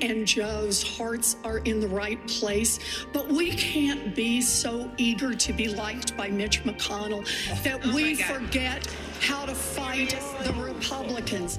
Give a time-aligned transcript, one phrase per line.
[0.00, 2.78] And Joe's hearts are in the right place,
[3.12, 7.24] but we can't be so eager to be liked by Mitch McConnell
[7.64, 8.86] that Oh we forget
[9.20, 11.58] how to fight the Republicans.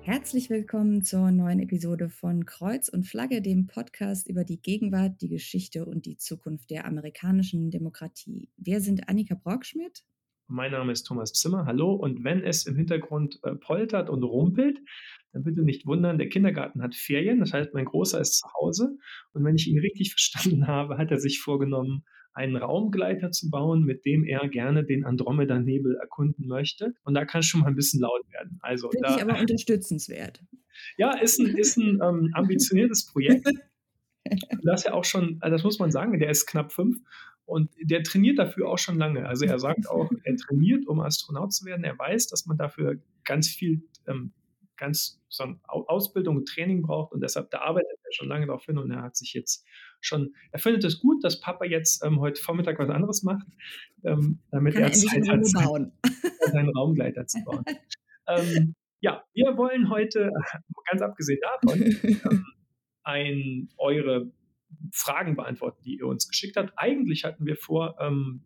[0.00, 5.28] Herzlich willkommen zur neuen Episode von Kreuz und Flagge, dem Podcast über die Gegenwart, die
[5.28, 8.48] Geschichte und die Zukunft der amerikanischen Demokratie.
[8.56, 10.04] Wir sind Annika Brockschmidt.
[10.50, 11.66] Mein Name ist Thomas Zimmer.
[11.66, 11.92] Hallo.
[11.92, 14.78] Und wenn es im Hintergrund äh, poltert und rumpelt,
[15.32, 17.40] dann bitte nicht wundern, der Kindergarten hat Ferien.
[17.40, 18.96] Das heißt, mein Großer ist zu Hause.
[19.34, 23.84] Und wenn ich ihn richtig verstanden habe, hat er sich vorgenommen, einen Raumgleiter zu bauen,
[23.84, 26.94] mit dem er gerne den Andromeda-Nebel erkunden möchte.
[27.04, 28.58] Und da kann es schon mal ein bisschen laut werden.
[28.62, 30.40] Also Finde ich aber unterstützenswert.
[30.96, 33.46] ja, ist ein, ist ein ähm, ambitioniertes Projekt.
[34.62, 36.98] Das ja auch schon, also das muss man sagen, der ist knapp fünf
[37.48, 39.26] und der trainiert dafür auch schon lange.
[39.26, 41.82] Also er sagt auch, er trainiert, um Astronaut zu werden.
[41.82, 44.32] Er weiß, dass man dafür ganz viel ähm,
[44.76, 48.76] ganz so Ausbildung und Training braucht und deshalb da arbeitet er schon lange darauf hin
[48.78, 49.64] und er hat sich jetzt
[50.00, 53.46] schon, er findet es gut, dass Papa jetzt ähm, heute Vormittag was anderes macht,
[54.04, 55.92] ähm, damit Kann er Zeit hat, Ruhe sein- bauen.
[56.52, 57.64] seinen Raumgleiter zu bauen.
[58.28, 60.30] ähm, ja, wir wollen heute,
[60.90, 61.82] ganz abgesehen davon,
[62.30, 62.44] ähm,
[63.04, 64.30] ein, eure
[64.92, 66.72] Fragen beantworten, die ihr uns geschickt habt.
[66.76, 68.44] Eigentlich hatten wir vor, ähm,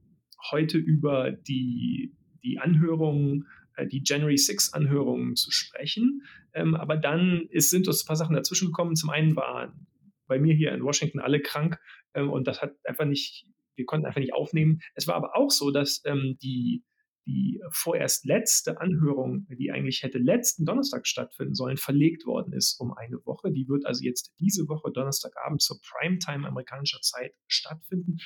[0.50, 6.22] heute über die, die Anhörungen, äh, die January 6 Anhörungen zu sprechen.
[6.52, 8.96] Ähm, aber dann ist, sind uns ein paar Sachen dazwischen gekommen.
[8.96, 9.86] Zum einen waren
[10.26, 11.78] bei mir hier in Washington alle krank
[12.14, 13.46] ähm, und das hat einfach nicht,
[13.76, 14.80] wir konnten einfach nicht aufnehmen.
[14.94, 16.84] Es war aber auch so, dass ähm, die,
[17.26, 22.92] die vorerst letzte Anhörung, die eigentlich hätte letzten Donnerstag stattfinden sollen, verlegt worden ist um
[22.92, 23.52] eine Woche.
[23.52, 28.18] Die wird also jetzt diese Woche Donnerstagabend zur Primetime amerikanischer Zeit stattfinden.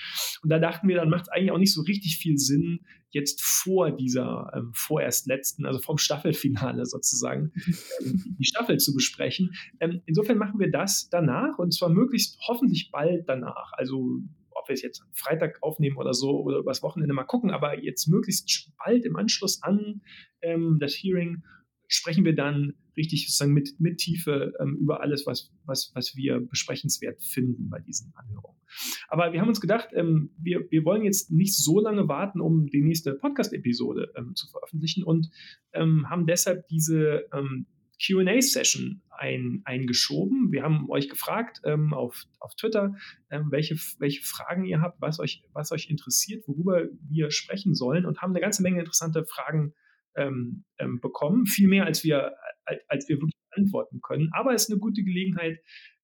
[0.43, 2.81] Und da dachten wir, dann macht es eigentlich auch nicht so richtig viel Sinn,
[3.11, 7.53] jetzt vor dieser ähm, vorerst letzten, also vom Staffelfinale sozusagen,
[8.01, 9.55] ähm, die Staffel zu besprechen.
[9.81, 13.73] Ähm, insofern machen wir das danach und zwar möglichst hoffentlich bald danach.
[13.73, 14.21] Also
[14.69, 18.07] wir es jetzt am Freitag aufnehmen oder so oder übers Wochenende mal gucken, aber jetzt
[18.09, 20.03] möglichst bald im Anschluss an
[20.43, 21.43] ähm, das Hearing
[21.89, 26.41] sprechen wir dann richtig sozusagen mit, mit Tiefe ähm, über alles, was, was, was wir
[26.41, 28.61] besprechenswert finden bei diesen Anhörungen.
[29.09, 32.67] Aber wir haben uns gedacht, ähm, wir, wir wollen jetzt nicht so lange warten, um
[32.67, 35.31] die nächste Podcast-Episode ähm, zu veröffentlichen und
[35.73, 37.67] ähm, haben deshalb diese ähm,
[38.05, 40.53] QA-Session ein, eingeschoben.
[40.53, 42.95] Wir haben euch gefragt ähm, auf, auf Twitter,
[43.31, 48.05] ähm, welche, welche Fragen ihr habt, was euch, was euch interessiert, worüber wir sprechen sollen
[48.05, 49.75] und haben eine ganze Menge interessante Fragen
[50.17, 51.47] ähm, ähm, bekommen.
[51.47, 52.35] Viel mehr, als wir,
[52.65, 54.31] als, als wir wirklich antworten können.
[54.33, 55.59] Aber es ist eine gute Gelegenheit,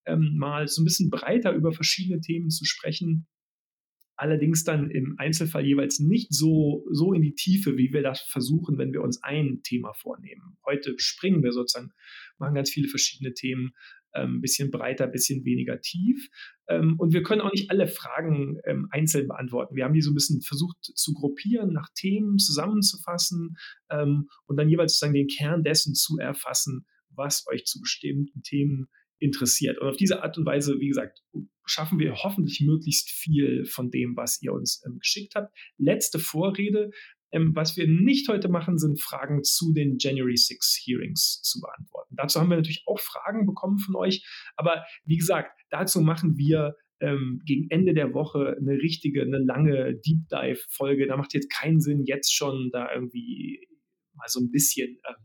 [0.07, 3.27] ähm, mal so ein bisschen breiter über verschiedene Themen zu sprechen.
[4.23, 8.79] Allerdings dann im Einzelfall jeweils nicht so, so in die Tiefe, wie wir das versuchen,
[8.79, 10.57] wenn wir uns ein Thema vornehmen.
[10.65, 11.91] Heute springen wir sozusagen,
[12.39, 13.73] machen ganz viele verschiedene Themen,
[14.13, 16.29] ein ähm, bisschen breiter, ein bisschen weniger tief.
[16.69, 19.75] Ähm, und wir können auch nicht alle Fragen ähm, einzeln beantworten.
[19.75, 23.57] Wir haben die so ein bisschen versucht zu gruppieren, nach Themen zusammenzufassen
[23.91, 28.87] ähm, und dann jeweils sozusagen den Kern dessen zu erfassen, was euch zu bestimmten Themen
[29.19, 29.81] interessiert.
[29.81, 31.25] Und auf diese Art und Weise, wie gesagt,
[31.65, 35.57] schaffen wir hoffentlich möglichst viel von dem, was ihr uns ähm, geschickt habt.
[35.79, 36.91] Letzte Vorrede.
[37.35, 42.15] Ähm, was wir nicht heute machen, sind Fragen zu den January 6 Hearings zu beantworten.
[42.15, 44.27] Dazu haben wir natürlich auch Fragen bekommen von euch.
[44.57, 49.95] Aber wie gesagt, dazu machen wir ähm, gegen Ende der Woche eine richtige, eine lange
[49.95, 51.07] Deep Dive-Folge.
[51.07, 53.67] Da macht jetzt keinen Sinn, jetzt schon da irgendwie
[54.15, 55.17] mal so ein bisschen ähm,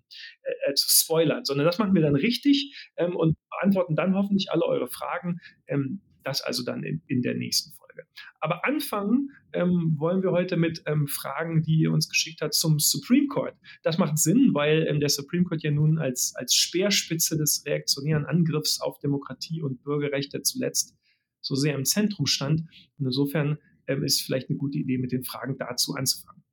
[0.43, 4.65] äh, zu spoilern, sondern das machen wir dann richtig ähm, und beantworten dann hoffentlich alle
[4.65, 5.39] eure Fragen.
[5.67, 8.05] Ähm, das also dann in, in, der nächsten Folge.
[8.39, 12.79] Aber anfangen ähm, wollen wir heute mit ähm, Fragen, die ihr uns geschickt habt zum
[12.79, 13.55] Supreme Court.
[13.83, 18.25] Das macht Sinn, weil ähm, der Supreme Court ja nun als, als Speerspitze des reaktionären
[18.25, 20.95] Angriffs auf Demokratie und Bürgerrechte zuletzt
[21.41, 22.61] so sehr im Zentrum stand.
[22.99, 23.57] Und insofern
[23.87, 26.43] ähm, ist vielleicht eine gute Idee, mit den Fragen dazu anzufangen.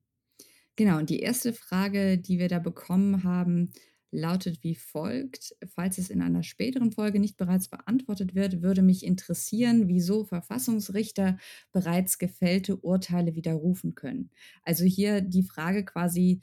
[0.77, 3.71] Genau, und die erste Frage, die wir da bekommen haben,
[4.15, 5.55] lautet wie folgt.
[5.67, 11.37] Falls es in einer späteren Folge nicht bereits beantwortet wird, würde mich interessieren, wieso Verfassungsrichter
[11.71, 14.31] bereits gefällte Urteile widerrufen können.
[14.63, 16.41] Also hier die Frage quasi,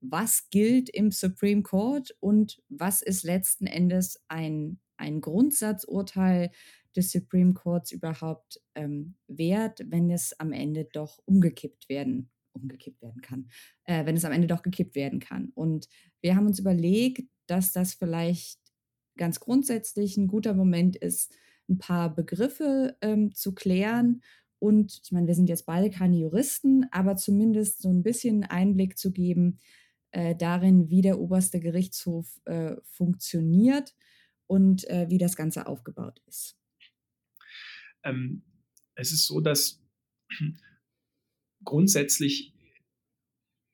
[0.00, 6.50] was gilt im Supreme Court und was ist letzten Endes ein, ein Grundsatzurteil
[6.96, 13.22] des Supreme Courts überhaupt ähm, wert, wenn es am Ende doch umgekippt werden umgekippt werden
[13.22, 13.48] kann,
[13.84, 15.50] äh, wenn es am Ende doch gekippt werden kann.
[15.54, 15.88] Und
[16.20, 18.58] wir haben uns überlegt, dass das vielleicht
[19.16, 21.34] ganz grundsätzlich ein guter Moment ist,
[21.68, 24.22] ein paar Begriffe ähm, zu klären.
[24.58, 28.96] Und ich meine, wir sind jetzt beide keine Juristen, aber zumindest so ein bisschen Einblick
[28.96, 29.58] zu geben,
[30.12, 33.94] äh, darin, wie der oberste Gerichtshof äh, funktioniert
[34.46, 36.58] und äh, wie das Ganze aufgebaut ist.
[38.04, 38.42] Ähm,
[38.94, 39.80] es ist so, dass
[41.64, 42.52] grundsätzlich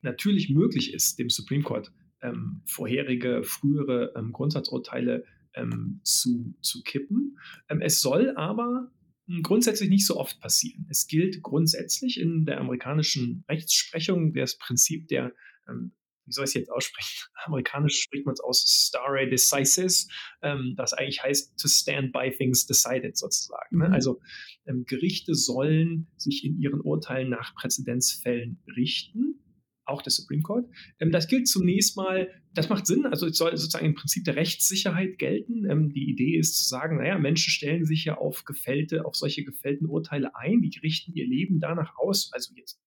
[0.02, 1.92] natürlich möglich ist, dem Supreme Court
[2.22, 5.24] ähm, vorherige, frühere ähm, Grundsatzurteile
[5.54, 7.38] ähm, zu, zu kippen.
[7.68, 8.90] Ähm, es soll aber
[9.26, 10.86] hm, grundsätzlich nicht so oft passieren.
[10.90, 15.32] Es gilt grundsätzlich in der amerikanischen Rechtsprechung das Prinzip der
[15.68, 15.92] ähm,
[16.28, 17.26] wie soll ich es jetzt aussprechen?
[17.46, 20.08] Amerikanisch spricht man es aus stare decisis,
[20.42, 23.78] ähm, das eigentlich heißt to stand by things decided sozusagen.
[23.78, 23.88] Ne?
[23.88, 23.94] Mhm.
[23.94, 24.20] Also
[24.66, 29.42] ähm, Gerichte sollen sich in ihren Urteilen nach Präzedenzfällen richten
[29.88, 30.66] auch der Supreme Court.
[31.00, 34.36] Ähm, das gilt zunächst mal, das macht Sinn, also es soll sozusagen im Prinzip der
[34.36, 35.68] Rechtssicherheit gelten.
[35.68, 39.44] Ähm, die Idee ist zu sagen, naja, Menschen stellen sich ja auf gefällte, auf solche
[39.44, 42.78] gefällten Urteile ein, die richten ihr Leben danach aus, also jetzt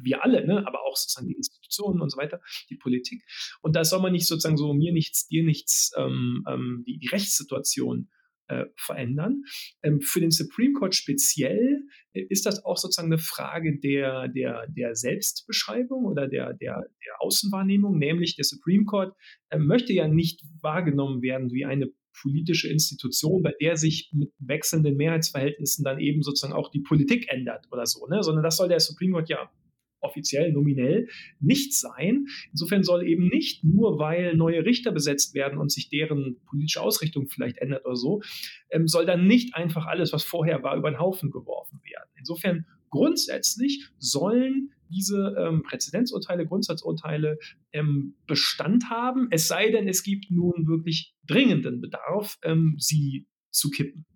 [0.00, 2.40] wir alle, ne, aber auch sozusagen die Institutionen und so weiter,
[2.70, 3.22] die Politik.
[3.62, 7.08] Und da soll man nicht sozusagen so mir nichts, dir nichts, ähm, ähm, die, die
[7.08, 8.08] Rechtssituation
[8.48, 9.42] äh, verändern.
[9.82, 14.66] Ähm, für den Supreme Court speziell äh, ist das auch sozusagen eine Frage der, der,
[14.68, 19.14] der Selbstbeschreibung oder der, der, der Außenwahrnehmung, nämlich der Supreme Court
[19.50, 21.90] äh, möchte ja nicht wahrgenommen werden wie eine
[22.20, 27.66] politische Institution, bei der sich mit wechselnden Mehrheitsverhältnissen dann eben sozusagen auch die Politik ändert
[27.70, 28.22] oder so, ne?
[28.22, 29.50] sondern das soll der Supreme Court ja
[30.00, 31.08] offiziell, nominell
[31.40, 32.26] nicht sein.
[32.50, 37.28] Insofern soll eben nicht nur, weil neue Richter besetzt werden und sich deren politische Ausrichtung
[37.28, 38.22] vielleicht ändert oder so,
[38.70, 42.10] ähm, soll dann nicht einfach alles, was vorher war, über den Haufen geworfen werden.
[42.16, 47.38] Insofern grundsätzlich sollen diese ähm, Präzedenzurteile, Grundsatzurteile
[47.72, 53.70] ähm, Bestand haben, es sei denn, es gibt nun wirklich dringenden Bedarf, ähm, sie zu
[53.70, 54.06] kippen.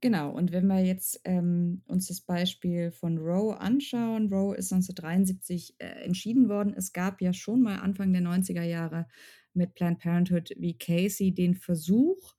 [0.00, 5.74] Genau, und wenn wir jetzt ähm, uns das Beispiel von Roe anschauen, Roe ist 1973
[5.78, 6.72] äh, entschieden worden.
[6.76, 9.08] Es gab ja schon mal Anfang der 90er Jahre
[9.54, 12.34] mit Planned Parenthood wie Casey den Versuch,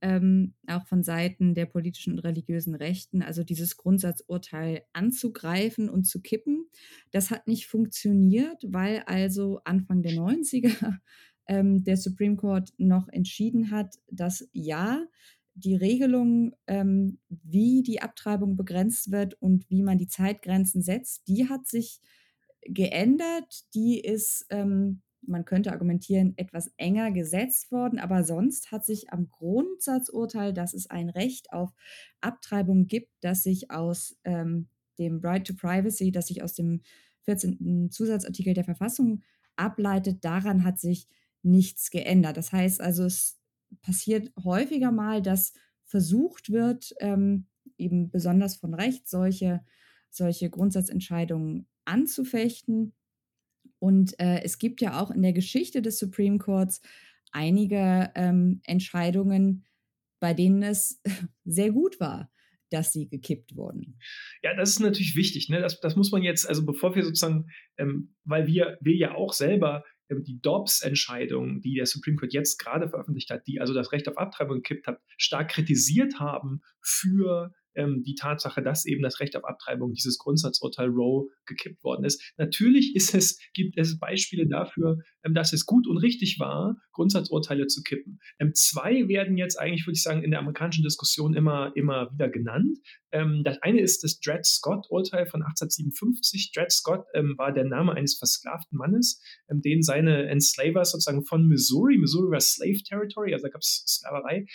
[0.00, 6.20] ähm, auch von Seiten der politischen und religiösen Rechten, also dieses Grundsatzurteil anzugreifen und zu
[6.20, 6.66] kippen.
[7.12, 10.98] Das hat nicht funktioniert, weil also Anfang der 90er
[11.46, 15.06] ähm, der Supreme Court noch entschieden hat, dass ja,
[15.54, 21.48] die Regelung, ähm, wie die Abtreibung begrenzt wird und wie man die Zeitgrenzen setzt, die
[21.48, 22.00] hat sich
[22.62, 23.64] geändert.
[23.74, 29.30] Die ist, ähm, man könnte argumentieren, etwas enger gesetzt worden, aber sonst hat sich am
[29.30, 31.72] Grundsatzurteil, dass es ein Recht auf
[32.20, 34.68] Abtreibung gibt, das sich aus ähm,
[34.98, 36.82] dem Right to Privacy, das sich aus dem
[37.22, 37.90] 14.
[37.90, 39.22] Zusatzartikel der Verfassung
[39.56, 41.08] ableitet, daran hat sich
[41.42, 42.36] nichts geändert.
[42.36, 43.38] Das heißt also, es
[43.82, 45.52] passiert häufiger mal, dass
[45.84, 47.46] versucht wird, ähm,
[47.78, 49.64] eben besonders von Recht solche,
[50.10, 52.94] solche Grundsatzentscheidungen anzufechten.
[53.78, 56.80] Und äh, es gibt ja auch in der Geschichte des Supreme Courts
[57.32, 59.64] einige ähm, Entscheidungen,
[60.20, 61.00] bei denen es
[61.44, 62.30] sehr gut war,
[62.70, 63.98] dass sie gekippt wurden.
[64.42, 65.48] Ja, das ist natürlich wichtig.
[65.48, 65.60] Ne?
[65.60, 69.32] Das, das muss man jetzt, also bevor wir sozusagen, ähm, weil wir, wir ja auch
[69.32, 74.08] selber die Dobbs-Entscheidung, die der Supreme Court jetzt gerade veröffentlicht hat, die also das Recht
[74.08, 79.36] auf Abtreibung gekippt hat, stark kritisiert haben für ähm, die Tatsache, dass eben das Recht
[79.36, 82.22] auf Abtreibung, dieses Grundsatzurteil Roe, gekippt worden ist.
[82.36, 87.66] Natürlich ist es, gibt es Beispiele dafür, ähm, dass es gut und richtig war, Grundsatzurteile
[87.66, 88.20] zu kippen.
[88.38, 92.28] Ähm, zwei werden jetzt eigentlich, würde ich sagen, in der amerikanischen Diskussion immer, immer wieder
[92.28, 92.78] genannt.
[93.14, 96.52] Ähm, das eine ist das Dred Scott-Urteil von 1857.
[96.54, 101.48] Dred Scott ähm, war der Name eines versklavten Mannes, ähm, den seine Enslavers sozusagen von
[101.48, 104.46] Missouri, Missouri war Slave Territory, also da gab es Sklaverei,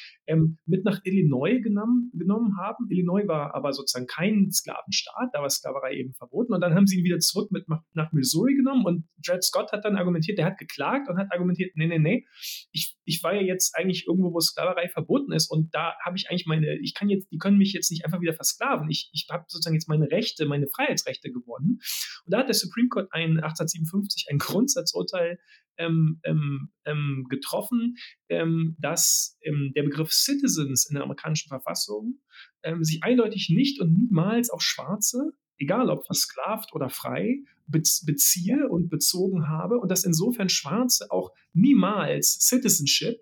[0.65, 2.87] mit nach Illinois genommen, genommen haben.
[2.89, 6.53] Illinois Illinois war aber sozusagen kein Sklavenstaat, da war Sklaverei eben verboten.
[6.53, 9.85] Und dann haben sie ihn wieder zurück mit nach Missouri genommen und Dred Scott hat
[9.85, 12.25] dann argumentiert, der hat geklagt und hat argumentiert, nee, nee, nee,
[12.71, 16.29] ich, ich war ja jetzt eigentlich irgendwo, wo Sklaverei verboten ist und da habe ich
[16.29, 18.87] eigentlich meine, ich kann jetzt, die können mich jetzt nicht einfach wieder versklaven.
[18.89, 21.79] Ich, ich habe sozusagen jetzt meine Rechte, meine Freiheitsrechte gewonnen.
[22.25, 25.39] Und da hat der Supreme Court ein 1857 ein Grundsatzurteil
[25.79, 27.95] ähm, ähm, ähm, getroffen,
[28.29, 32.19] ähm, dass ähm, der Begriff Citizens in der amerikanischen Verfassung
[32.61, 38.89] ähm, sich eindeutig nicht und niemals auf Schwarze, egal ob versklavt oder frei, beziehe und
[38.89, 43.17] bezogen habe und dass insofern Schwarze auch niemals Citizenship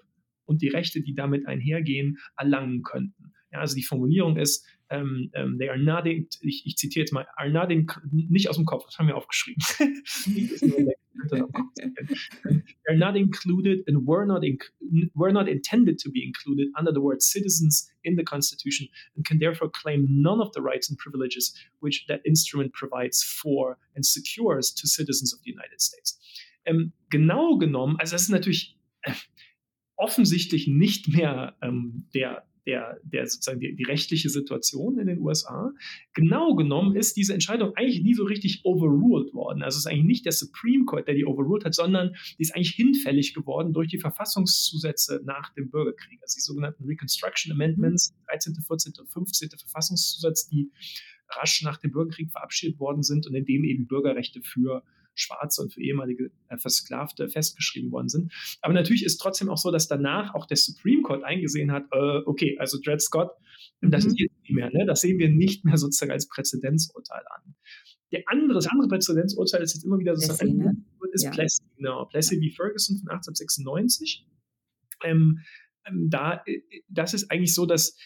[0.45, 3.33] und die Rechte, die damit einhergehen, erlangen könnten.
[3.51, 7.11] Ja, also die Formulierung ist, um, um, they are not, in, ich, ich, zitiere jetzt
[7.11, 9.61] mal, are not in, nicht aus dem Kopf, das haben wir aufgeschrieben.
[12.85, 14.43] They're not included and were not,
[15.15, 19.39] were not intended to be included under the word citizens in the Constitution and can
[19.39, 24.71] therefore claim none of the rights and privileges which that instrument provides for and secures
[24.71, 26.17] to citizens of the United States.
[26.67, 29.13] ähm, genau genommen, also das ist natürlich äh,
[29.95, 35.71] offensichtlich nicht mehr ähm, der, der, der sozusagen die, die, rechtliche Situation in den USA.
[36.13, 39.63] Genau genommen ist diese Entscheidung eigentlich nie so richtig overruled worden.
[39.63, 42.53] Also es ist eigentlich nicht der Supreme Court, der die overruled hat, sondern die ist
[42.53, 46.19] eigentlich hinfällig geworden durch die Verfassungszusätze nach dem Bürgerkrieg.
[46.21, 48.93] Also die sogenannten Reconstruction Amendments, 13., 14.
[48.99, 49.49] und 15.
[49.57, 50.69] Verfassungszusatz, die
[51.29, 54.83] rasch nach dem Bürgerkrieg verabschiedet worden sind und in dem eben Bürgerrechte für
[55.19, 58.33] Schwarze und für ehemalige äh, Versklavte festgeschrieben worden sind.
[58.61, 62.21] Aber natürlich ist trotzdem auch so, dass danach auch der Supreme Court eingesehen hat, äh,
[62.25, 63.31] okay, also Dred Scott,
[63.81, 63.91] mhm.
[63.91, 64.85] das ist jetzt nicht mehr, ne?
[64.85, 67.55] das sehen wir nicht mehr sozusagen als Präzedenzurteil an.
[68.11, 70.85] Der andere, das andere Präzedenzurteil ist jetzt immer wieder sozusagen, Plessy, ne?
[71.11, 71.31] ist ja.
[71.31, 72.05] Plessy, genau.
[72.05, 72.49] Plessy ja.
[72.49, 72.55] v.
[72.55, 74.25] Ferguson von 1896.
[75.03, 75.39] Ähm,
[75.85, 77.97] ähm, da, äh, das ist eigentlich so, dass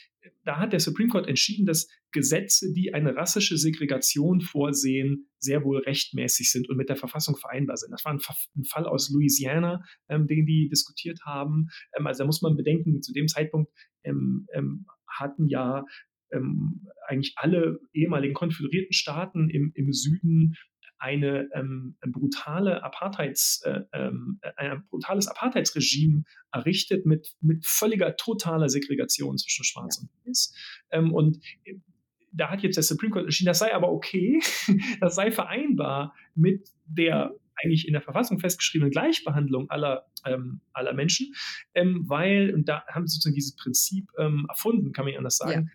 [0.44, 5.80] da hat der Supreme Court entschieden, dass Gesetze, die eine rassische Segregation vorsehen, sehr wohl
[5.80, 7.92] rechtmäßig sind und mit der Verfassung vereinbar sind.
[7.92, 11.70] Das war ein, Fall aus Louisiana, ähm, den die diskutiert haben.
[11.98, 13.72] Ähm, also da muss man bedenken, zu dem Zeitpunkt
[14.04, 15.84] ähm, ähm hatten ja
[16.32, 20.56] ähm, eigentlich alle ehemaligen konföderierten Staaten im, im Süden
[21.01, 29.38] eine ähm, brutale Apartheids, äh, ähm, ein brutales Apartheidsregime errichtet mit, mit völliger totaler Segregation
[29.39, 30.03] zwischen Schwarz ja.
[30.03, 30.53] und Weiß.
[30.91, 31.74] Ähm, und äh,
[32.31, 34.39] da hat jetzt der Supreme Court entschieden, das sei aber okay,
[35.01, 41.34] das sei vereinbar mit der eigentlich in der Verfassung festgeschriebenen Gleichbehandlung aller, ähm, aller Menschen,
[41.74, 45.72] ähm, weil, und da haben sie sozusagen dieses Prinzip ähm, erfunden, kann man anders sagen,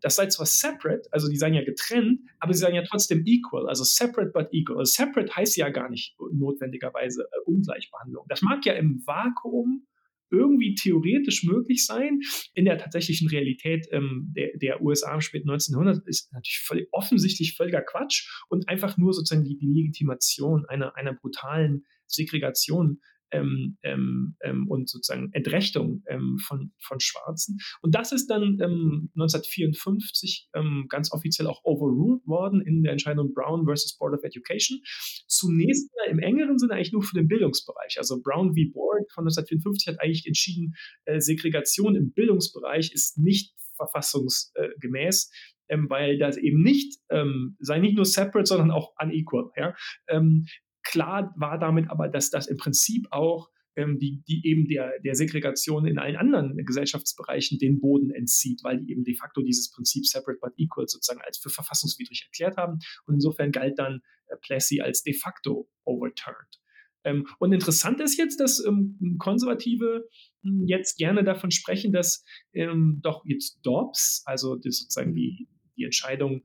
[0.00, 3.68] das sei zwar separate, also die seien ja getrennt, aber sie seien ja trotzdem equal,
[3.68, 4.78] also separate but equal.
[4.78, 8.26] Also separate heißt ja gar nicht notwendigerweise äh, Ungleichbehandlung.
[8.28, 9.86] Das mag ja im Vakuum
[10.30, 12.20] irgendwie theoretisch möglich sein.
[12.54, 17.56] In der tatsächlichen Realität ähm, der, der, USA im späten 1900 ist natürlich völlig, offensichtlich
[17.56, 23.00] völliger Quatsch und einfach nur sozusagen die, die Legitimation einer, einer brutalen Segregation
[23.32, 27.58] ähm, ähm, ähm, und sozusagen Entrechtung ähm, von, von Schwarzen.
[27.82, 33.64] Und das ist dann 1954 ähm, ganz offiziell auch overruled worden in der Entscheidung Brown
[33.66, 34.80] versus Board of Education.
[35.26, 37.98] Zunächst im engeren Sinne eigentlich nur für den Bildungsbereich.
[37.98, 38.72] Also Brown v.
[38.72, 45.30] Board von 1954 hat eigentlich entschieden, äh, Segregation im Bildungsbereich ist nicht verfassungsgemäß.
[45.68, 49.50] Ähm, weil das eben nicht, ähm, sei nicht nur separate, sondern auch unequal.
[49.56, 49.76] Ja?
[50.08, 50.46] Ähm,
[50.82, 55.14] Klar war damit aber, dass das im Prinzip auch ähm, die, die eben der, der
[55.14, 60.06] Segregation in allen anderen Gesellschaftsbereichen den Boden entzieht, weil die eben de facto dieses Prinzip
[60.06, 62.78] separate but equal sozusagen als für verfassungswidrig erklärt haben.
[63.06, 66.60] Und insofern galt dann äh, Plessy als de facto overturned.
[67.04, 70.08] Ähm, und interessant ist jetzt, dass ähm, Konservative
[70.42, 76.42] hm, jetzt gerne davon sprechen, dass doch jetzt Dobbs, also sozusagen die, die Entscheidung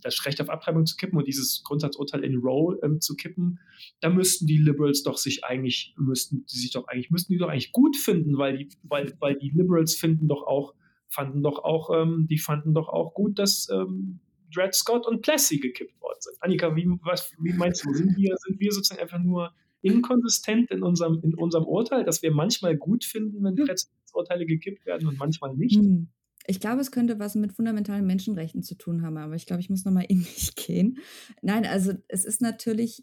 [0.00, 3.58] das Recht auf Abtreibung zu kippen und dieses Grundsatzurteil in Roe ähm, zu kippen,
[4.00, 7.48] da müssten die Liberals doch sich eigentlich, müssten die sich doch eigentlich, müssten die doch
[7.48, 10.74] eigentlich gut finden, weil die, weil, weil die Liberals finden doch auch,
[11.08, 14.20] fanden doch auch, ähm, die fanden doch auch gut, dass ähm,
[14.54, 16.36] Dred Scott und Plessy gekippt worden sind.
[16.40, 19.52] Annika, wie, was, wie meinst du, sind wir, sind wir sozusagen einfach nur
[19.82, 23.66] inkonsistent in unserem, in unserem Urteil, dass wir manchmal gut finden, wenn hm.
[23.66, 25.78] Präzedenzurteile gekippt werden und manchmal nicht?
[26.46, 29.70] Ich glaube, es könnte was mit fundamentalen Menschenrechten zu tun haben, aber ich glaube, ich
[29.70, 30.98] muss nochmal in mich gehen.
[31.42, 33.02] Nein, also es ist natürlich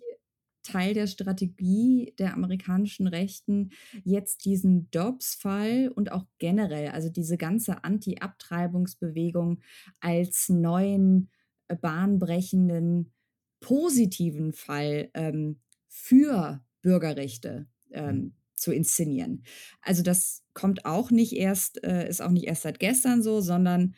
[0.64, 3.72] Teil der Strategie der amerikanischen Rechten,
[4.04, 9.60] jetzt diesen Dobbs-Fall und auch generell, also diese ganze Anti-Abtreibungsbewegung
[10.00, 11.30] als neuen,
[11.68, 13.12] äh, bahnbrechenden,
[13.60, 19.44] positiven Fall ähm, für Bürgerrechte ähm, mhm zu inszenieren.
[19.82, 23.96] Also das kommt auch nicht erst, äh, ist auch nicht erst seit gestern so, sondern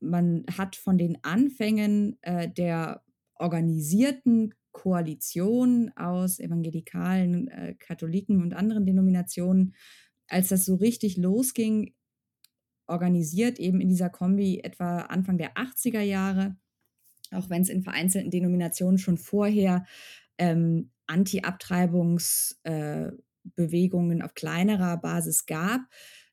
[0.00, 3.02] man hat von den Anfängen äh, der
[3.34, 9.74] organisierten Koalition aus evangelikalen äh, Katholiken und anderen Denominationen,
[10.28, 11.94] als das so richtig losging,
[12.86, 16.56] organisiert eben in dieser Kombi etwa Anfang der 80er Jahre,
[17.30, 19.86] auch wenn es in vereinzelten Denominationen schon vorher
[20.38, 23.12] ähm, Anti-Abtreibungs- äh,
[23.44, 25.80] Bewegungen auf kleinerer Basis gab,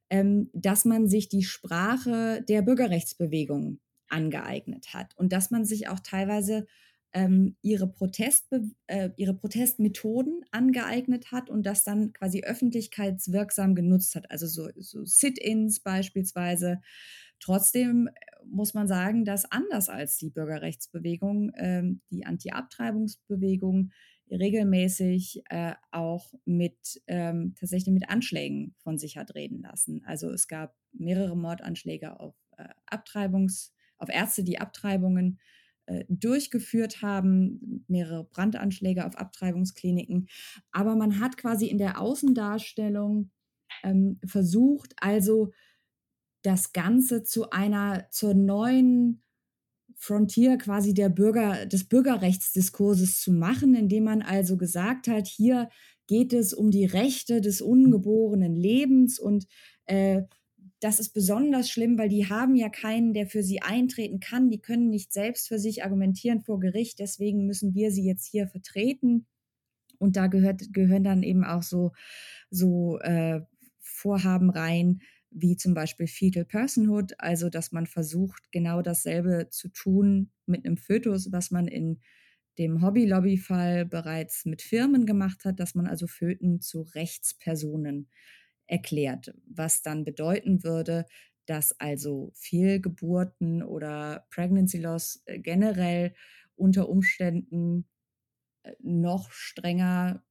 [0.10, 6.00] ähm, dass man sich die Sprache der Bürgerrechtsbewegung angeeignet hat und dass man sich auch
[6.00, 6.66] teilweise
[7.14, 14.30] ähm, ihre, Protestbe äh, ihre Protestmethoden angeeignet hat und das dann quasi öffentlichkeitswirksam genutzt hat,
[14.30, 16.82] also so, so Sit-ins beispielsweise.
[17.40, 18.12] Trotzdem äh,
[18.46, 23.92] muss man sagen, dass anders als die Bürgerrechtsbewegung, ähm, die Anti-Abtreibungsbewegung
[24.30, 30.04] regelmäßig äh, auch mit ähm, tatsächlich mit Anschlägen von sich hat reden lassen.
[30.06, 35.40] Also es gab mehrere Mordanschläge auf äh, Abtreibungs, auf Ärzte, die Abtreibungen
[35.86, 40.28] äh, durchgeführt haben, mehrere Brandanschläge auf Abtreibungskliniken.
[40.72, 43.32] Aber man hat quasi in der Außendarstellung
[43.84, 45.52] ähm, versucht, also
[46.42, 49.24] das Ganze zu einer, zur neuen
[49.98, 55.70] Frontier quasi der Bürger, des Bürgerrechtsdiskurses zu machen, indem man also gesagt hat, hier
[56.08, 59.46] geht es um die Rechte des ungeborenen Lebens und
[59.86, 60.22] äh,
[60.80, 64.50] das ist besonders schlimm, weil die haben ja keinen, der für sie eintreten kann.
[64.50, 67.00] Die können nicht selbst für sich argumentieren vor Gericht.
[67.00, 69.26] Deswegen müssen wir sie jetzt hier vertreten.
[69.98, 71.94] Und da gehört, gehören dann eben auch so,
[72.52, 73.42] so äh,
[73.80, 80.32] Vorhaben rein, wie zum Beispiel Fetal Personhood, also dass man versucht, genau dasselbe zu tun
[80.46, 82.02] mit einem Fötus, was man in
[82.58, 88.10] dem Hobby-Lobby-Fall bereits mit Firmen gemacht hat, dass man also Föten zu Rechtspersonen
[88.66, 91.06] erklärt, was dann bedeuten würde,
[91.46, 96.14] dass also Fehlgeburten oder Pregnancy Loss äh, generell
[96.56, 97.88] unter Umständen
[98.64, 100.24] äh, noch strenger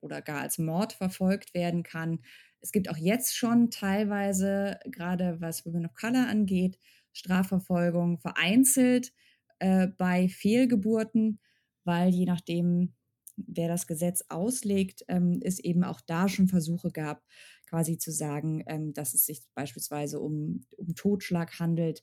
[0.00, 2.20] oder gar als Mord verfolgt werden kann,
[2.60, 6.78] es gibt auch jetzt schon teilweise, gerade was Women of Color angeht,
[7.12, 9.12] Strafverfolgung vereinzelt
[9.58, 11.40] äh, bei Fehlgeburten,
[11.84, 12.94] weil je nachdem,
[13.36, 17.24] wer das Gesetz auslegt, ähm, es eben auch da schon Versuche gab,
[17.66, 22.02] quasi zu sagen, ähm, dass es sich beispielsweise um, um Totschlag handelt,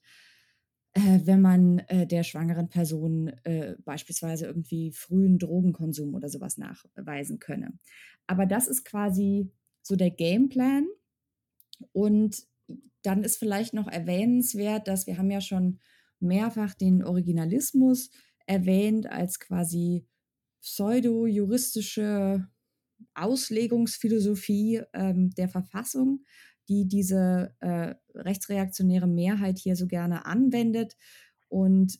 [0.93, 7.39] äh, wenn man äh, der schwangeren Person äh, beispielsweise irgendwie frühen Drogenkonsum oder sowas nachweisen
[7.39, 7.77] könne.
[8.27, 9.51] Aber das ist quasi
[9.85, 10.87] so der Gameplan.
[11.91, 12.43] Und
[13.03, 15.79] dann ist vielleicht noch erwähnenswert, dass wir haben ja schon
[16.19, 18.09] mehrfach den Originalismus
[18.47, 20.07] erwähnt als quasi
[20.61, 22.47] pseudo-juristische
[23.13, 26.25] Auslegungsphilosophie ähm, der Verfassung,
[26.67, 30.97] die diese äh, rechtsreaktionäre Mehrheit hier so gerne anwendet.
[31.47, 31.99] Und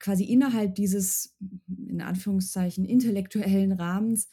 [0.00, 1.36] quasi innerhalb dieses,
[1.68, 4.28] in Anführungszeichen, intellektuellen Rahmens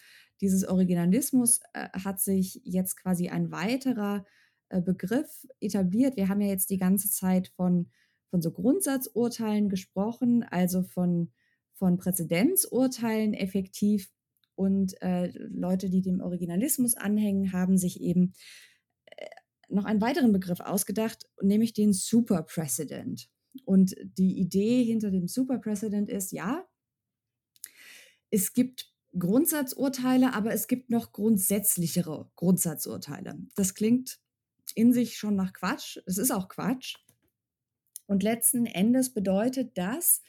[0.46, 4.26] dieses Originalismus äh, hat sich jetzt quasi ein weiterer
[4.70, 6.18] äh, Begriff etabliert.
[6.18, 7.90] Wir haben ja jetzt die ganze Zeit von,
[8.30, 11.32] von so Grundsatzurteilen gesprochen, also von,
[11.74, 14.12] von Präzedenzurteilen effektiv.
[14.54, 18.34] Und äh, Leute, die dem Originalismus anhängen, haben sich eben
[19.06, 19.26] äh,
[19.68, 23.30] noch einen weiteren Begriff ausgedacht, nämlich den Super Precedent.
[23.66, 26.68] Und die Idee hinter dem Super Precedent ist, ja,
[28.30, 33.38] es gibt Grundsatzurteile, aber es gibt noch grundsätzlichere Grundsatzurteile.
[33.56, 34.20] Das klingt
[34.74, 35.98] in sich schon nach Quatsch.
[36.06, 36.96] Es ist auch Quatsch.
[38.08, 40.22] Und letzten Endes bedeutet das,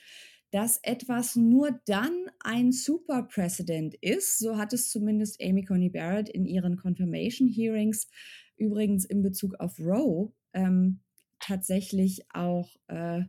[0.51, 4.38] dass etwas nur dann ein Super Precedent ist.
[4.38, 8.09] So hat es zumindest Amy Coney Barrett in ihren Confirmation Hearings,
[8.57, 11.01] übrigens in Bezug auf Roe, ähm,
[11.40, 13.22] tatsächlich auch äh,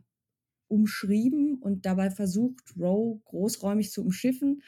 [0.68, 4.62] umschrieben und dabei versucht, Roe großräumig zu umschiffen.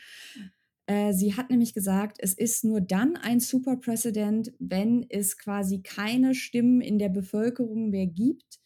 [0.91, 6.35] Äh, sie hat nämlich gesagt, es ist nur dann ein Superpräsident, wenn es quasi keine
[6.35, 8.59] Stimmen in der Bevölkerung mehr gibt,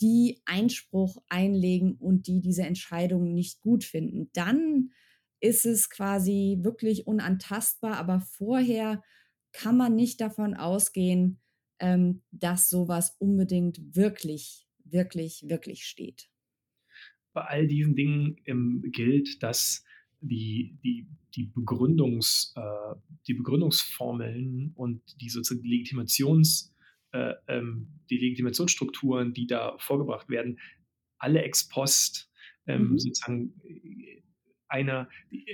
[0.00, 4.30] die Einspruch einlegen und die diese Entscheidung nicht gut finden.
[4.32, 4.92] Dann
[5.40, 9.02] ist es quasi wirklich unantastbar, aber vorher
[9.52, 11.42] kann man nicht davon ausgehen,
[11.78, 16.30] ähm, dass sowas unbedingt wirklich, wirklich, wirklich steht.
[17.34, 19.84] Bei all diesen Dingen ähm, gilt, dass
[20.28, 22.94] die, die, die, Begründungs, äh,
[23.26, 26.74] die Begründungsformeln und die sozusagen Legitimations,
[27.12, 30.58] äh, ähm, die Legitimationsstrukturen, die da vorgebracht werden,
[31.18, 32.30] alle ex post
[32.66, 32.98] ähm, mhm.
[32.98, 34.22] sozusagen äh,
[34.68, 35.08] einer,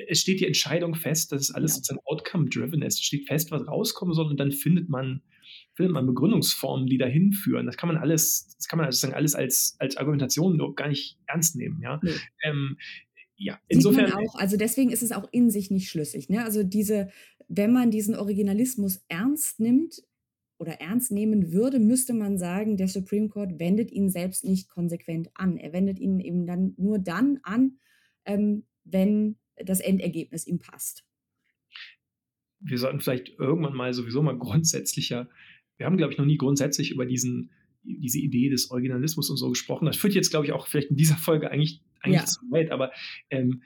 [0.09, 1.75] es steht die Entscheidung fest, dass es alles ja.
[1.77, 2.95] sozusagen outcome-driven ist.
[2.95, 5.23] Es steht fest, was rauskommen soll und dann findet man,
[5.75, 7.67] findet man Begründungsformen, die dahin führen.
[7.67, 11.57] Das kann man alles, das kann man sozusagen alles als, als Argumentation gar nicht ernst
[11.57, 11.81] nehmen.
[11.83, 12.01] Ja?
[12.03, 12.13] Nee.
[12.43, 12.79] Ähm,
[13.43, 14.13] ja, insofern.
[14.13, 16.29] Auch, also deswegen ist es auch in sich nicht schlüssig.
[16.29, 16.45] Ne?
[16.45, 17.11] Also diese,
[17.49, 20.03] wenn man diesen Originalismus ernst nimmt
[20.59, 25.31] oder ernst nehmen würde, müsste man sagen, der Supreme Court wendet ihn selbst nicht konsequent
[25.35, 25.57] an.
[25.57, 27.79] Er wendet ihn eben dann nur dann an,
[28.25, 31.05] ähm, wenn das Endergebnis ihm passt.
[32.61, 35.29] Wir sollten vielleicht irgendwann mal sowieso mal grundsätzlicher,
[35.79, 37.51] wir haben, glaube ich, noch nie grundsätzlich über diesen,
[37.83, 39.87] diese Idee des Originalismus und so gesprochen.
[39.87, 42.27] Das führt jetzt, glaube ich, auch vielleicht in dieser Folge eigentlich eigentlich ja.
[42.27, 42.93] zu weit, aber
[43.31, 43.63] ähm,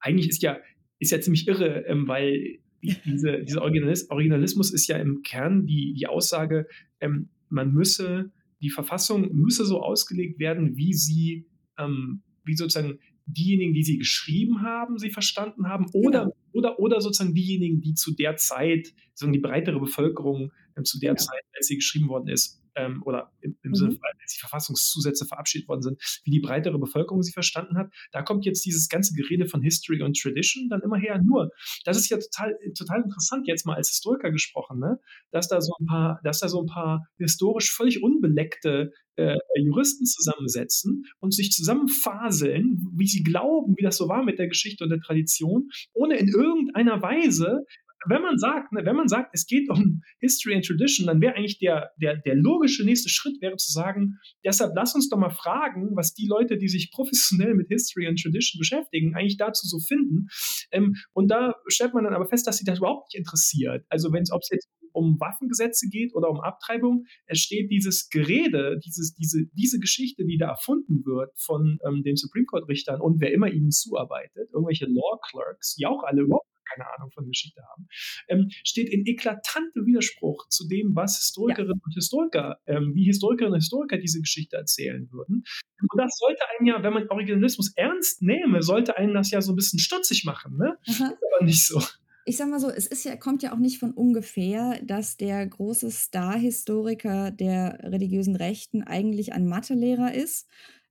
[0.00, 0.58] eigentlich ist ja,
[0.98, 2.58] ist ja ziemlich irre, ähm, weil
[3.04, 6.68] diese, dieser Originalis Originalismus ist ja im Kern die, die Aussage,
[7.00, 11.46] ähm, man müsse, die Verfassung müsse so ausgelegt werden, wie sie,
[11.78, 16.36] ähm, wie sozusagen diejenigen, die sie geschrieben haben, sie verstanden haben, oder, genau.
[16.52, 21.14] oder, oder sozusagen diejenigen, die zu der Zeit, sozusagen die breitere Bevölkerung ähm, zu der
[21.14, 21.24] genau.
[21.24, 23.74] Zeit, als sie geschrieben worden ist, ähm, oder im, im mhm.
[23.74, 27.90] Sinne, als die Verfassungszusätze verabschiedet worden sind, wie die breitere Bevölkerung sie verstanden hat.
[28.12, 31.20] Da kommt jetzt dieses ganze Gerede von History und Tradition dann immer her.
[31.22, 31.50] Nur,
[31.84, 35.00] das ist ja total, total interessant, jetzt mal als Historiker gesprochen, ne?
[35.30, 40.04] dass da so ein paar, dass da so ein paar historisch völlig unbeleckte äh, Juristen
[40.04, 44.90] zusammensetzen und sich zusammenfaseln, wie sie glauben, wie das so war mit der Geschichte und
[44.90, 47.64] der Tradition, ohne in irgendeiner Weise
[48.08, 51.34] wenn man sagt, ne, wenn man sagt, es geht um History and Tradition, dann wäre
[51.34, 55.30] eigentlich der, der, der logische nächste Schritt wäre zu sagen, deshalb lass uns doch mal
[55.30, 59.78] fragen, was die Leute, die sich professionell mit History and Tradition beschäftigen, eigentlich dazu so
[59.78, 60.26] finden.
[60.72, 63.84] Ähm, und da stellt man dann aber fest, dass sie das überhaupt nicht interessiert.
[63.88, 68.08] Also wenn es, ob es jetzt um Waffengesetze geht oder um Abtreibung, es steht dieses
[68.08, 73.20] Gerede, dieses, diese, diese Geschichte, die da erfunden wird von ähm, den Supreme Court-Richtern und
[73.20, 77.62] wer immer ihnen zuarbeitet, irgendwelche Law Clerks, die auch alle überhaupt keine Ahnung von Geschichte
[77.70, 77.88] haben,
[78.28, 81.84] ähm, steht in eklatantem Widerspruch zu dem, was Historikerinnen ja.
[81.84, 85.44] und Historiker, ähm, wie Historikerinnen und Historiker diese Geschichte erzählen würden.
[85.80, 89.52] Und das sollte einen ja, wenn man Originalismus ernst nehme, sollte einen das ja so
[89.52, 90.56] ein bisschen stutzig machen.
[90.56, 90.76] Ne?
[90.86, 91.80] Ist aber nicht so
[92.28, 95.46] ich sag mal so, es ist ja, kommt ja auch nicht von ungefähr, dass der
[95.46, 100.48] große Star-Historiker der religiösen Rechten eigentlich ein Mathelehrer ist,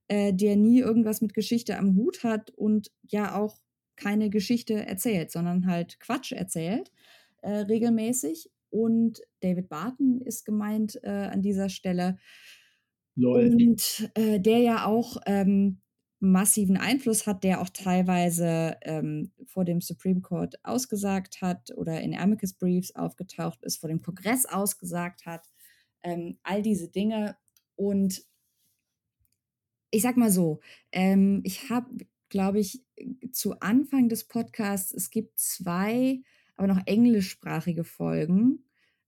[0.08, 3.58] äh, der nie irgendwas mit Geschichte am Hut hat und ja auch
[3.96, 6.92] keine Geschichte erzählt, sondern halt Quatsch erzählt,
[7.42, 8.50] äh, regelmäßig.
[8.70, 12.18] Und David Barton ist gemeint äh, an dieser Stelle.
[13.14, 13.48] Lol.
[13.48, 15.80] Und äh, der ja auch ähm,
[16.18, 22.14] massiven Einfluss hat, der auch teilweise ähm, vor dem Supreme Court ausgesagt hat oder in
[22.14, 25.48] Amicus Briefs aufgetaucht ist, vor dem Kongress ausgesagt hat.
[26.02, 27.36] Ähm, all diese Dinge.
[27.76, 28.22] Und
[29.90, 30.60] ich sag mal so,
[30.92, 32.82] ähm, ich habe glaube ich,
[33.32, 36.20] zu Anfang des Podcasts, es gibt zwei,
[36.56, 38.64] aber noch englischsprachige Folgen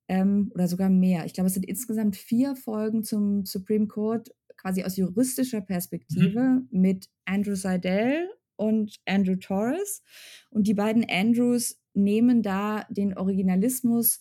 [0.09, 1.25] ähm, oder sogar mehr.
[1.27, 6.69] Ich glaube, es sind insgesamt vier Folgen zum Supreme Court, quasi aus juristischer Perspektive mhm.
[6.71, 10.03] mit Andrew Seidel und Andrew Torres.
[10.51, 14.21] Und die beiden Andrews nehmen da den Originalismus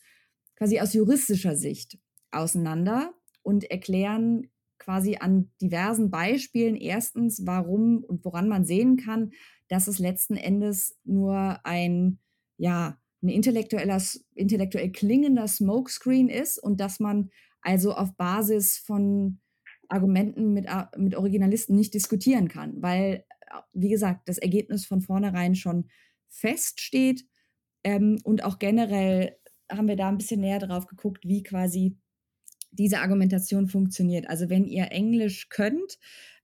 [0.55, 1.97] quasi aus juristischer Sicht
[2.31, 4.49] auseinander und erklären
[4.87, 9.31] quasi an diversen Beispielen erstens, warum und woran man sehen kann,
[9.67, 12.19] dass es letzten Endes nur ein,
[12.55, 14.01] ja, ein intellektueller,
[14.33, 19.41] intellektuell klingender Smokescreen ist und dass man also auf Basis von
[19.89, 23.25] Argumenten mit, mit Originalisten nicht diskutieren kann, weil,
[23.73, 25.89] wie gesagt, das Ergebnis von vornherein schon
[26.29, 27.25] feststeht.
[27.83, 29.35] Ähm, und auch generell
[29.69, 31.97] haben wir da ein bisschen näher drauf geguckt, wie quasi
[32.71, 34.29] diese Argumentation funktioniert.
[34.29, 35.97] Also wenn ihr Englisch könnt,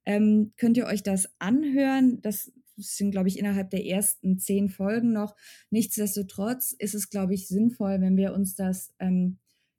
[0.05, 2.21] ähm, könnt ihr euch das anhören.
[2.21, 5.35] Das sind, glaube ich, innerhalb der ersten zehn Folgen noch.
[5.69, 9.37] Nichtsdestotrotz ist es, glaube ich, sinnvoll, wenn wir uns das ähm,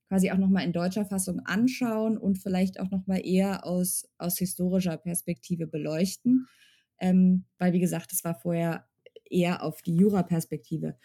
[0.08, 4.96] quasi auch nochmal in deutscher Fassung anschauen und vielleicht auch nochmal eher aus, aus historischer
[4.96, 6.46] Perspektive beleuchten.
[7.00, 8.86] Ähm, weil, wie gesagt, es war vorher
[9.28, 10.96] eher auf die Jura-Perspektive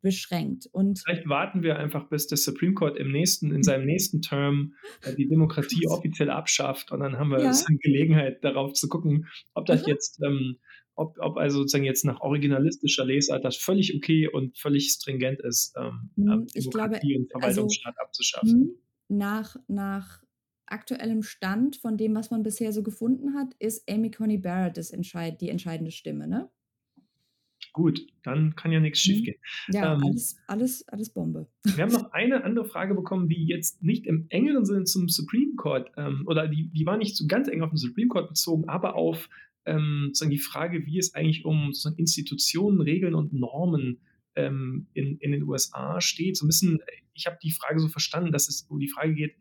[0.00, 0.68] beschränkt.
[0.72, 4.74] Und Vielleicht warten wir einfach, bis der Supreme Court im nächsten, in seinem nächsten Term
[5.02, 7.52] äh, die Demokratie offiziell abschafft und dann haben wir ja.
[7.82, 9.88] Gelegenheit darauf zu gucken, ob das mhm.
[9.88, 10.56] jetzt, ähm,
[10.94, 15.74] ob, ob also sozusagen jetzt nach originalistischer Lesart das völlig okay und völlig stringent ist,
[15.76, 18.60] ähm, mhm, Demokratie glaube, und Verwaltungsstaat also, abzuschaffen.
[18.60, 20.22] Mhm, nach, nach
[20.66, 24.90] aktuellem Stand von dem, was man bisher so gefunden hat, ist Amy Coney Barrett das
[24.90, 26.50] entscheid die entscheidende Stimme, ne?
[27.78, 29.12] Gut, dann kann ja nichts mhm.
[29.12, 29.36] schiefgehen.
[29.68, 31.46] Ja, ähm, alles, alles, alles Bombe.
[31.62, 35.54] Wir haben noch eine andere Frage bekommen, die jetzt nicht im engeren Sinne zum Supreme
[35.54, 38.68] Court ähm, oder die, die war nicht so ganz eng auf den Supreme Court bezogen,
[38.68, 39.28] aber auf
[39.64, 44.00] ähm, sozusagen die Frage, wie es eigentlich um Institutionen, Regeln und Normen
[44.34, 46.36] ähm, in, in den USA steht.
[46.36, 46.80] So ein bisschen,
[47.14, 49.36] ich habe die Frage so verstanden, dass es um die Frage geht,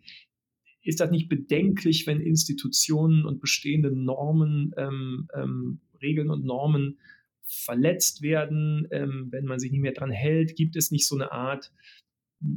[0.84, 7.00] ist das nicht bedenklich, wenn Institutionen und bestehende Normen, ähm, ähm, Regeln und Normen
[7.48, 11.32] verletzt werden, ähm, wenn man sich nicht mehr dran hält, gibt es nicht so eine
[11.32, 11.72] Art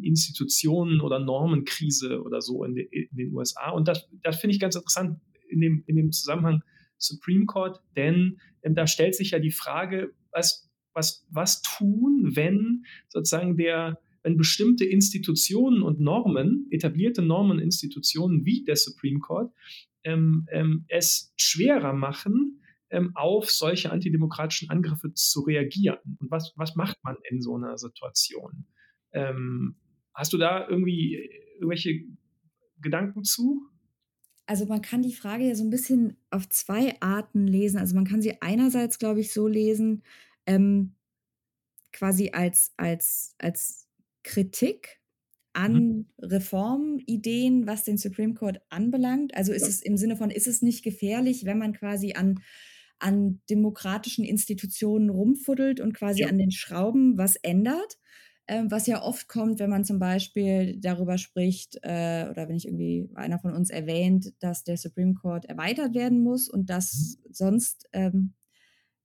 [0.03, 3.71] Institutionen- oder Normenkrise oder so in, de, in den USA.
[3.71, 6.63] Und das, das finde ich ganz interessant in dem, in dem Zusammenhang
[6.99, 12.85] Supreme Court, denn ähm, da stellt sich ja die Frage, was, was, was tun, wenn
[13.09, 19.53] sozusagen der, wenn bestimmte Institutionen und Normen, etablierte Normen und Institutionen wie der Supreme Court,
[20.05, 22.60] ähm, ähm, es schwerer machen,
[22.91, 25.99] ähm, auf solche antidemokratischen Angriffe zu reagieren?
[26.19, 28.67] Und was, was macht man in so einer Situation?
[29.13, 29.77] Ähm,
[30.15, 32.05] hast du da irgendwie irgendwelche
[32.81, 33.63] Gedanken zu?
[34.47, 37.79] Also man kann die Frage ja so ein bisschen auf zwei Arten lesen.
[37.79, 40.03] Also man kann sie einerseits, glaube ich, so lesen,
[40.47, 40.97] ähm,
[41.93, 43.89] quasi als, als, als
[44.23, 45.01] Kritik
[45.53, 49.35] an Reformideen, was den Supreme Court anbelangt?
[49.35, 52.41] Also ist es im Sinne von, ist es nicht gefährlich, wenn man quasi an,
[53.01, 56.29] an demokratischen Institutionen rumfuddelt und quasi ja.
[56.29, 57.99] an den Schrauben was ändert?
[58.47, 62.67] Ähm, was ja oft kommt, wenn man zum Beispiel darüber spricht äh, oder wenn ich
[62.67, 67.33] irgendwie einer von uns erwähnt, dass der Supreme Court erweitert werden muss und dass mhm.
[67.33, 68.35] sonst ähm,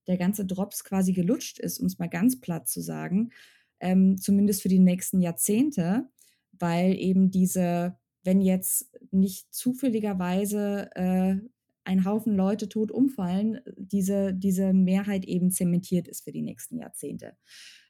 [0.07, 3.31] der ganze Drops quasi gelutscht ist, um es mal ganz platt zu sagen,
[3.79, 6.09] ähm, zumindest für die nächsten Jahrzehnte
[6.59, 11.35] weil eben diese, wenn jetzt nicht zufälligerweise äh,
[11.85, 17.37] ein Haufen Leute tot umfallen, diese, diese Mehrheit eben zementiert ist für die nächsten Jahrzehnte.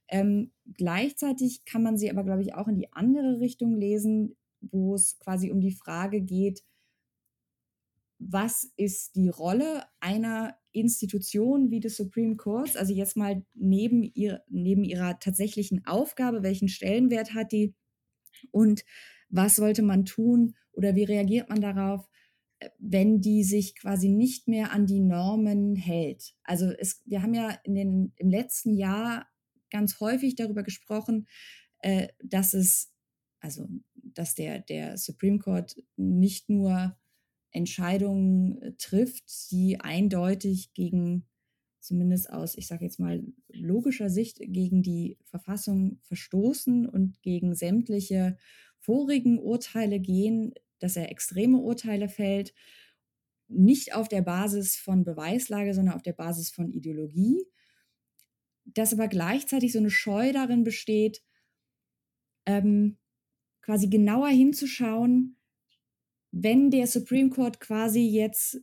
[0.08, 4.96] Ähm, gleichzeitig kann man sie aber, glaube ich, auch in die andere Richtung lesen, wo
[4.96, 6.64] es quasi um die Frage geht,
[8.20, 14.44] was ist die Rolle einer Institution wie des Supreme Courts, also jetzt mal neben, ihr,
[14.48, 17.74] neben ihrer tatsächlichen Aufgabe, welchen Stellenwert hat die
[18.52, 18.84] und
[19.30, 22.08] was sollte man tun oder wie reagiert man darauf,
[22.80, 26.36] wenn die sich quasi nicht mehr an die Normen hält?
[26.44, 29.28] Also es, wir haben ja in den, im letzten Jahr
[29.70, 31.28] ganz häufig darüber gesprochen,
[31.80, 32.94] äh, dass es,
[33.40, 36.98] also dass der, der Supreme Court nicht nur
[37.52, 41.26] Entscheidungen äh, trifft, die eindeutig gegen
[41.80, 48.38] zumindest aus, ich sage jetzt mal, logischer Sicht gegen die Verfassung verstoßen und gegen sämtliche
[48.80, 52.54] vorigen Urteile gehen, dass er extreme Urteile fällt,
[53.48, 57.46] nicht auf der Basis von Beweislage, sondern auf der Basis von Ideologie,
[58.66, 61.24] dass aber gleichzeitig so eine Scheu darin besteht,
[62.46, 62.98] ähm,
[63.62, 65.38] quasi genauer hinzuschauen,
[66.32, 68.62] wenn der Supreme Court quasi jetzt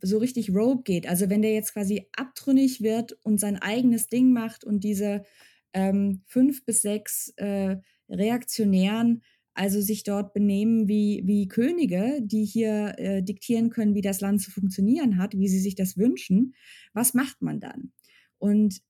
[0.00, 1.06] so richtig rogue geht.
[1.06, 5.24] Also wenn der jetzt quasi abtrünnig wird und sein eigenes Ding macht und diese
[5.72, 7.76] ähm, fünf bis sechs äh,
[8.08, 9.22] Reaktionären
[9.54, 14.40] also sich dort benehmen wie, wie Könige, die hier äh, diktieren können, wie das Land
[14.40, 16.54] zu funktionieren hat, wie sie sich das wünschen,
[16.94, 17.92] was macht man dann?
[18.38, 18.82] Und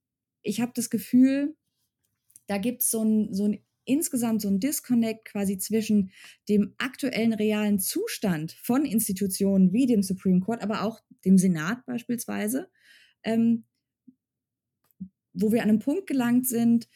[0.43, 1.57] ich habe das Gefühl,
[2.47, 6.13] da gibt es so ein, so ein insgesamt so ein Disconnect quasi zwischen
[6.49, 12.71] dem aktuellen realen Zustand von Institutionen wie dem Supreme Court, aber auch dem Senat beispielsweise,
[13.25, 13.65] ähm,
[15.33, 16.89] wo wir an einem Punkt gelangt sind,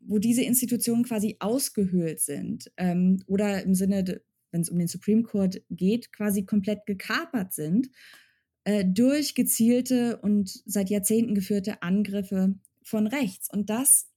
[0.00, 5.22] wo diese Institutionen quasi ausgehöhlt sind ähm, oder im Sinne, wenn es um den Supreme
[5.22, 7.90] Court geht, quasi komplett gekapert sind
[8.64, 13.48] äh, durch gezielte und seit Jahrzehnten geführte Angriffe von rechts.
[13.52, 14.08] Und das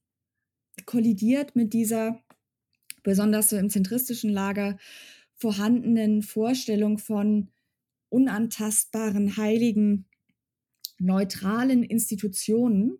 [0.86, 2.22] kollidiert mit dieser
[3.02, 4.78] besonders so im zentristischen Lager
[5.36, 7.50] vorhandenen Vorstellung von
[8.08, 10.06] unantastbaren, heiligen,
[10.98, 12.98] neutralen Institutionen.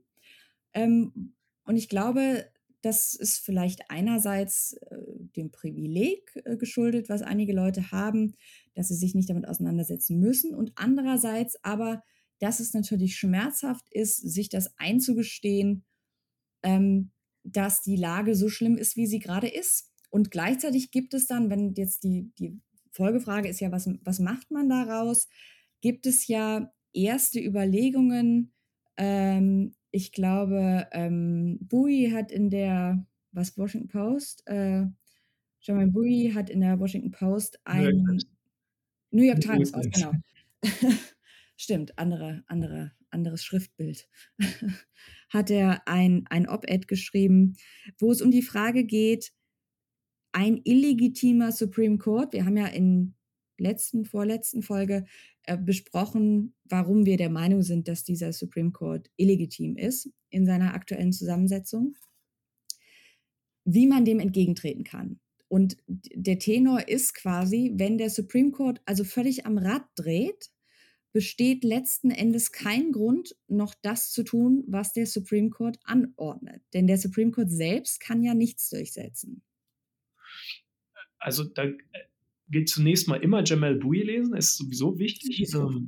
[0.73, 2.47] Ähm, und ich glaube,
[2.85, 4.97] das ist vielleicht einerseits äh,
[5.37, 8.35] dem Privileg äh, geschuldet, was einige Leute haben,
[8.75, 10.55] dass sie sich nicht damit auseinandersetzen müssen.
[10.55, 12.03] Und andererseits aber,
[12.41, 15.85] dass es natürlich schmerzhaft ist, sich das einzugestehen,
[16.63, 17.11] ähm,
[17.43, 19.91] dass die Lage so schlimm ist, wie sie gerade ist.
[20.11, 24.51] Und gleichzeitig gibt es dann, wenn jetzt die, die Folgefrage ist ja, was, was macht
[24.51, 25.29] man daraus?
[25.81, 28.53] Gibt es ja erste Überlegungen.
[28.97, 34.43] Ähm, ich glaube, ähm, Bowie hat in der, was, Washington Post?
[34.47, 34.87] Äh,
[35.61, 38.19] Jamal Bowie hat in der Washington Post ein
[39.13, 40.13] New York Times, New York Times genau.
[41.57, 44.09] Stimmt, andere, andere, anderes Schriftbild.
[45.31, 47.55] hat er ein, ein Op-Ed geschrieben,
[48.01, 49.33] wo es um die Frage geht,
[50.33, 53.15] ein illegitimer Supreme Court, wir haben ja in
[53.59, 55.05] letzten, vorletzten Folge
[55.45, 60.75] äh, besprochen, warum wir der Meinung sind, dass dieser Supreme Court illegitim ist in seiner
[60.75, 61.97] aktuellen Zusammensetzung,
[63.65, 65.21] wie man dem entgegentreten kann.
[65.49, 70.51] Und der Tenor ist quasi, wenn der Supreme Court also völlig am Rad dreht,
[71.13, 76.63] besteht letzten Endes kein Grund, noch das zu tun, was der Supreme Court anordnet.
[76.75, 79.43] Denn der Supreme Court selbst kann ja nichts durchsetzen.
[81.19, 81.69] Also da
[82.49, 85.53] gilt zunächst mal immer Jamal Bowie lesen, ist sowieso wichtig.
[85.55, 85.87] Ähm,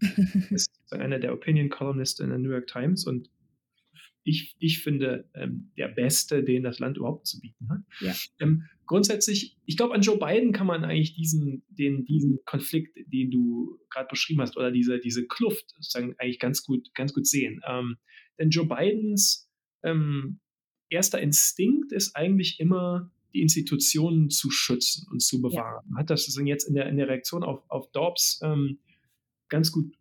[0.51, 3.31] ist einer der Opinion Columnisten in der New York Times und
[4.27, 7.81] ich, ich finde ähm, der Beste, den das Land überhaupt zu bieten hat.
[8.01, 8.15] Ja.
[8.41, 13.31] Ähm, grundsätzlich, ich glaube, an Joe Biden kann man eigentlich diesen, den, diesen Konflikt, den
[13.31, 17.61] du gerade beschrieben hast, oder diese, diese Kluft sozusagen eigentlich ganz gut, ganz gut sehen.
[17.69, 17.99] Ähm,
[18.39, 19.49] denn Joe Bidens
[19.85, 20.41] ähm,
[20.89, 25.85] erster Instinkt ist eigentlich immer, die Institutionen zu schützen und zu bewahren.
[25.91, 25.99] Ja.
[25.99, 28.79] Hat das jetzt in der, in der Reaktion auf, auf Dobbs ähm,
[29.49, 29.95] ganz gut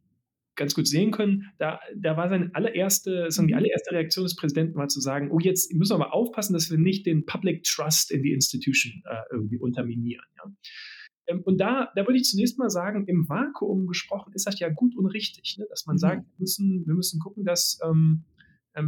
[0.55, 3.53] ganz gut sehen können, da, da war seine allererste, die mhm.
[3.53, 6.77] allererste Reaktion des Präsidenten war zu sagen, oh, jetzt müssen wir aber aufpassen, dass wir
[6.77, 10.25] nicht den Public Trust in die Institution äh, irgendwie unterminieren.
[10.37, 10.51] Ja?
[11.27, 14.69] Ähm, und da, da würde ich zunächst mal sagen, im Vakuum gesprochen ist das ja
[14.69, 15.65] gut und richtig, ne?
[15.69, 15.99] dass man mhm.
[15.99, 18.23] sagt, wir müssen, wir müssen gucken, dass, ähm,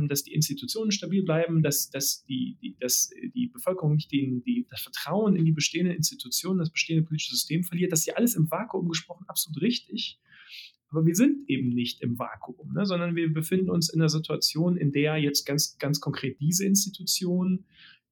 [0.08, 4.66] dass die Institutionen stabil bleiben, dass, dass, die, die, dass die Bevölkerung nicht den, die,
[4.70, 7.92] das Vertrauen in die bestehenden Institutionen, das bestehende politische System verliert.
[7.92, 10.20] Das ist ja alles im Vakuum gesprochen absolut richtig.
[10.90, 14.78] Aber wir sind eben nicht im Vakuum, ne, sondern wir befinden uns in einer Situation,
[14.78, 17.66] in der jetzt ganz, ganz konkret diese Institution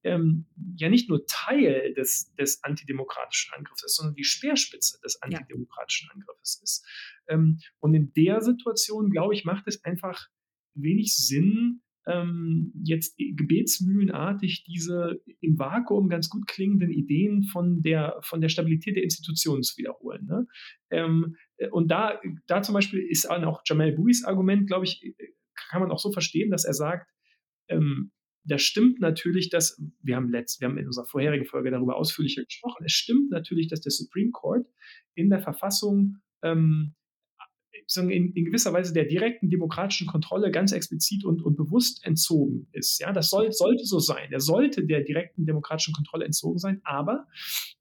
[0.04, 0.46] ähm,
[0.78, 6.62] ja nicht nur Teil des, des antidemokratischen Angriffs ist, sondern die Speerspitze des antidemokratischen Angriffes
[6.64, 6.86] ist.
[7.28, 10.30] Ähm, und in der Situation, glaube ich, macht es einfach
[10.76, 18.42] wenig Sinn, ähm, jetzt gebetsmühlenartig diese im Vakuum ganz gut klingenden Ideen von der, von
[18.42, 20.26] der Stabilität der Institutionen zu wiederholen.
[20.26, 20.46] Ne?
[20.92, 21.36] Ähm,
[21.72, 25.16] und da, da zum Beispiel ist auch Jamal Bouis Argument, glaube ich,
[25.70, 27.10] kann man auch so verstehen, dass er sagt,
[27.70, 28.12] ähm,
[28.48, 32.44] das stimmt natürlich, dass, wir haben, letzt, wir haben in unserer vorherigen Folge darüber ausführlicher
[32.44, 34.68] gesprochen, es stimmt natürlich, dass der Supreme Court
[35.16, 36.94] in der Verfassung ähm,
[37.96, 43.00] in, in, gewisser Weise der direkten demokratischen Kontrolle ganz explizit und, und bewusst entzogen ist.
[43.00, 44.32] Ja, das soll, sollte so sein.
[44.32, 47.28] Er sollte der direkten demokratischen Kontrolle entzogen sein, aber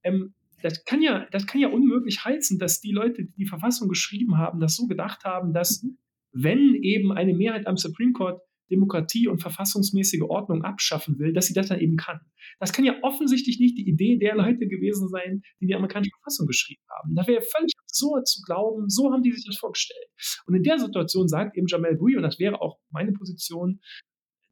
[0.02, 3.88] ähm, das kann ja, das kann ja unmöglich heißen, dass die Leute, die die Verfassung
[3.88, 5.98] geschrieben haben, das so gedacht haben, dass mhm.
[6.32, 11.54] wenn eben eine Mehrheit am Supreme Court Demokratie und verfassungsmäßige Ordnung abschaffen will, dass sie
[11.54, 12.20] das dann eben kann.
[12.58, 16.46] Das kann ja offensichtlich nicht die Idee der Leute gewesen sein, die die amerikanische Verfassung
[16.46, 17.14] geschrieben haben.
[17.14, 20.08] Das wäre völlig absurd zu glauben, so haben die sich das vorgestellt.
[20.46, 23.80] Und in der Situation sagt eben Jamel Bouy, und das wäre auch meine Position,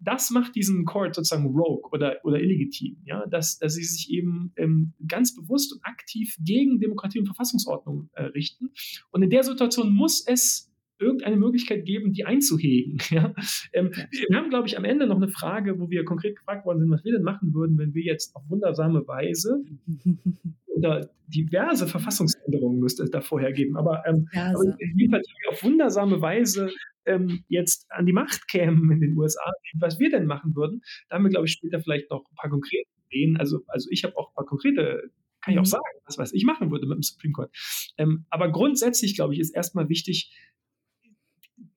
[0.04, 4.52] das macht diesen Court sozusagen rogue oder, oder illegitim, ja, dass, dass sie sich eben
[4.56, 8.70] ähm, ganz bewusst und aktiv gegen Demokratie und Verfassungsordnung äh, richten.
[9.10, 10.71] Und in der Situation muss es
[11.02, 12.98] irgendeine Möglichkeit geben, die einzuhegen.
[13.12, 13.34] Ja?
[13.74, 13.90] Ähm,
[14.28, 16.90] wir haben, glaube ich, am Ende noch eine Frage, wo wir konkret gefragt worden sind,
[16.90, 19.62] was wir denn machen würden, wenn wir jetzt auf wundersame Weise
[20.74, 26.70] oder diverse Verfassungsänderungen müsste es da vorher geben, aber, ähm, aber jedenfalls auf wundersame Weise
[27.04, 31.16] ähm, jetzt an die Macht kämen in den USA, was wir denn machen würden, da
[31.16, 33.36] haben wir, glaube ich, später vielleicht noch ein paar konkrete Ideen.
[33.36, 35.10] Also, also ich habe auch ein paar konkrete
[35.42, 35.70] kann ich auch mhm.
[35.70, 37.50] sagen, was, was ich machen würde mit dem Supreme Court.
[37.98, 40.32] Ähm, aber grundsätzlich, glaube ich, ist erstmal wichtig,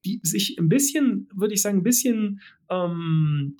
[0.05, 3.57] die sich ein bisschen, würde ich sagen, ein bisschen, ähm,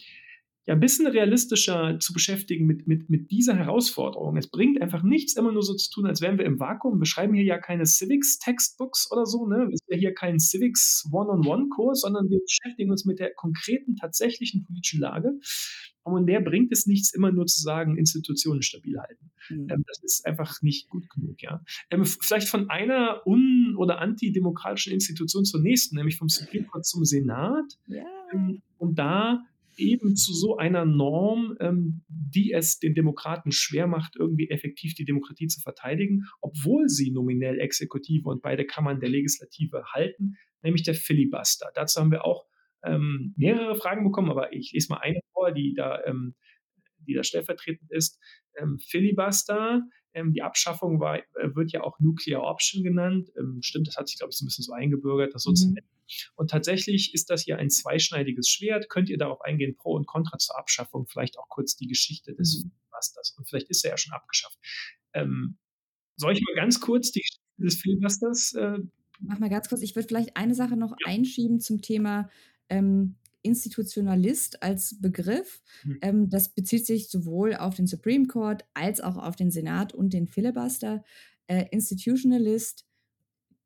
[0.67, 4.35] ja, ein bisschen realistischer zu beschäftigen mit, mit, mit dieser Herausforderung.
[4.35, 6.99] Es bringt einfach nichts, immer nur so zu tun, als wären wir im Vakuum.
[6.99, 9.69] Wir schreiben hier ja keine Civics-Textbooks oder so, ne?
[9.71, 14.63] Es ist ja hier kein Civics One-on-One-Kurs, sondern wir beschäftigen uns mit der konkreten, tatsächlichen
[14.63, 15.39] politischen Lage.
[16.01, 19.31] Und der bringt es nichts, immer nur zu sagen, Institutionen stabil halten.
[19.49, 19.67] Mhm.
[19.69, 21.63] Ähm, das ist einfach nicht gut genug, ja.
[21.91, 27.05] Ähm, vielleicht von einer un- oder antidemokratischen Institution zur nächsten, nämlich vom Supreme Court zum
[27.05, 27.77] Senat.
[27.87, 28.03] Ja.
[28.33, 29.43] Ähm, und da
[29.77, 35.05] eben zu so einer Norm, ähm, die es den Demokraten schwer macht, irgendwie effektiv die
[35.05, 40.95] Demokratie zu verteidigen, obwohl sie nominell Exekutive und beide Kammern der Legislative halten, nämlich der
[40.95, 41.71] Filibuster.
[41.73, 42.45] Dazu haben wir auch
[42.83, 46.35] ähm, mehrere Fragen bekommen, aber ich lese mal eine vor, die da, ähm,
[46.99, 48.19] die da stellvertretend ist.
[48.87, 49.83] Filibuster,
[50.15, 53.29] ähm, die Abschaffung war, äh, wird ja auch Nuclear Option genannt.
[53.37, 55.55] Ähm, stimmt, das hat sich, glaube ich, so ein bisschen so eingebürgert, das so mhm.
[55.55, 55.87] zu nennen.
[56.35, 58.89] Und tatsächlich ist das hier ein zweischneidiges Schwert.
[58.89, 62.63] Könnt ihr darauf eingehen, Pro und Contra zur Abschaffung, vielleicht auch kurz die Geschichte des
[62.63, 62.71] mhm.
[62.71, 63.35] Filibusters.
[63.37, 64.57] Und vielleicht ist er ja schon abgeschafft.
[65.13, 65.57] Ähm,
[66.15, 68.79] soll ich mal ganz kurz die Geschichte des Filibusters äh,
[69.21, 71.13] Mach mal ganz kurz, ich würde vielleicht eine Sache noch ja.
[71.13, 72.29] einschieben zum Thema
[72.69, 75.61] ähm, Institutionalist als Begriff.
[75.83, 75.99] Mhm.
[76.01, 80.13] Ähm, das bezieht sich sowohl auf den Supreme Court als auch auf den Senat und
[80.13, 81.03] den Filibuster.
[81.47, 82.85] Äh, Institutionalist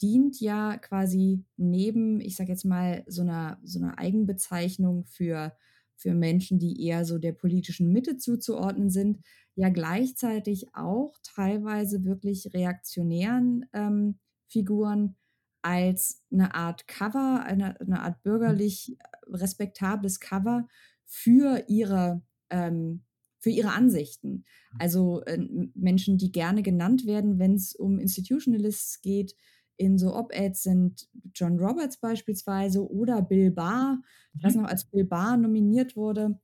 [0.01, 5.55] dient ja quasi neben, ich sage jetzt mal, so einer, so einer Eigenbezeichnung für,
[5.95, 9.19] für Menschen, die eher so der politischen Mitte zuzuordnen sind,
[9.55, 15.15] ja gleichzeitig auch teilweise wirklich reaktionären ähm, Figuren,
[15.61, 18.29] als eine Art Cover, eine, eine Art mhm.
[18.29, 18.97] bürgerlich
[19.31, 20.67] respektables Cover
[21.05, 23.03] für ihre, ähm,
[23.39, 24.29] für ihre Ansichten.
[24.73, 24.77] Mhm.
[24.79, 25.37] Also äh,
[25.73, 29.35] Menschen, die gerne genannt werden, wenn es um Institutionalists geht,
[29.77, 34.01] in so Op-Eds sind John Roberts beispielsweise oder Bill Barr,
[34.33, 34.39] mhm.
[34.41, 36.39] das noch als Bill Barr nominiert wurde.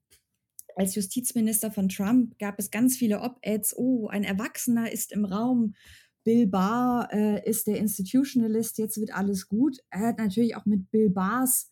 [0.77, 5.75] Als Justizminister von Trump gab es ganz viele Op-Eds, oh, ein Erwachsener ist im Raum,
[6.23, 9.77] Bill Barr äh, ist der Institutionalist, jetzt wird alles gut.
[9.91, 11.71] Er hat natürlich auch mit Bill Barrs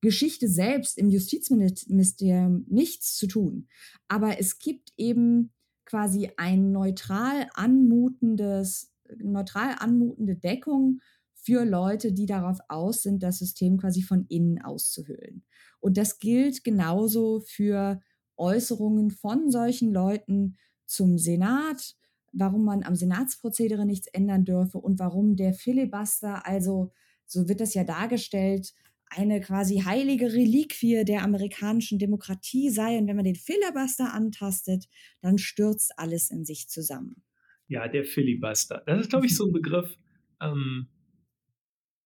[0.00, 3.68] Geschichte selbst im Justizministerium nichts zu tun.
[4.06, 5.52] Aber es gibt eben
[5.84, 11.00] quasi ein neutral anmutendes, neutral anmutende Deckung
[11.34, 15.44] für Leute, die darauf aus sind, das System quasi von innen auszuhöhlen.
[15.80, 18.00] Und das gilt genauso für
[18.36, 21.96] Äußerungen von solchen Leuten zum Senat,
[22.32, 26.92] warum man am Senatsprozedere nichts ändern dürfe und warum der Filibuster, also
[27.24, 28.74] so wird das ja dargestellt,
[29.10, 32.98] eine quasi heilige Reliquie der amerikanischen Demokratie sei.
[32.98, 34.86] Und wenn man den Filibuster antastet,
[35.20, 37.22] dann stürzt alles in sich zusammen.
[37.68, 38.82] Ja, der Filibuster.
[38.86, 39.96] Das ist, glaube ich, so ein Begriff,
[40.40, 40.88] ähm,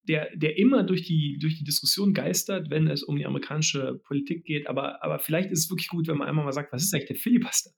[0.08, 4.44] der, der immer durch die, durch die Diskussion geistert, wenn es um die amerikanische Politik
[4.44, 4.66] geht.
[4.66, 7.08] Aber, aber vielleicht ist es wirklich gut, wenn man einmal mal sagt, was ist eigentlich
[7.08, 7.70] der Filibuster?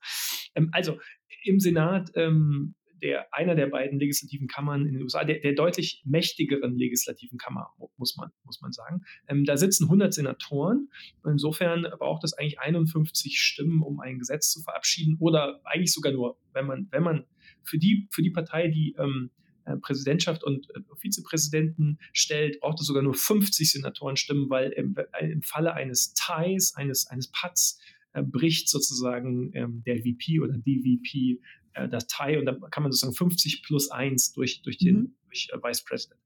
[0.55, 0.99] Ähm, also
[1.43, 6.01] im Senat ähm, der, einer der beiden legislativen Kammern in den USA, der, der deutlich
[6.05, 9.03] mächtigeren legislativen Kammer, muss man, muss man sagen.
[9.27, 10.89] Ähm, da sitzen 100 Senatoren.
[11.25, 16.37] Insofern braucht es eigentlich 51 Stimmen, um ein Gesetz zu verabschieden oder eigentlich sogar nur,
[16.53, 17.25] wenn man, wenn man
[17.63, 19.31] für die, für die Partei, die ähm,
[19.65, 24.95] äh, Präsidentschaft und äh, Vizepräsidenten stellt, braucht es sogar nur 50 Senatoren stimmen, weil im,
[25.19, 27.79] äh, im Falle eines Ties, eines, eines Pats,
[28.31, 31.41] bricht sozusagen ähm, der VP oder die VP
[31.75, 35.15] äh, Datei und dann kann man sozusagen 50 plus 1 durch, durch den mhm.
[35.27, 36.19] durch, äh, Vice President.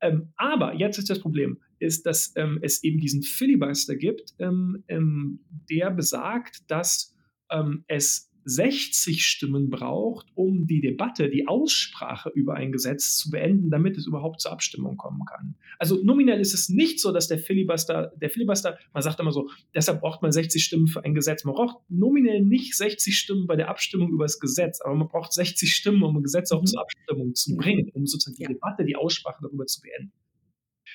[0.00, 4.84] Ähm, aber jetzt ist das Problem, ist, dass ähm, es eben diesen Filibuster gibt, ähm,
[4.88, 5.40] ähm
[5.70, 7.14] der besagt, dass
[7.50, 13.70] ähm, es 60 Stimmen braucht, um die Debatte, die Aussprache über ein Gesetz zu beenden,
[13.70, 15.54] damit es überhaupt zur Abstimmung kommen kann.
[15.78, 19.50] Also nominell ist es nicht so, dass der Filibuster, der Filibuster, man sagt immer so,
[19.74, 21.44] deshalb braucht man 60 Stimmen für ein Gesetz.
[21.44, 25.32] Man braucht nominell nicht 60 Stimmen bei der Abstimmung über das Gesetz, aber man braucht
[25.32, 26.66] 60 Stimmen, um ein Gesetz auch mhm.
[26.66, 28.48] zur Abstimmung zu bringen, um sozusagen die.
[28.48, 30.12] Debatte, die Aussprache darüber zu beenden.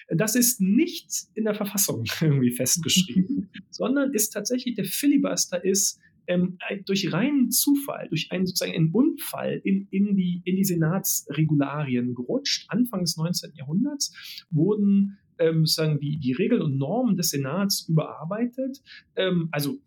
[0.10, 6.58] Das ist nicht in der Verfassung irgendwie festgeschrieben, sondern ist tatsächlich der Filibuster ist ähm,
[6.86, 12.66] durch reinen Zufall, durch einen sozusagen einen Unfall in, in, die, in die Senatsregularien gerutscht.
[12.70, 13.52] Anfang des 19.
[13.56, 18.82] Jahrhunderts wurden ähm, sozusagen die, die Regeln und Normen des Senats überarbeitet.
[19.16, 19.80] Ähm, also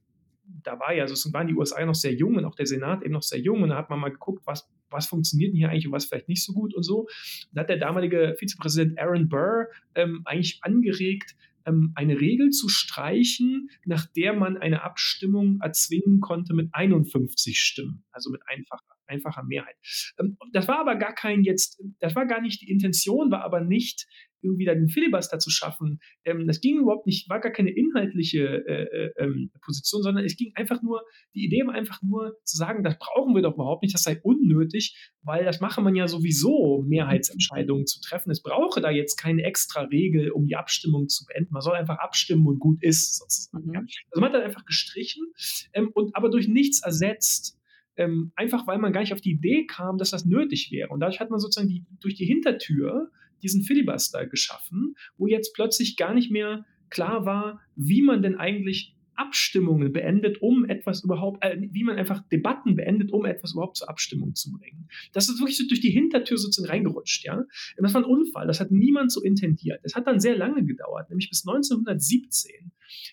[0.63, 3.13] da war ja, so waren die USA noch sehr jung und auch der Senat eben
[3.13, 5.87] noch sehr jung und da hat man mal geguckt, was, was funktioniert denn hier eigentlich
[5.87, 7.09] und was vielleicht nicht so gut und so.
[7.53, 13.69] Da hat der damalige Vizepräsident Aaron Burr ähm, eigentlich angeregt, ähm, eine Regel zu streichen,
[13.85, 19.77] nach der man eine Abstimmung erzwingen konnte mit 51 Stimmen, also mit einfacher, einfacher Mehrheit.
[20.19, 23.61] Ähm, das war aber gar kein jetzt, das war gar nicht die Intention, war aber
[23.61, 24.07] nicht
[24.43, 26.01] irgendwie da den Filibuster zu schaffen.
[26.25, 30.37] Ähm, das ging überhaupt nicht, war gar keine inhaltliche äh, äh, ähm, Position, sondern es
[30.37, 31.03] ging einfach nur,
[31.35, 34.21] die Idee war einfach nur zu sagen, das brauchen wir doch überhaupt nicht, das sei
[34.23, 38.31] unnötig, weil das mache man ja sowieso, Mehrheitsentscheidungen zu treffen.
[38.31, 41.53] Es brauche da jetzt keine extra Regel, um die Abstimmung zu beenden.
[41.53, 43.67] Man soll einfach abstimmen und gut ist, sozusagen.
[43.67, 43.75] Mhm.
[43.75, 43.81] Ja.
[43.81, 45.25] Also man hat dann einfach gestrichen
[45.73, 47.59] ähm, und aber durch nichts ersetzt.
[47.99, 50.91] Ähm, einfach weil man gar nicht auf die Idee kam, dass das nötig wäre.
[50.91, 53.11] Und dadurch hat man sozusagen die, durch die Hintertür
[53.43, 58.97] diesen Filibuster geschaffen, wo jetzt plötzlich gar nicht mehr klar war, wie man denn eigentlich
[59.17, 63.89] Abstimmungen beendet, um etwas überhaupt, äh, wie man einfach Debatten beendet, um etwas überhaupt zur
[63.89, 64.89] Abstimmung zu bringen.
[65.13, 67.43] Das ist wirklich so durch die Hintertür sozusagen reingerutscht, ja.
[67.79, 69.81] Das war ein Unfall, das hat niemand so intendiert.
[69.83, 72.73] Es hat dann sehr lange gedauert, nämlich bis 1917,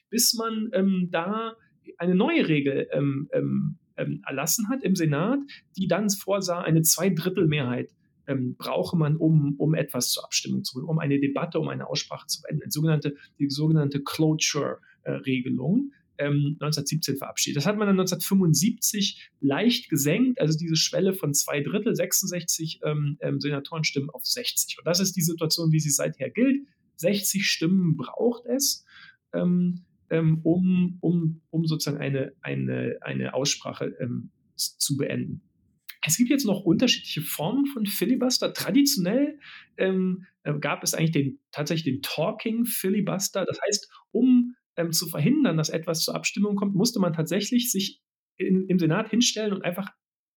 [0.09, 1.55] bis man ähm, da
[1.97, 5.39] eine neue Regel ähm, ähm, ähm, erlassen hat im Senat,
[5.77, 7.91] die dann vorsah, eine Zweidrittelmehrheit
[8.27, 11.87] ähm, brauche man, um, um etwas zur Abstimmung zu bringen, um eine Debatte, um eine
[11.87, 12.63] Aussprache zu beenden.
[12.65, 15.91] Die sogenannte, die sogenannte Cloture-Regelung.
[16.19, 17.57] Ähm, 1917 verabschiedet.
[17.57, 23.17] Das hat man dann 1975 leicht gesenkt, also diese Schwelle von zwei Drittel, 66 ähm,
[23.19, 24.77] ähm, Senatorenstimmen auf 60.
[24.77, 26.67] Und das ist die Situation, wie sie seither gilt.
[26.97, 28.85] 60 Stimmen braucht es,
[29.33, 35.41] ähm, ähm, um, um, um sozusagen eine, eine, eine Aussprache ähm, zu beenden.
[36.05, 38.53] Es gibt jetzt noch unterschiedliche Formen von Filibuster.
[38.53, 39.39] Traditionell
[39.77, 43.45] ähm, äh, gab es eigentlich den, tatsächlich den Talking Filibuster.
[43.45, 48.01] Das heißt, um ähm, zu verhindern, dass etwas zur Abstimmung kommt, musste man tatsächlich sich
[48.37, 49.89] in, im Senat hinstellen und einfach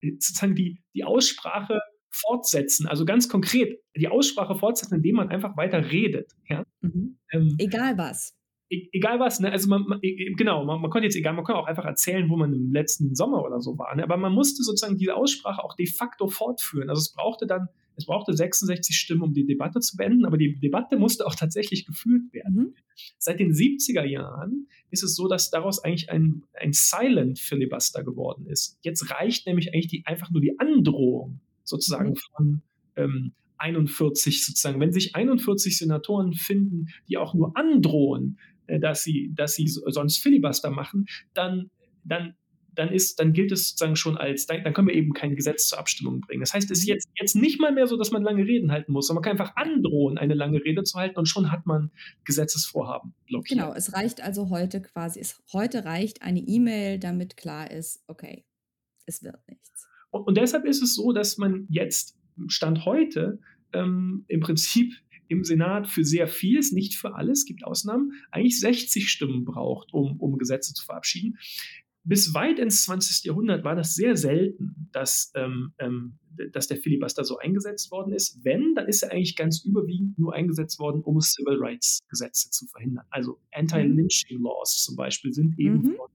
[0.02, 2.86] äh, sozusagen die, die Aussprache fortsetzen.
[2.86, 6.32] Also ganz konkret die Aussprache fortsetzen, indem man einfach weiter redet.
[6.48, 6.64] Ja?
[6.80, 7.18] Mhm.
[7.32, 8.34] Ähm, Egal was.
[8.68, 9.52] E-, egal was, ne?
[9.52, 11.84] Also man, man e-, e-, genau, man, man, konnte jetzt egal, man konnte auch einfach
[11.84, 13.94] erzählen, wo man im letzten Sommer oder so war.
[13.94, 14.02] Ne?
[14.02, 16.90] Aber man musste sozusagen diese Aussprache auch de facto fortführen.
[16.90, 20.58] Also es brauchte dann, es brauchte 66 Stimmen, um die Debatte zu beenden, aber die
[20.58, 22.54] Debatte musste auch tatsächlich geführt werden.
[22.54, 22.74] Mhm.
[23.18, 28.46] Seit den 70er Jahren ist es so, dass daraus eigentlich ein, ein Silent Filibuster geworden
[28.46, 28.78] ist.
[28.82, 32.16] Jetzt reicht nämlich eigentlich die, einfach nur die Androhung sozusagen mhm.
[32.16, 32.62] von
[32.96, 34.80] ähm, 41 sozusagen.
[34.80, 40.70] Wenn sich 41 Senatoren finden, die auch nur androhen, dass sie, dass sie sonst Filibuster
[40.70, 41.70] machen, dann,
[42.04, 42.34] dann
[42.76, 45.78] dann ist, dann gilt es sozusagen schon als, dann, können wir eben kein Gesetz zur
[45.78, 46.40] Abstimmung bringen.
[46.40, 48.92] Das heißt, es ist jetzt, jetzt nicht mal mehr so, dass man lange Reden halten
[48.92, 51.90] muss, sondern man kann einfach androhen, eine lange Rede zu halten und schon hat man
[52.24, 53.58] Gesetzesvorhaben blockiert.
[53.58, 58.44] Genau, es reicht also heute quasi, es, heute reicht eine E-Mail, damit klar ist, okay,
[59.06, 59.88] es wird nichts.
[60.10, 62.16] Und, und deshalb ist es so, dass man jetzt,
[62.48, 63.38] Stand heute,
[63.72, 64.94] ähm, im Prinzip
[65.28, 70.18] im Senat für sehr vieles, nicht für alles, gibt Ausnahmen, eigentlich 60 Stimmen braucht, um,
[70.20, 71.38] um Gesetze zu verabschieden.
[72.04, 73.24] Bis weit ins 20.
[73.24, 76.18] Jahrhundert war das sehr selten, dass, ähm, ähm,
[76.52, 78.38] dass der Filibuster so eingesetzt worden ist.
[78.44, 82.66] Wenn, dann ist er eigentlich ganz überwiegend nur eingesetzt worden, um Civil Rights Gesetze zu
[82.66, 83.06] verhindern.
[83.10, 85.94] Also Anti-Lynching Laws zum Beispiel sind eben Mhm.
[85.96, 86.08] von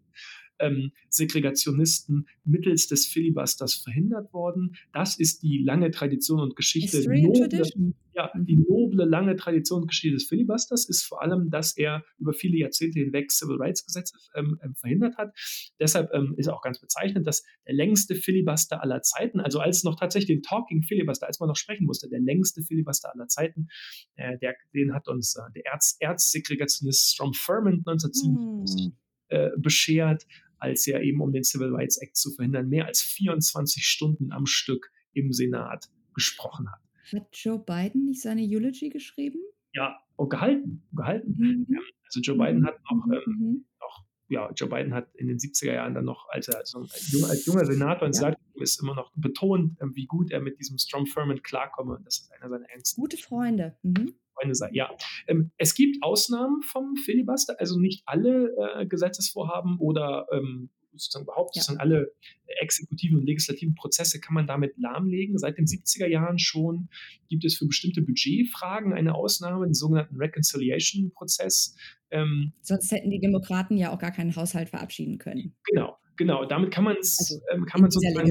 [0.62, 4.76] ähm, Segregationisten mittels des Filibusters verhindert worden.
[4.94, 6.98] Das ist die lange Tradition und Geschichte.
[7.08, 7.96] Noble, Tradition.
[8.14, 8.46] ja, Mhm.
[8.46, 12.58] die noble, lange Tradition und Geschichte des Filibusters ist vor allem, dass er über viele
[12.58, 15.34] Jahrzehnte hinweg Civil Rights Gesetze ähm, ähm, verhindert hat.
[15.80, 19.96] Deshalb ähm, ist auch ganz bezeichnend, dass der längste Filibuster aller Zeiten, also als noch
[20.00, 23.68] tatsächlich den Talking Filibuster, als man noch sprechen musste, der längste Filibuster aller Zeiten,
[24.16, 28.94] äh, der, den hat uns äh, der Erz, Erzsegregationist Strom Thurmond 1957 Hm.
[29.30, 30.26] äh, beschert,
[30.62, 34.46] als er eben, um den Civil Rights Act zu verhindern, mehr als 24 Stunden am
[34.46, 36.80] Stück im Senat gesprochen hat.
[37.12, 39.40] Hat Joe Biden nicht seine Eulogy geschrieben?
[39.74, 41.36] Ja, und gehalten, gehalten.
[41.38, 41.80] Mhm.
[42.06, 43.66] Also Joe Biden hat noch, Mhm, ähm, mhm.
[43.80, 47.12] noch, ja, Joe Biden hat in den 70er Jahren dann noch, als er als, als,
[47.12, 48.28] junger, als junger Senator ins Ja.
[48.28, 51.96] Senat ist, immer noch betont, ähm, wie gut er mit diesem Strom Firmament klarkomme.
[51.96, 53.78] Und das ist einer seiner engsten Gute Freunde.
[53.84, 54.14] Mhm.
[54.42, 54.70] Freunde sei.
[54.74, 54.90] Ja,
[55.28, 61.56] ähm, es gibt Ausnahmen vom Filibuster, also nicht alle äh, Gesetzesvorhaben oder ähm, sozusagen überhaupt
[61.56, 61.62] Ja.
[61.62, 62.12] sozusagen alle
[62.60, 65.38] exekutiven und legislativen Prozesse kann man damit lahmlegen.
[65.38, 66.90] Seit den 70er Jahren schon
[67.30, 71.76] gibt es für bestimmte Budgetfragen eine Ausnahme, den sogenannten Reconciliation-Prozess.
[72.12, 75.56] Ähm, Sonst hätten die Demokraten ja auch gar keinen Haushalt verabschieden können.
[75.66, 76.46] genau, genau.
[76.46, 78.30] Damit kann man es Also ähm, kann man sozusagen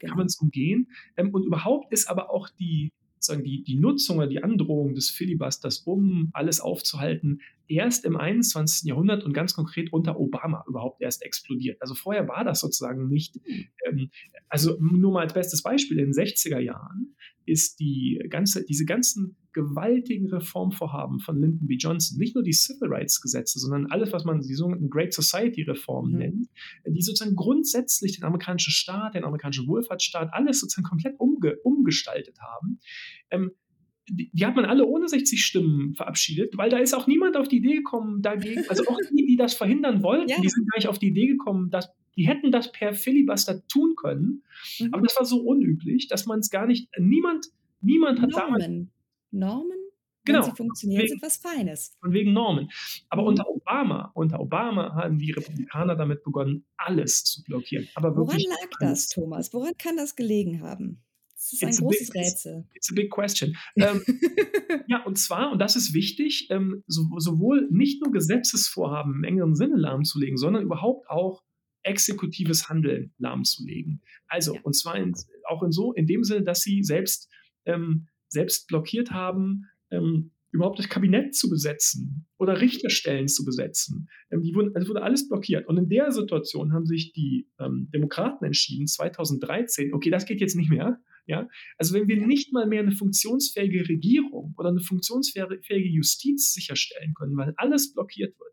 [0.00, 0.16] Genau.
[0.16, 0.88] man es umgehen.
[1.16, 2.92] Ähm, und überhaupt ist aber auch die,
[3.24, 7.40] sagen die, die Nutzung oder die Androhung des Filibusters, um alles aufzuhalten,
[7.70, 8.88] erst im 21.
[8.88, 11.80] Jahrhundert und ganz konkret unter Obama überhaupt erst explodiert.
[11.80, 13.36] Also vorher war das sozusagen nicht.
[13.86, 14.10] Ähm,
[14.48, 17.14] also nur mal als bestes Beispiel, in den 60er Jahren
[17.46, 21.76] ist die ganze, diese ganzen gewaltigen Reformvorhaben von Lyndon B.
[21.76, 25.62] Johnson, nicht nur die Civil Rights Gesetze, sondern alles, was man die sogenannten Great Society
[25.62, 26.18] Reformen Mhm.
[26.18, 26.48] nennt,
[26.86, 32.78] die sozusagen grundsätzlich den amerikanischen Staat, den amerikanischen Wohlfahrtsstaat, alles sozusagen komplett umge umgestaltet haben.
[33.30, 33.50] Ähm,
[34.10, 37.48] die, die, hat man alle ohne 60 Stimmen verabschiedet, weil da ist auch niemand auf
[37.48, 40.40] die Idee gekommen, dagegen, also auch die, die das verhindern wollten, Ja.
[40.40, 43.94] die sind gar nicht auf die Idee gekommen, dass die hätten das per Filibuster tun
[43.96, 44.42] können,
[44.80, 44.88] Mhm.
[44.92, 47.46] aber das war so unüblich, dass man es gar nicht, niemand,
[47.80, 48.90] niemand hat damals, Normen.
[49.30, 49.76] Normen,
[50.24, 50.38] Genau.
[50.40, 51.96] wenn sie funktionieren, Wegen- sind was Feines.
[52.00, 52.68] von wegen Normen.
[53.08, 53.28] Aber Mhm.
[53.28, 57.88] unter Obama, unter Obama haben die Republikaner damit begonnen, alles zu blockieren.
[57.94, 59.06] Aber Woran lag alles.
[59.06, 59.54] das, Thomas?
[59.54, 61.00] Woran kann das gelegen haben?
[61.40, 62.64] Das ist ein It's großes big- Rätsel.
[62.74, 63.56] It's a big question.
[63.76, 64.02] Ähm,
[64.88, 69.54] ja, und zwar, und das ist wichtig, ähm, so, sowohl nicht nur Gesetzesvorhaben im engeren
[69.54, 71.42] Sinne lahmzulegen, sondern überhaupt auch
[71.82, 74.02] exekutives Handeln lahmzulegen.
[74.28, 74.60] Also, Ja.
[74.64, 75.14] und zwar in,
[75.48, 77.30] auch in so, in dem Sinne, dass sie selbst,
[77.64, 84.08] ähm, selbst blockiert haben, ähm, überhaupt das Kabinett zu besetzen oder Richterstellen zu besetzen.
[84.30, 85.66] Ähm, die wurden, also wurde alles blockiert.
[85.68, 90.56] Und in der Situation haben sich die ähm, Demokraten entschieden, 2013, okay, das geht jetzt
[90.56, 91.00] nicht mehr.
[91.30, 91.48] Ja?
[91.78, 97.36] Also wenn wir nicht mal mehr eine funktionsfähige Regierung oder eine funktionsfähige Justiz sicherstellen können,
[97.36, 98.50] weil alles blockiert wird,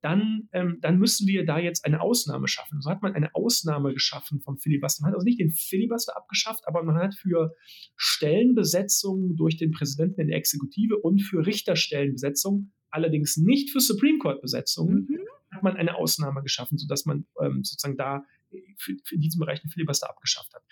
[0.00, 2.80] dann, ähm, dann müssen wir da jetzt eine Ausnahme schaffen.
[2.80, 5.02] So hat man eine Ausnahme geschaffen vom Filibuster.
[5.02, 7.52] Man hat also nicht den Filibuster abgeschafft, aber man hat für
[7.96, 14.40] Stellenbesetzungen durch den Präsidenten in der Exekutive und für Richterstellenbesetzungen, allerdings nicht für Supreme Court
[14.40, 15.18] Besetzungen, Mhm.
[15.50, 18.22] hat man eine Ausnahme geschaffen, sodass man ähm, sozusagen da
[18.78, 20.62] für, für diesen Bereich den Filibuster abgeschafft hat.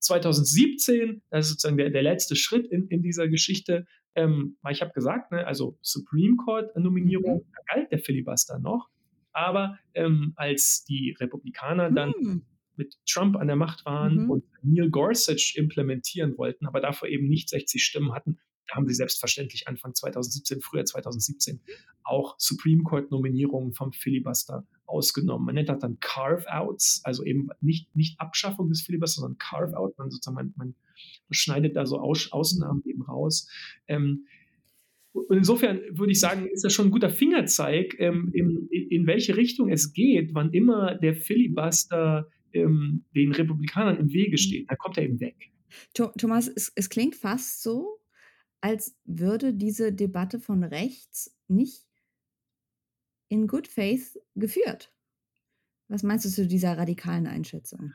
[0.00, 4.80] 2017, das ist sozusagen der, der letzte Schritt in, in dieser Geschichte, ähm, weil ich
[4.82, 7.52] habe gesagt, ne, also Supreme Court-Nominierung, Mhm.
[7.52, 8.88] da galt der Filibuster noch,
[9.32, 12.42] aber ähm, als die Republikaner dann Hm.
[12.76, 14.30] mit Trump an der Macht waren Mhm.
[14.30, 18.38] und Neil Gorsuch implementieren wollten, aber dafür eben nicht 60 Stimmen hatten,
[18.68, 21.60] da haben sie selbstverständlich Anfang 2017, früher 2017
[22.02, 25.46] auch Supreme Court Nominierungen vom Filibuster ausgenommen.
[25.46, 29.98] Man nennt das dann Carve-outs, also eben nicht, nicht Abschaffung des Filibusters, sondern Carve-out.
[29.98, 30.74] Man man, man
[31.30, 33.48] schneidet da so Aus, Ausnahmen eben raus.
[33.88, 34.26] Ähm,
[35.12, 39.36] und insofern würde ich sagen, ist das schon ein guter Fingerzeig, ähm, in, in welche
[39.36, 44.70] Richtung es geht, wann immer der Filibuster ähm, den Republikanern im Wege steht.
[44.70, 45.36] Da kommt er eben weg.
[45.94, 47.98] Tho- Thomas, es, es klingt fast so,
[48.60, 51.85] als würde diese Debatte von rechts nicht
[53.28, 54.92] in good faith geführt.
[55.88, 57.92] Was meinst du zu dieser radikalen Einschätzung?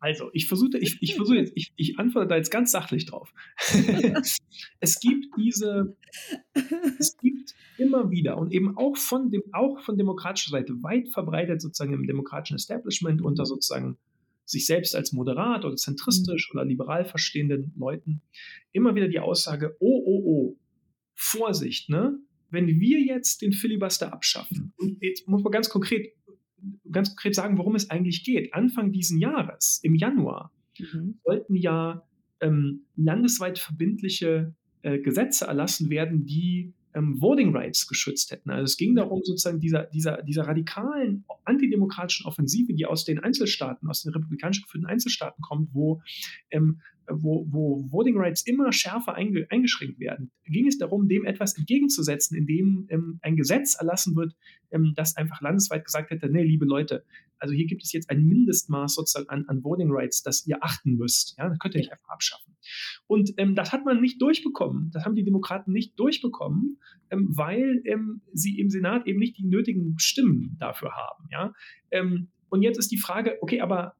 [0.00, 3.32] Also, ich versuche, ich, ich versuche jetzt, ich, ich antworte da jetzt ganz sachlich drauf.
[4.80, 5.96] es gibt diese,
[6.98, 11.60] es gibt immer wieder und eben auch von dem, auch von demokratischer Seite weit verbreitet
[11.60, 13.98] sozusagen im demokratischen Establishment unter sozusagen
[14.44, 16.58] sich selbst als moderat oder zentristisch mhm.
[16.58, 18.22] oder liberal verstehenden Leuten
[18.72, 20.56] immer wieder die Aussage, oh, oh, oh,
[21.14, 22.18] Vorsicht, ne?
[22.50, 26.14] Wenn wir jetzt den Filibuster abschaffen, und jetzt muss man ganz konkret
[26.90, 28.54] ganz konkret sagen, worum es eigentlich geht.
[28.54, 31.18] Anfang diesen Jahres, im Januar, mhm.
[31.24, 32.02] sollten ja
[32.40, 38.50] ähm, landesweit verbindliche äh, Gesetze erlassen werden, die ähm, Voting Rights geschützt hätten.
[38.50, 43.88] Also es ging darum, sozusagen dieser, dieser, dieser radikalen antidemokratischen Offensive, die aus den Einzelstaaten,
[43.88, 46.00] aus den republikanisch geführten Einzelstaaten kommt, wo
[46.50, 46.80] ähm,
[47.10, 52.36] wo, wo Voting Rights immer schärfer einge, eingeschränkt werden, ging es darum, dem etwas entgegenzusetzen,
[52.36, 54.34] indem ähm, ein Gesetz erlassen wird,
[54.70, 57.04] ähm, das einfach landesweit gesagt hätte, nee, liebe Leute,
[57.38, 60.96] also hier gibt es jetzt ein Mindestmaß sozusagen an, an Voting Rights, das ihr achten
[60.96, 61.36] müsst.
[61.38, 62.56] Ja, das könnt ihr nicht einfach abschaffen.
[63.06, 64.90] Und ähm, das hat man nicht durchbekommen.
[64.92, 66.78] Das haben die Demokraten nicht durchbekommen,
[67.10, 71.28] ähm, weil ähm, sie im Senat eben nicht die nötigen Stimmen dafür haben.
[71.30, 71.52] Ja?
[71.90, 73.94] Ähm, und jetzt ist die Frage, okay, aber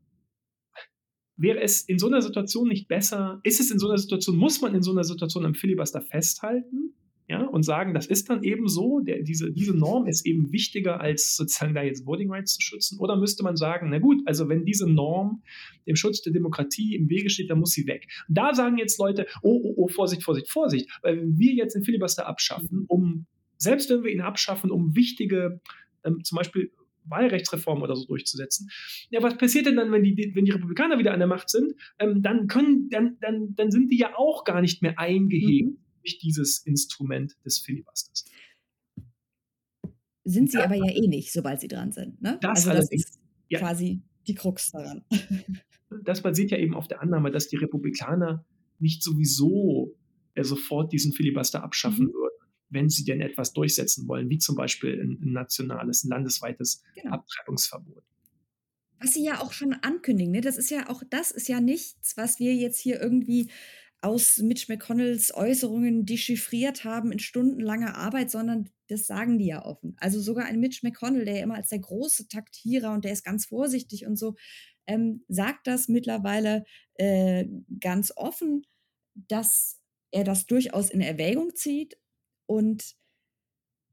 [1.38, 4.60] wäre es in so einer Situation nicht besser, ist es in so einer Situation, muss
[4.60, 6.94] man in so einer Situation am Filibuster festhalten?
[7.30, 10.98] Ja, und sagen, das ist dann eben so, der, diese, diese Norm ist eben wichtiger,
[10.98, 12.98] als sozusagen da jetzt Voting Rights zu schützen.
[13.00, 15.42] Oder müsste man sagen, na gut, also wenn diese Norm
[15.86, 18.08] dem Schutz der Demokratie im Wege steht, dann muss sie weg.
[18.28, 21.74] Und da sagen jetzt Leute, oh, oh, oh, Vorsicht, Vorsicht, Vorsicht, weil wenn wir jetzt
[21.74, 23.26] den Filibuster abschaffen, um,
[23.58, 25.60] selbst wenn wir ihn abschaffen, um wichtige,
[26.04, 26.72] ähm, zum Beispiel
[27.10, 28.68] Wahlrechtsreform oder so durchzusetzen.
[29.10, 31.74] Ja, was passiert denn dann, wenn die, wenn die Republikaner wieder an der Macht sind?
[31.98, 35.78] Ähm, dann können, dann, dann, dann sind die ja auch gar nicht mehr eingehegt mhm.
[36.02, 38.24] durch dieses Instrument des Filibusters.
[40.24, 40.64] Sind sie ja.
[40.64, 42.20] aber ja eh nicht, sobald sie dran sind.
[42.20, 42.38] Ne?
[42.40, 43.60] Das, also das ist ja.
[43.60, 45.04] quasi die Krux daran.
[46.04, 48.44] Das basiert ja eben auf der Annahme, dass die Republikaner
[48.78, 49.96] nicht sowieso
[50.34, 52.12] äh, sofort diesen Filibuster abschaffen mhm.
[52.12, 52.37] würden
[52.70, 57.14] wenn sie denn etwas durchsetzen wollen, wie zum Beispiel ein, ein nationales, ein landesweites genau.
[57.16, 58.04] Abtreibungsverbot.
[59.00, 60.40] Was sie ja auch schon ankündigen, ne?
[60.40, 63.50] das ist ja auch, das ist ja nichts, was wir jetzt hier irgendwie
[64.00, 69.96] aus Mitch McConnells Äußerungen dechiffriert haben in stundenlanger Arbeit, sondern das sagen die ja offen.
[69.98, 73.24] Also sogar ein Mitch McConnell, der ja immer als der große Taktierer und der ist
[73.24, 74.34] ganz vorsichtig und so,
[74.86, 76.64] ähm, sagt das mittlerweile
[76.94, 77.44] äh,
[77.80, 78.66] ganz offen,
[79.14, 81.98] dass er das durchaus in Erwägung zieht
[82.48, 82.96] und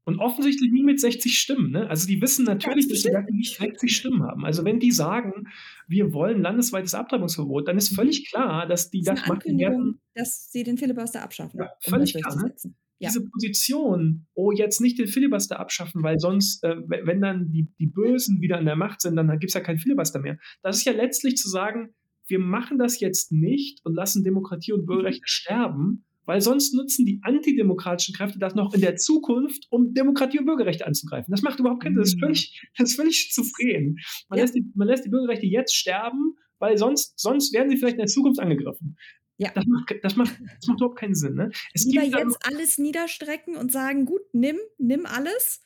[0.08, 1.72] und offensichtlich nie mit 60 Stimmen.
[1.72, 1.90] Ne?
[1.90, 4.44] Also die wissen natürlich, dass sie nicht 60 Stimmen haben.
[4.44, 5.48] Also wenn die sagen,
[5.88, 7.96] wir wollen landesweites Abtreibungsverbot, dann ist mhm.
[7.96, 10.00] völlig klar, dass die das, das machen werden.
[10.14, 11.58] Dass sie den Filibuster abschaffen.
[11.58, 12.36] Ja, völlig um klar.
[12.36, 12.54] Ne?
[13.00, 13.08] Ja.
[13.08, 17.86] Diese Position, oh, jetzt nicht den Filibuster abschaffen, weil sonst, äh, wenn dann die, die
[17.86, 20.38] Bösen wieder an der Macht sind, dann gibt es ja keinen Filibuster mehr.
[20.62, 21.94] Das ist ja letztlich zu sagen,
[22.28, 25.26] wir machen das jetzt nicht und lassen Demokratie und Bürgerrechte mhm.
[25.26, 30.46] sterben, weil sonst nutzen die antidemokratischen Kräfte das noch in der Zukunft, um Demokratie und
[30.46, 31.30] Bürgerrechte anzugreifen.
[31.30, 32.02] Das macht überhaupt keinen Sinn.
[32.02, 32.20] Das ist mhm.
[32.20, 33.96] völlig, das ist völlig schizophren.
[34.28, 34.44] Man, ja.
[34.44, 38.00] lässt die, man lässt die Bürgerrechte jetzt sterben, weil sonst, sonst werden sie vielleicht in
[38.00, 38.98] der Zukunft angegriffen.
[39.38, 39.52] Ja.
[39.54, 41.34] Das macht, das macht, das macht überhaupt keinen Sinn.
[41.34, 41.50] Ne?
[41.74, 45.62] Es Lieber jetzt alles niederstrecken und sagen, gut, nimm, nimm alles,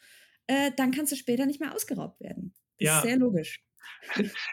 [0.46, 2.52] äh, dann kannst du später nicht mehr ausgeraubt werden.
[2.78, 2.96] Das ja.
[2.98, 3.62] ist sehr logisch.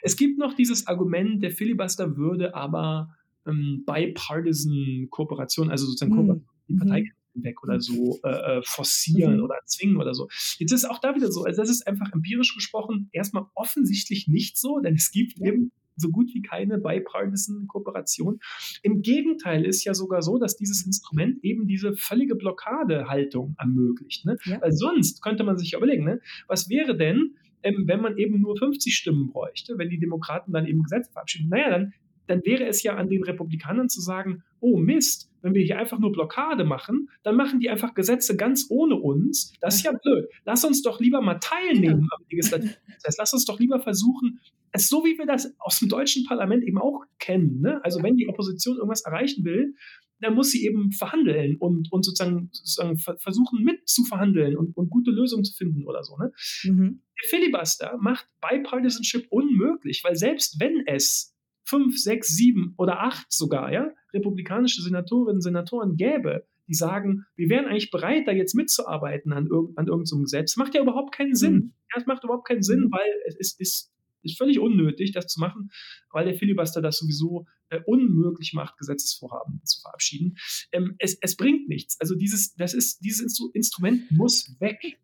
[0.02, 3.16] Es gibt noch dieses Argument, der Filibuster würde aber
[3.48, 6.46] ähm, bipartisan Kooperation, also sozusagen mhm.
[6.70, 7.44] Die mhm.
[7.44, 9.44] weg oder so äh, äh, forcieren mhm.
[9.44, 10.28] oder zwingen oder so.
[10.58, 14.58] Jetzt ist auch da wieder so, also das ist einfach empirisch gesprochen erstmal offensichtlich nicht
[14.58, 15.48] so, denn es gibt ja.
[15.48, 18.40] eben so gut wie keine bipartisan Kooperation.
[18.84, 24.26] Im Gegenteil ist ja sogar so, dass dieses Instrument eben diese völlige Blockadehaltung ermöglicht.
[24.26, 24.38] Ne?
[24.46, 24.62] Ja.
[24.62, 26.22] Weil sonst könnte man sich überlegen, ne?
[26.48, 30.68] was wäre denn, ähm, wenn man eben nur 50 Stimmen bräuchte, wenn die Demokraten dann
[30.68, 31.50] eben Gesetze verabschieden?
[31.50, 31.94] Naja, dann
[32.28, 36.00] dann wäre es ja an den Republikanern zu sagen, oh Mist, wenn wir hier einfach
[36.00, 39.54] nur Blockade machen, dann machen die einfach Gesetze ganz ohne uns.
[39.62, 40.28] Das ist ja blöd.
[40.46, 43.18] Lass uns doch lieber mal teilnehmen am Legislativprozess.
[43.18, 44.40] Lass uns doch lieber versuchen,
[44.72, 47.62] es so wie wir das aus dem deutschen Parlament eben auch kennen.
[47.62, 47.84] Ne?
[47.84, 49.76] Also wenn die Opposition irgendwas erreichen will,
[50.20, 55.44] dann muss sie eben verhandeln und, und sozusagen, sozusagen versuchen mitzuverhandeln und, und gute Lösungen
[55.44, 56.18] zu finden oder so.
[56.18, 56.32] Ne?
[56.64, 57.02] Mhm.
[57.22, 61.36] Der Filibuster macht Bipartisanship unmöglich, weil selbst wenn es
[61.68, 67.50] fünf, sechs, sieben oder acht sogar, ja, republikanische Senatorinnen und Senatoren gäbe, die sagen, wir
[67.50, 71.36] wären eigentlich bereit, da jetzt mitzuarbeiten an, irg an irgendeinem Gesetz, macht ja überhaupt keinen
[71.36, 71.54] Sinn.
[71.54, 71.74] Mhm.
[71.94, 72.92] Ja, es macht überhaupt keinen Sinn, mhm.
[72.92, 73.92] weil es ist, ist,
[74.24, 75.70] ist völlig unnötig, das zu machen,
[76.12, 80.38] weil der Filibuster das sowieso äh, unmöglich macht, Gesetzesvorhaben zu verabschieden.
[80.72, 82.00] Ähm, es, es bringt nichts.
[82.00, 85.00] Also dieses, das ist, dieses Instru Instrument muss weg.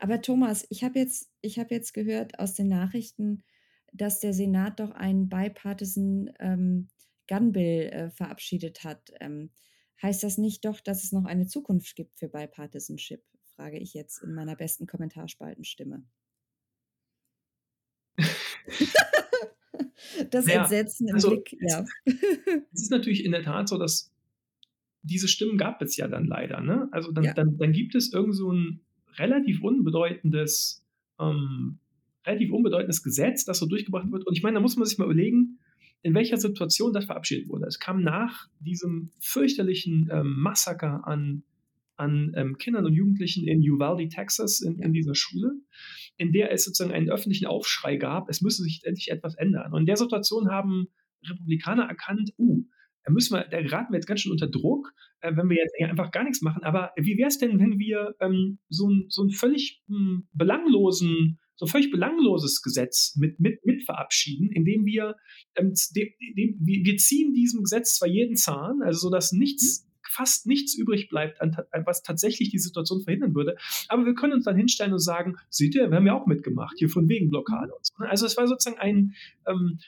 [0.00, 3.42] Aber Thomas, ich habe jetzt, ich hab jetzt gehört aus den Nachrichten,
[3.92, 6.88] dass der Senat doch ein Bipartisan ähm,
[7.28, 9.10] Gun Bill äh, verabschiedet hat.
[9.20, 9.50] Ähm,
[10.02, 13.22] heißt das nicht doch, dass es noch eine Zukunft gibt für Bipartisanship?
[13.54, 16.04] Frage ich jetzt in meiner besten Kommentarspaltenstimme.
[20.30, 21.84] das ja, Entsetzen im also, Blick, ja.
[22.72, 24.12] Es ist natürlich in der Tat so, dass
[25.02, 26.60] diese Stimmen gab es ja dann leider.
[26.60, 26.88] Ne?
[26.92, 27.34] Also dann, ja.
[27.34, 28.80] dann, dann gibt es irgend so ein
[29.16, 30.84] relativ unbedeutendes,
[31.18, 31.78] ähm,
[32.26, 34.26] relativ unbedeutendes Gesetz, das so durchgebracht wird.
[34.26, 35.58] Und ich meine, da muss man sich mal überlegen,
[36.02, 37.66] in welcher Situation das verabschiedet wurde.
[37.66, 41.42] Es kam nach diesem fürchterlichen ähm, Massaker an,
[41.96, 45.52] an ähm, Kindern und Jugendlichen in Uvalde, Texas, in, in, dieser Schule,
[46.16, 49.72] in der es sozusagen einen öffentlichen Aufschrei gab, es müsse sich endlich etwas ändern.
[49.72, 50.88] Und in der Situation haben
[51.28, 52.64] Republikaner erkannt, uh,
[53.04, 55.74] da müssen wir, da geraten wir jetzt ganz schön unter Druck, äh, wenn wir jetzt
[55.80, 56.62] einfach gar nichts machen.
[56.64, 60.28] Aber wie wäre es denn, wenn wir ähm, so, ein, so einen völlig mh, hm,
[60.32, 65.16] belanglosen, so ein völlig belangloses Gesetz mit, mit, mit verabschieden, indem wir,
[65.56, 69.90] ähm, de, de, wir ziehen diesem Gesetz zwar jeden Zahn, also so dass nichts, mhm.
[70.10, 71.54] fast nichts übrig bleibt, an,
[71.84, 73.56] was tatsächlich die Situation verhindern würde,
[73.88, 76.76] aber wir können uns dann hinstellen und sagen, seht ihr, wir haben ja auch mitgemacht,
[76.78, 77.92] hier von wegen Blockade und so.
[78.02, 78.08] Ne?
[78.08, 79.12] Also es war sozusagen ein,
[79.46, 79.80] ähm,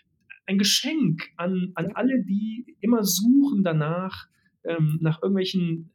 [0.45, 4.29] ein Geschenk an, an alle, die immer suchen danach,
[4.65, 5.92] ähm, nach irgendwelchen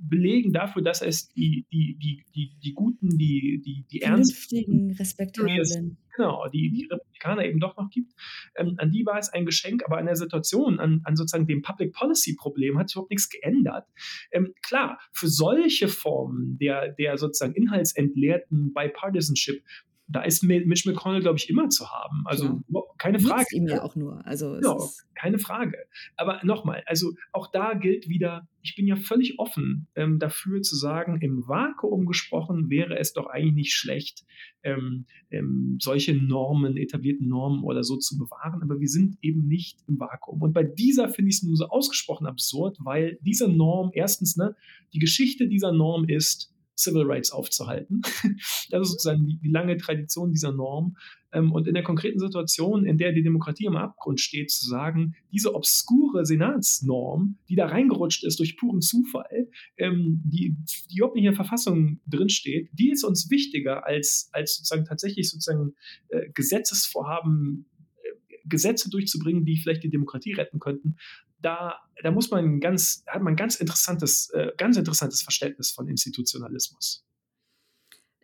[0.00, 5.98] Belegen dafür, dass es die, die, die, die, die guten, die, die, die ernsten, respektablen.
[6.18, 8.12] Genau, die, die Republikaner eben doch noch gibt.
[8.56, 11.62] Ähm, an die war es ein Geschenk, aber an der Situation, an, an sozusagen dem
[11.62, 13.86] Public Policy Problem hat sich überhaupt nichts geändert.
[14.32, 19.62] Ähm, klar, für solche Formen der, der sozusagen inhaltsentleerten Bipartisanship
[20.10, 22.22] da ist Mitch McConnell, glaube ich, immer zu haben.
[22.24, 22.80] Also ja.
[22.96, 23.44] keine Frage.
[23.52, 24.26] ihm ja auch nur.
[24.26, 25.76] Also genau, keine Frage.
[26.16, 30.76] Aber nochmal, also auch da gilt wieder, ich bin ja völlig offen ähm, dafür zu
[30.76, 34.24] sagen, im Vakuum gesprochen wäre es doch eigentlich nicht schlecht,
[34.62, 38.62] ähm, ähm, solche Normen, etablierten Normen oder so zu bewahren.
[38.62, 40.40] Aber wir sind eben nicht im Vakuum.
[40.40, 44.56] Und bei dieser finde ich es nur so ausgesprochen absurd, weil diese Norm erstens, ne,
[44.94, 48.02] die Geschichte dieser Norm ist, Civil Rights aufzuhalten.
[48.70, 50.96] Das ist sozusagen die, die lange Tradition dieser Norm.
[51.32, 55.14] Ähm, und in der konkreten Situation, in der die Demokratie im Abgrund steht, zu sagen,
[55.32, 60.56] diese obskure Senatsnorm, die da reingerutscht ist durch puren Zufall, ähm, die,
[60.90, 65.30] die überhaupt nicht in der Verfassung drinsteht, die ist uns wichtiger als, als sozusagen tatsächlich
[65.30, 65.74] sozusagen
[66.08, 67.66] äh, Gesetzesvorhaben
[68.02, 70.96] äh, Gesetze durchzubringen, die vielleicht die Demokratie retten könnten,
[71.40, 77.04] da, da muss man ganz, hat man ganz interessantes, äh, ganz interessantes Verständnis von Institutionalismus.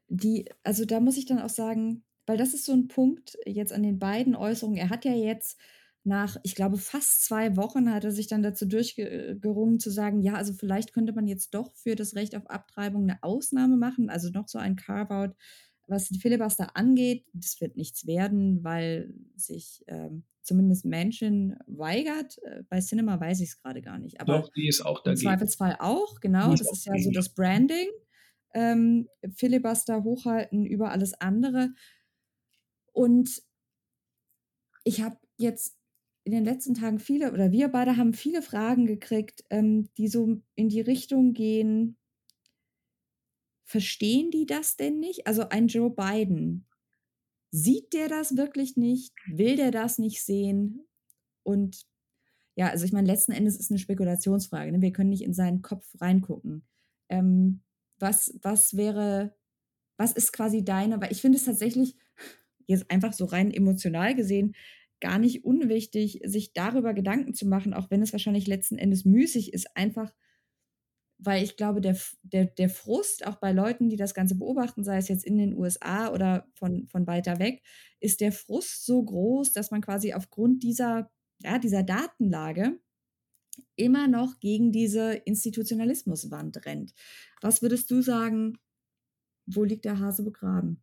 [0.09, 3.73] Die, also da muss ich dann auch sagen, weil das ist so ein Punkt jetzt
[3.73, 4.79] an den beiden Äußerungen.
[4.79, 5.59] Er hat ja jetzt
[6.05, 10.35] nach, ich glaube, fast zwei Wochen hat er sich dann dazu durchgerungen zu sagen, ja,
[10.35, 14.29] also vielleicht könnte man jetzt doch für das Recht auf Abtreibung eine Ausnahme machen, also
[14.31, 15.35] noch so ein Carve-out,
[15.87, 17.27] was die Filibuster angeht.
[17.33, 22.39] Das wird nichts werden, weil sich ähm, zumindest Menschen weigert.
[22.43, 24.21] Äh, bei Cinema weiß ich es gerade gar nicht.
[24.21, 25.21] Aber Doch, die ist auch dagegen.
[25.21, 26.53] Im Zweifelsfall auch, genau.
[26.53, 27.89] Ist das ist ja so das Branding.
[28.55, 31.71] Ähm, Filibuster hochhalten über alles andere.
[32.93, 33.43] Und
[34.85, 35.77] ich habe jetzt
[36.23, 40.41] in den letzten Tagen viele, oder wir beide haben viele Fragen gekriegt, ähm, die so
[40.55, 41.99] in die Richtung gehen,
[43.65, 45.27] verstehen die das denn nicht?
[45.27, 46.67] Also ein Joe Biden,
[47.57, 49.13] Sieht der das wirklich nicht?
[49.29, 50.81] Will der das nicht sehen?
[51.45, 51.87] Und
[52.57, 54.73] ja, also ich meine, letzten Endes ist eine Spekulationsfrage.
[54.73, 54.83] Ne?
[54.83, 56.67] Wir können nicht in seinen Kopf reingucken.
[57.09, 57.63] Ähm,
[58.01, 59.37] was, was wäre,
[59.97, 61.95] was ist quasi deine, weil ich finde es tatsächlich,
[62.67, 64.57] jetzt einfach so rein emotional gesehen,
[65.01, 69.53] gar nicht unwichtig, sich darüber Gedanken zu machen, auch wenn es wahrscheinlich letzten Endes müßig
[69.53, 70.13] ist, einfach
[71.25, 74.97] weil ich glaube, der, der, der Frust auch bei Leuten, die das Ganze beobachten, sei
[74.99, 77.63] es jetzt in den USA oder von, von weiter weg,
[78.01, 81.11] ist der Frust so groß, dass man quasi aufgrund dieser,
[81.43, 82.79] ja, dieser Datenlage
[83.77, 86.93] immer noch gegen diese Institutionalismuswand rennt.
[87.41, 88.59] Was würdest du sagen,
[89.47, 90.83] wo liegt der Hase begraben?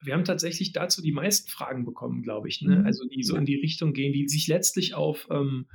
[0.00, 2.60] Wir haben tatsächlich dazu die meisten Fragen bekommen, glaube ich.
[2.60, 2.80] Ne?
[2.80, 2.86] Mhm.
[2.86, 5.66] Also die so in die Richtung gehen, die sich letztlich auf ähm,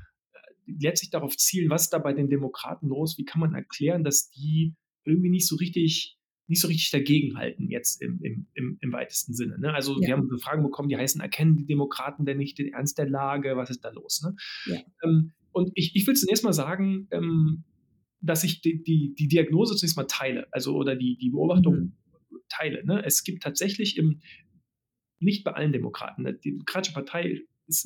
[0.80, 3.18] letztlich darauf zielen, was ist da bei den Demokraten los?
[3.18, 8.02] Wie kann man erklären, dass die irgendwie nicht so richtig nicht so richtig dagegenhalten jetzt
[8.02, 9.60] im, im, im, im weitesten Sinne.
[9.60, 9.72] Ne?
[9.72, 10.08] Also ja.
[10.08, 13.08] wir haben so Fragen bekommen, die heißen, erkennen die Demokraten denn nicht den Ernst der
[13.08, 13.56] Lage?
[13.56, 14.24] Was ist da los?
[14.24, 14.36] Ne?
[14.66, 14.82] Ja.
[15.04, 17.66] Ähm, und ich, ich will zunächst mal sagen, ähm,
[18.22, 21.94] dass ich die, die, die, Diagnose zunächst mal teile, also oder die, die Beobachtung mhm.
[22.50, 22.84] teile.
[22.84, 23.04] Ne?
[23.06, 24.22] Es gibt tatsächlich im,
[25.20, 26.34] nicht bei allen Demokraten, ne?
[26.34, 27.86] die Demokratische Partei ist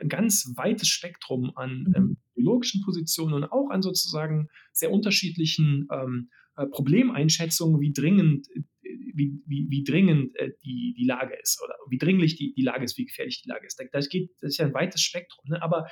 [0.00, 1.94] ein ganz weites Spektrum an mhm.
[1.94, 8.48] ähm, biologischen Positionen und auch an sozusagen sehr unterschiedlichen ähm, äh, Problemeinschätzungen, wie dringend,
[8.82, 12.84] wie, wie, wie dringend äh, die, die Lage ist oder wie dringlich die, die Lage
[12.84, 13.80] ist, wie gefährlich die Lage ist.
[13.92, 15.50] Das, geht, das ist ja ein weites Spektrum.
[15.50, 15.62] Ne?
[15.62, 15.86] Aber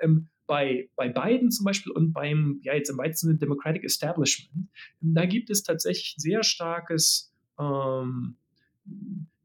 [0.00, 4.70] ähm, bei, bei Biden zum Beispiel und beim, ja, jetzt im weitesten Sinne Democratic Establishment,
[5.00, 8.38] da gibt es tatsächlich sehr starkes ähm,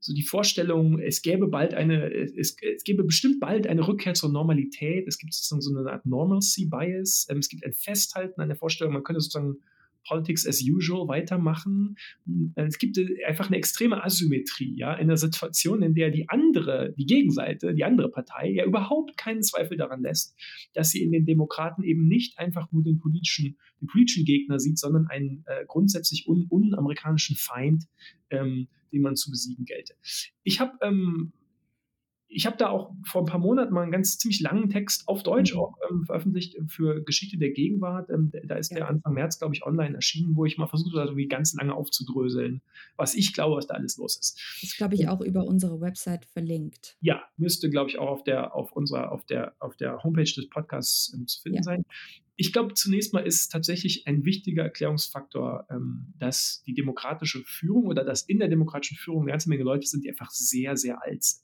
[0.04, 4.30] so die Vorstellung, es gäbe bald eine, es, es gäbe bestimmt bald eine Rückkehr zur
[4.30, 5.08] Normalität.
[5.08, 7.26] Es gibt sozusagen so eine Art Normalcy Bias.
[7.30, 9.60] Ähm, es gibt ein Festhalten an der Vorstellung, man könnte sozusagen
[10.06, 11.96] Politics as usual weitermachen.
[12.56, 16.28] Äh, es gibt äh, einfach eine extreme Asymmetrie, ja, in einer Situation, in der die
[16.28, 20.36] andere, die Gegenseite, die andere Partei ja überhaupt keinen Zweifel daran lässt,
[20.74, 24.80] dass sie in den Demokraten eben nicht einfach nur den politischen, den politischen Gegner sieht,
[24.80, 27.86] sondern einen äh, grundsätzlich un unamerikanischen Feind,
[28.32, 29.96] ähm, den man zu besiegen gelte.
[30.44, 31.34] Ich habe ähm,
[32.34, 35.24] ich habe da auch vor ein paar Monaten mal einen ganz ziemlich langen Text auf
[35.24, 35.60] Deutsch mhm.
[35.60, 38.10] auch ähm, veröffentlicht für Geschichte der Gegenwart.
[38.10, 38.78] Ähm, da ist ja.
[38.78, 41.74] der Anfang März, glaube ich, online erschienen, wo ich mal versucht habe, wie ganz lange
[41.74, 42.62] aufzudröseln,
[42.98, 44.40] was ich glaube, was da alles los ist.
[44.62, 46.98] Das ist, glaube ich, auch über unsere Website verlinkt.
[47.02, 50.50] Ja, müsste, glaube ich, auch auf der, auf unserer, auf der, auf der Homepage des
[50.50, 51.64] Podcasts ähm, zu finden ja.
[51.64, 51.86] sein.
[52.36, 58.04] Ich glaube, zunächst mal ist tatsächlich ein wichtiger Erklärungsfaktor, ähm, dass die demokratische Führung oder
[58.04, 61.24] dass in der demokratischen Führung eine ganze Menge Leute sind, die einfach sehr, sehr alt
[61.24, 61.44] sind.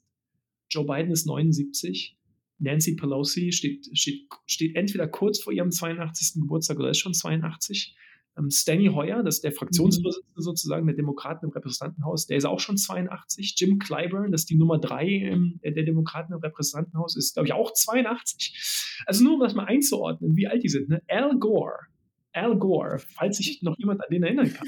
[0.69, 2.17] Joe Biden ist 79.
[2.59, 6.41] Nancy Pelosi steht, steht, steht entweder kurz vor ihrem 82.
[6.41, 7.95] Geburtstag oder ist schon 82.
[8.37, 10.41] Ähm, Steny Hoyer, das ist der Fraktionsvorsitzende mhm.
[10.41, 13.55] sozusagen der Demokraten im Repräsentantenhaus, der ist auch schon 82.
[13.57, 17.53] Jim Clyburn, das ist die Nummer drei ähm, der Demokraten im Repräsentantenhaus, ist, glaube ich,
[17.53, 18.88] auch 82.
[19.05, 20.89] Also nur um das mal einzuordnen, wie alt die sind.
[20.89, 21.01] Ne?
[21.07, 21.87] Al Gore,
[22.33, 24.67] Al Gore, falls sich noch jemand an den erinnern kann,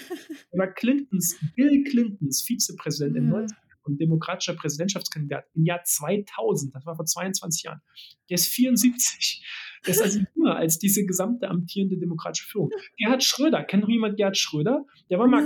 [0.51, 3.21] war Clintons, Bill Clintons Vizepräsident ja.
[3.21, 7.81] in 19 und demokratischer Präsidentschaftskandidat im Jahr 2000, das war vor 22 Jahren,
[8.29, 9.43] der ist 74.
[9.85, 12.69] Der ist also jünger als diese gesamte amtierende demokratische Führung.
[12.97, 14.85] Gerhard Schröder, kennt noch jemand Gerhard Schröder?
[15.09, 15.43] Der war mal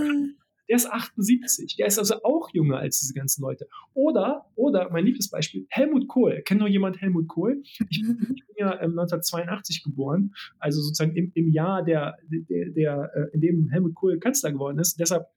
[0.70, 1.76] der ist 78.
[1.78, 3.68] Der ist also auch jünger als diese ganzen Leute.
[3.94, 6.42] Oder, oder mein liebstes Beispiel, Helmut Kohl.
[6.44, 7.62] Kennt noch jemand Helmut Kohl?
[7.64, 13.12] Ich, ich bin ja ähm, 1982 geboren, also sozusagen im, im Jahr, der, der, der,
[13.16, 15.00] äh, in dem Helmut Kohl Kanzler geworden ist.
[15.00, 15.28] Deshalb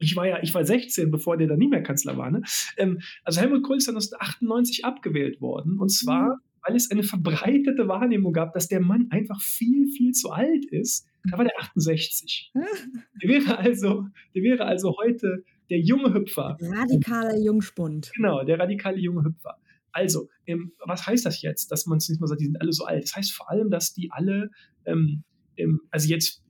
[0.00, 2.30] ich war ja, ich war 16, bevor der dann nie mehr Kanzler war.
[2.30, 2.42] Ne?
[2.76, 5.78] Ähm, also Helmut Kohl ist dann 1998 abgewählt worden.
[5.78, 6.40] Und zwar, mhm.
[6.64, 11.07] weil es eine verbreitete Wahrnehmung gab, dass der Mann einfach viel, viel zu alt ist.
[11.24, 12.52] Da war der 68.
[12.54, 16.56] der wäre also, der wäre also heute der junge Hüpfer.
[16.60, 18.10] Radikale Jungspund.
[18.14, 19.58] Genau, der radikale junge Hüpfer.
[19.92, 22.72] Also, ähm, was heißt das jetzt, dass man es nicht mal sagt, die sind alle
[22.72, 23.02] so alt?
[23.02, 24.50] Das heißt vor allem, dass die alle,
[24.86, 25.24] ähm,
[25.56, 26.42] ähm also jetzt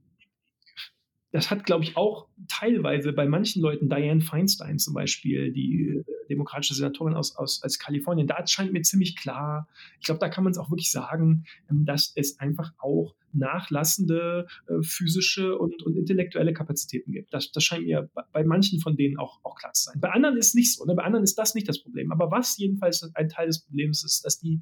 [1.30, 6.04] das hat, glaube ich, auch teilweise bei manchen Leuten, Diane Feinstein zum Beispiel, die äh,
[6.30, 9.68] demokratische Senatorin aus, aus, aus Kalifornien, da scheint mir ziemlich klar,
[10.00, 14.46] ich glaube, da kann man es auch wirklich sagen, ähm, dass es einfach auch nachlassende
[14.66, 17.32] äh, physische und, und intellektuelle Kapazitäten gibt.
[17.32, 20.00] Das, das scheint mir bei, manchen von denen auch, auch klar zu sein.
[20.00, 20.94] Bei anderen ist nicht so, ne?
[20.94, 22.12] bei anderen ist das nicht das Problem.
[22.12, 24.60] Aber was jedenfalls ein Teil des Problems ist, dass die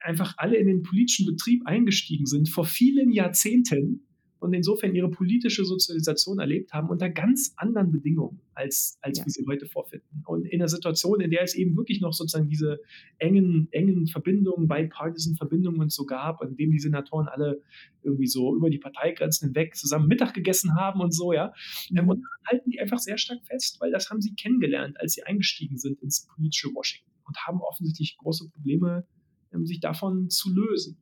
[0.00, 4.06] einfach alle in den politischen Betrieb eingestiegen sind vor vielen Jahrzehnten
[4.40, 9.26] und insofern ihre politische Sozialisation erlebt haben unter ganz anderen Bedingungen, als, als ja.
[9.26, 10.22] wir sie heute vorfinden.
[10.26, 12.80] Und in einer Situation, in der es eben wirklich noch sozusagen diese
[13.18, 17.60] engen, engen Verbindungen, bipartisan Verbindungen und so gab, in denen die Senatoren alle
[18.02, 21.52] irgendwie so über die Parteigrenzen hinweg zusammen Mittag gegessen haben und so, ja.
[21.94, 22.10] Ähm, mhm.
[22.10, 25.76] Und halten die einfach sehr stark fest, weil das haben sie kennengelernt, als sie eingestiegen
[25.76, 29.06] sind ins politische Washington und haben offensichtlich große Probleme,
[29.52, 30.96] ähm, sich davon zu lösen.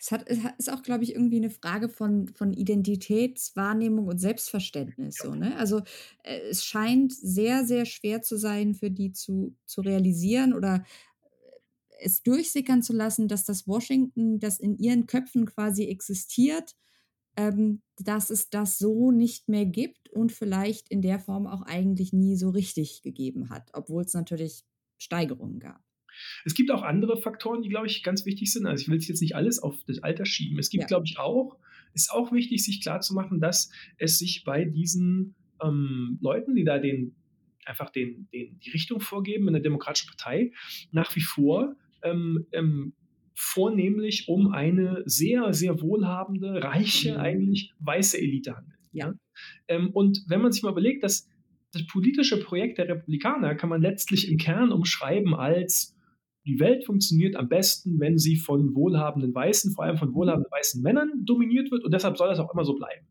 [0.00, 5.16] Es, hat, es ist auch, glaube ich, irgendwie eine Frage von, von Identitätswahrnehmung und Selbstverständnis.
[5.18, 5.56] So, ne?
[5.56, 5.82] Also
[6.24, 12.00] äh, es scheint sehr, sehr schwer zu sein, für die zu, zu realisieren oder äh,
[12.00, 16.76] es durchsickern zu lassen, dass das Washington, das in ihren Köpfen quasi existiert,
[17.36, 22.12] ähm, dass es das so nicht mehr gibt und vielleicht in der Form auch eigentlich
[22.14, 24.64] nie so richtig gegeben hat, obwohl es natürlich
[24.98, 25.89] Steigerungen gab.
[26.44, 28.66] Es gibt auch andere Faktoren, die, glaube ich, ganz wichtig sind.
[28.66, 30.58] Also ich will jetzt nicht alles auf das Alter schieben.
[30.58, 30.86] Es gibt, ja.
[30.88, 31.56] glaube ich, auch,
[31.94, 37.14] ist auch wichtig, sich klarzumachen, dass es sich bei diesen ähm, Leuten, die da den
[37.64, 40.52] einfach den, den, die Richtung vorgeben in der Demokratischen Partei,
[40.92, 42.94] nach wie vor ähm, ähm,
[43.34, 47.20] vornehmlich um eine sehr, sehr wohlhabende, reiche, mhm.
[47.20, 48.78] eigentlich weiße Elite handelt.
[48.92, 49.14] Ja.
[49.68, 51.28] Ähm, und wenn man sich mal überlegt, dass
[51.72, 55.96] das politische Projekt der Republikaner kann man letztlich im Kern umschreiben als
[56.46, 60.82] die Welt funktioniert am besten, wenn sie von wohlhabenden Weißen, vor allem von wohlhabenden weißen
[60.82, 63.06] Männern dominiert wird und deshalb soll das auch immer so bleiben.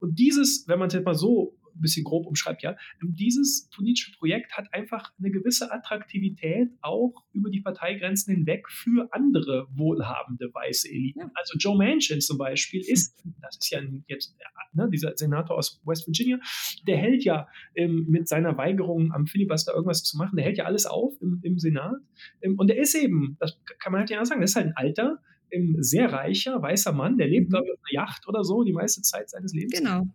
[0.00, 3.68] Und dieses, wenn man es jetzt mal so ein bisschen grob umschreibt, ja, ähm, dieses
[3.74, 10.52] politische Projekt hat einfach eine gewisse Attraktivität auch über die Parteigrenzen hinweg für andere wohlhabende
[10.52, 11.20] weiße Eliten.
[11.20, 11.30] Ja.
[11.34, 14.36] Also Joe Manchin zum Beispiel ist, das ist ja jetzt
[14.72, 16.38] ne, dieser Senator aus West Virginia,
[16.86, 20.64] der hält ja ähm, mit seiner Weigerung am Filibuster irgendwas zu machen, der hält ja
[20.64, 21.96] alles auf im, im Senat.
[22.40, 24.76] Ähm, und der ist eben, das kann man halt ja sagen, das ist halt ein
[24.76, 25.18] alter,
[25.54, 27.50] ein sehr reicher, weißer Mann, der lebt, mhm.
[27.50, 29.78] glaube ich, auf einer Yacht oder so die meiste Zeit seines Lebens.
[29.78, 30.06] Genau.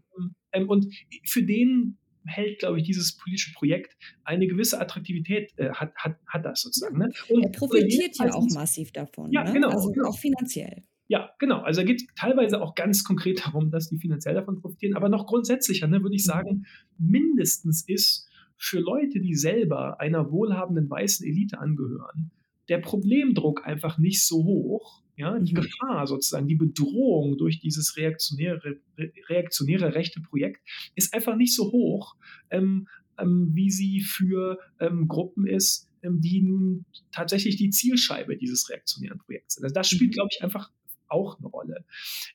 [0.57, 0.93] Ähm, und
[1.25, 6.45] für den hält, glaube ich, dieses politische Projekt eine gewisse Attraktivität, äh, hat, hat, hat
[6.45, 6.97] das sozusagen.
[6.97, 7.09] Ne?
[7.29, 9.31] Und er profitiert ja auch massiv davon.
[9.31, 9.53] Ja, ne?
[9.53, 9.69] genau.
[9.69, 10.09] Also genau.
[10.09, 10.83] auch finanziell.
[11.07, 11.61] Ja, genau.
[11.61, 14.95] Also da geht es teilweise auch ganz konkret darum, dass die finanziell davon profitieren.
[14.95, 16.65] Aber noch grundsätzlicher, ne, würde ich sagen,
[16.97, 18.27] mindestens ist
[18.57, 22.31] für Leute, die selber einer wohlhabenden weißen Elite angehören,
[22.67, 25.01] der Problemdruck einfach nicht so hoch.
[25.17, 25.61] Ja, die mhm.
[25.61, 28.79] Gefahr sozusagen, die Bedrohung durch dieses reaktionäre,
[29.27, 30.61] reaktionäre rechte Projekt
[30.93, 32.15] ist einfach nicht so hoch,
[32.51, 32.87] ähm,
[33.17, 39.17] ähm, wie sie für ähm, Gruppen ist, ähm, die nun tatsächlich die Zielscheibe dieses reaktionären
[39.17, 39.63] Projekts sind.
[39.63, 40.13] Also das spielt, mhm.
[40.13, 40.71] glaube ich, einfach
[41.07, 41.83] auch eine Rolle.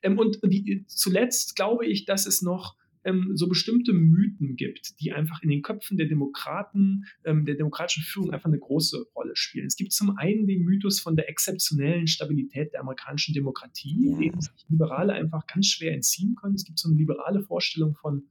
[0.03, 5.12] Ähm, und die, zuletzt glaube ich, dass es noch ähm, so bestimmte Mythen gibt, die
[5.12, 9.66] einfach in den Köpfen der Demokraten, ähm, der demokratischen Führung einfach eine große Rolle spielen.
[9.66, 14.18] Es gibt zum einen den Mythos von der exzeptionellen Stabilität der amerikanischen Demokratie, ja.
[14.18, 16.55] dem sich Liberale einfach ganz schwer entziehen können.
[16.55, 18.24] Es gibt so eine liberale Vorstellung von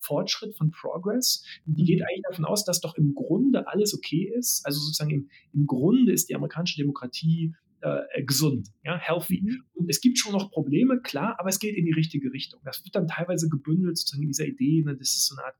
[0.00, 1.44] Fortschritt, von Progress.
[1.66, 2.04] Die geht mhm.
[2.04, 4.64] eigentlich davon aus, dass doch im Grunde alles okay ist.
[4.64, 9.42] Also sozusagen im, im Grunde ist die amerikanische Demokratie äh, gesund, ja, healthy.
[9.42, 9.62] Mhm.
[9.74, 12.60] Und es gibt schon noch Probleme, klar, aber es geht in die richtige Richtung.
[12.64, 15.56] Das wird dann teilweise gebündelt sozusagen in dieser Idee, ne, das ist so eine Art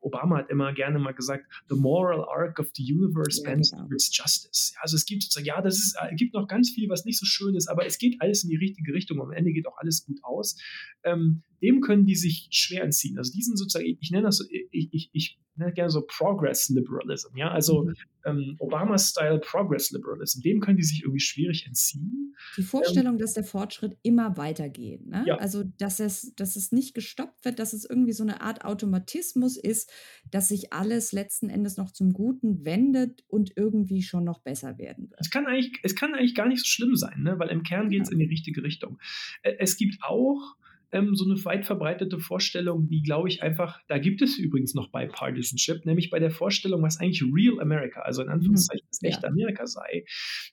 [0.00, 3.84] Obama hat immer gerne mal gesagt, the moral arc of the universe ja, bends genau.
[3.84, 4.72] towards justice.
[4.80, 7.18] also es gibt sozusagen, ja, das ist, es äh, gibt noch ganz viel, was nicht
[7.18, 9.20] so schön ist, aber es geht alles in die richtige Richtung.
[9.20, 10.56] Am Ende geht auch alles gut aus.
[11.02, 13.18] Ähm, dem können die sich schwer entziehen.
[13.18, 17.36] Also diesen sozusagen, ich, nenne das so, ich, ich, ich nenne gerne so Progress Liberalism,
[17.36, 17.94] ja, also mhm.
[18.24, 22.36] ähm, Obama-Style Progress Liberalism, dem können die sich irgendwie schwierig entziehen.
[22.56, 25.24] Die Vorstellung, ähm, dass der Fortschritt immer weitergeht, ne?
[25.26, 25.36] Ja.
[25.36, 29.56] also dass es, dass es nicht gestoppt wird, dass es irgendwie so eine Art Automatismus
[29.56, 29.90] ist,
[30.30, 35.10] dass sich alles letzten Endes noch zum Guten wendet und irgendwie schon noch besser werden
[35.10, 35.20] wird.
[35.20, 37.38] Es kann eigentlich, es kann eigentlich gar nicht so schlimm sein, ne?
[37.38, 38.12] weil im Kern geht es ja.
[38.12, 38.98] in die richtige Richtung.
[39.42, 40.56] Es gibt auch
[40.92, 44.90] ähm, so eine weit verbreitete Vorstellung, die glaube ich einfach, da gibt es übrigens noch
[44.90, 48.90] Bipartisanship, nämlich bei der Vorstellung, was eigentlich Real America, also in Anführungszeichen mhm.
[48.90, 49.28] das echte ja.
[49.28, 50.04] Amerika sei.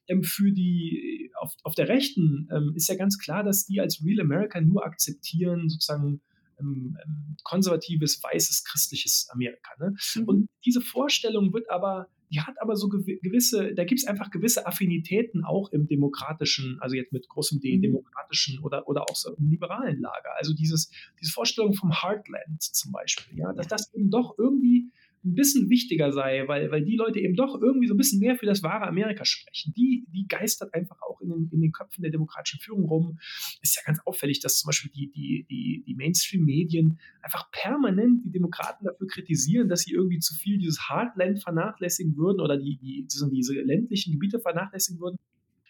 [0.07, 4.03] Ähm, für die, auf, auf der Rechten ähm, ist ja ganz klar, dass die als
[4.03, 6.21] Real America nur akzeptieren, sozusagen
[6.59, 9.71] ähm, ähm, konservatives, weißes, christliches Amerika.
[9.79, 9.95] Ne?
[10.15, 10.23] Mhm.
[10.23, 14.65] Und diese Vorstellung wird aber die hat aber so gewisse, da gibt es einfach gewisse
[14.65, 17.81] Affinitäten auch im demokratischen, also jetzt mit großem D, mhm.
[17.81, 20.35] demokratischen oder, oder auch so im liberalen Lager.
[20.37, 20.89] Also dieses,
[21.21, 24.91] diese Vorstellung vom Heartland zum Beispiel, ja, dass das eben doch irgendwie
[25.25, 28.35] ein bisschen wichtiger sei, weil, weil die Leute eben doch irgendwie so ein bisschen mehr
[28.35, 29.73] für das wahre Amerika sprechen.
[29.75, 33.19] Die, die geistert einfach auch in den, in den Köpfen der demokratischen Führung rum.
[33.61, 38.31] Ist ja ganz auffällig, dass zum Beispiel die, die, die, die Mainstream-Medien einfach permanent die
[38.31, 43.07] Demokraten dafür kritisieren, dass sie irgendwie zu viel dieses Heartland vernachlässigen würden oder die, die,
[43.07, 45.17] diese ländlichen Gebiete vernachlässigen würden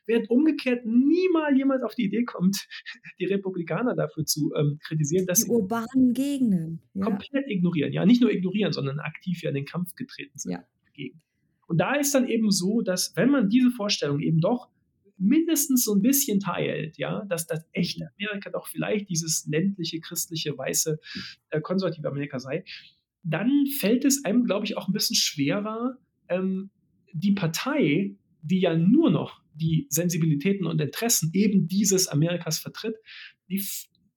[0.06, 2.68] während umgekehrt niemals jemand auf die Idee kommt,
[3.20, 7.06] die Republikaner dafür zu ähm, kritisieren, dass die sie urbanen Gegenden ja.
[7.06, 7.93] komplett ignorieren.
[7.93, 10.64] Ja, nicht nur ignorieren, sondern aktiv ja in den Kampf getreten sind ja.
[10.86, 11.22] dagegen.
[11.68, 14.70] Und da ist dann eben so, dass wenn man diese Vorstellung eben doch
[15.18, 20.58] mindestens so ein bisschen teilt, ja, dass das echte Amerika doch vielleicht dieses ländliche, christliche,
[20.58, 20.99] weiße,
[21.49, 22.66] äh, konservative Amerika sei,
[23.24, 25.97] dann fällt es einem, glaube ich, auch ein bisschen schwerer,
[26.30, 26.70] ähm,
[27.14, 28.16] die Partei,
[28.46, 32.96] die ja nur noch die Sensibilitäten und Interessen eben dieses Amerikas vertritt,
[33.50, 33.64] die,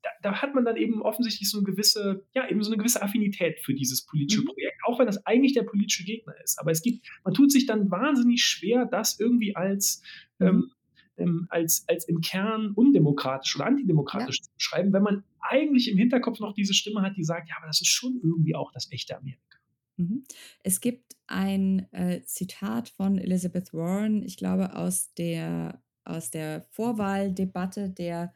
[0.02, 3.02] da, da, hat man dann eben offensichtlich so eine gewisse, ja, eben so eine gewisse
[3.02, 4.46] Affinität für dieses politische mhm.
[4.46, 6.58] Projekt, auch wenn das eigentlich der politische Gegner ist.
[6.58, 10.02] Aber es gibt, man tut sich dann wahnsinnig schwer, das irgendwie als,
[10.38, 10.46] mhm.
[10.46, 10.70] ähm,
[11.16, 14.42] ähm, als, als im Kern undemokratisch oder antidemokratisch ja.
[14.44, 17.66] zu beschreiben, wenn man eigentlich im Hinterkopf noch diese Stimme hat, die sagt, ja, aber
[17.66, 19.58] das ist schon irgendwie auch das echte Amerika.
[19.96, 20.24] Mhm.
[20.62, 27.90] Es gibt ein äh, Zitat von Elizabeth Warren, ich glaube aus der, aus der Vorwahldebatte
[27.90, 28.34] der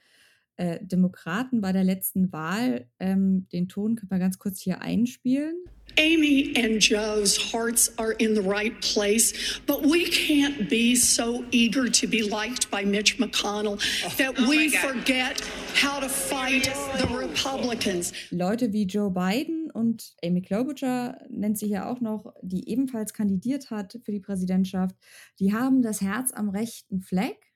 [0.56, 2.86] äh, Demokraten bei der letzten Wahl.
[3.00, 5.56] Ähm, den Ton können wir ganz kurz hier einspielen.
[5.98, 11.88] Amy and Joe's hearts are in the right place, but we can't be so eager
[11.88, 15.40] to be liked by Mitch McConnell oh, that oh we forget
[15.74, 16.64] how to fight
[16.98, 18.12] the Republicans.
[18.30, 23.70] Leute wie Joe Biden und Amy Klobuchar nennt sich ja auch noch, die ebenfalls kandidiert
[23.70, 24.96] hat für die Präsidentschaft,
[25.38, 27.52] die haben das Herz am rechten Fleck,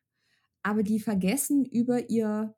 [0.63, 2.55] aber die vergessen über ihr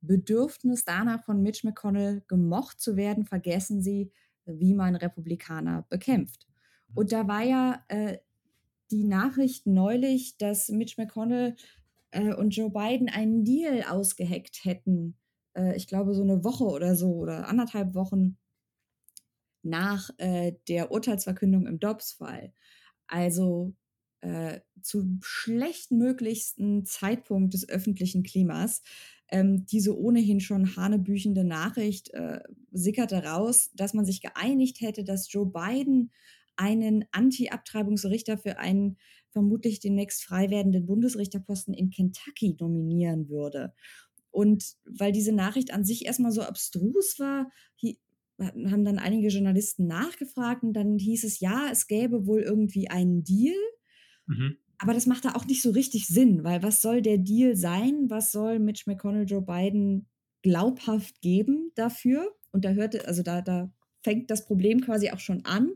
[0.00, 4.10] Bedürfnis danach von Mitch McConnell gemocht zu werden, vergessen sie,
[4.46, 6.46] wie man Republikaner bekämpft.
[6.94, 8.18] Und da war ja äh,
[8.90, 11.56] die Nachricht neulich, dass Mitch McConnell
[12.10, 15.16] äh, und Joe Biden einen Deal ausgeheckt hätten.
[15.54, 18.36] Äh, ich glaube, so eine Woche oder so oder anderthalb Wochen
[19.62, 22.52] nach äh, der Urteilsverkündung im Dobbs-Fall.
[23.06, 23.74] Also
[24.20, 28.82] äh, zu schlechtmöglichsten Zeitpunkt des öffentlichen Klimas.
[29.28, 32.40] Ähm, diese ohnehin schon hanebüchende Nachricht äh,
[32.72, 36.10] sickerte raus, dass man sich geeinigt hätte, dass Joe Biden
[36.56, 38.98] einen Anti-Abtreibungsrichter für einen
[39.30, 43.72] vermutlich demnächst frei werdenden Bundesrichterposten in Kentucky nominieren würde.
[44.30, 47.50] Und weil diese Nachricht an sich erstmal so abstrus war,
[48.40, 53.22] haben dann einige Journalisten nachgefragt und dann hieß es, ja, es gäbe wohl irgendwie einen
[53.22, 53.56] Deal.
[54.30, 54.56] Mhm.
[54.78, 58.06] Aber das macht da auch nicht so richtig Sinn, weil was soll der Deal sein?
[58.08, 60.06] Was soll Mitch McConnell Joe Biden
[60.42, 62.34] glaubhaft geben dafür?
[62.50, 63.70] Und da hörte, also da, da
[64.02, 65.72] fängt das Problem quasi auch schon an.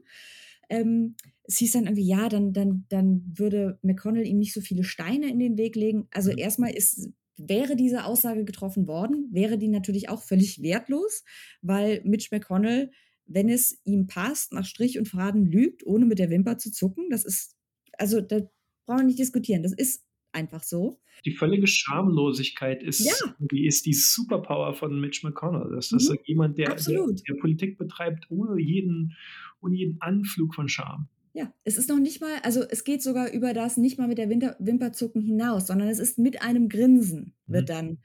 [0.70, 4.84] Ähm, es hieß dann irgendwie, ja, dann, dann, dann würde McConnell ihm nicht so viele
[4.84, 6.08] Steine in den Weg legen.
[6.10, 6.38] Also mhm.
[6.38, 11.24] erstmal ist wäre diese Aussage getroffen worden, wäre die natürlich auch völlig wertlos,
[11.62, 12.90] weil Mitch McConnell,
[13.26, 17.10] wenn es ihm passt, nach Strich und Faden lügt, ohne mit der Wimper zu zucken.
[17.10, 17.56] Das ist,
[17.98, 18.40] also da
[18.86, 19.62] brauchen wir nicht diskutieren.
[19.62, 21.00] Das ist einfach so.
[21.24, 23.14] Die völlige Schamlosigkeit ist, ja.
[23.38, 25.74] die ist die Superpower von Mitch McConnell.
[25.74, 26.18] Das ist mhm.
[26.24, 29.16] jemand, der, der, der, Politik betreibt ohne jeden,
[29.62, 31.08] ohne jeden Anflug von Scham.
[31.32, 34.18] Ja, es ist noch nicht mal, also es geht sogar über das nicht mal mit
[34.18, 37.72] der Winter Wimperzucken hinaus, sondern es ist mit einem Grinsen, wird mhm.
[37.72, 37.98] dann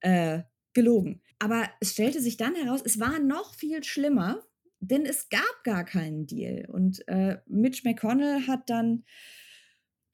[0.00, 1.20] äh, gelogen.
[1.38, 4.42] Aber es stellte sich dann heraus, es war noch viel schlimmer,
[4.82, 6.68] denn es gab gar keinen Deal.
[6.68, 9.04] Und äh, Mitch McConnell hat dann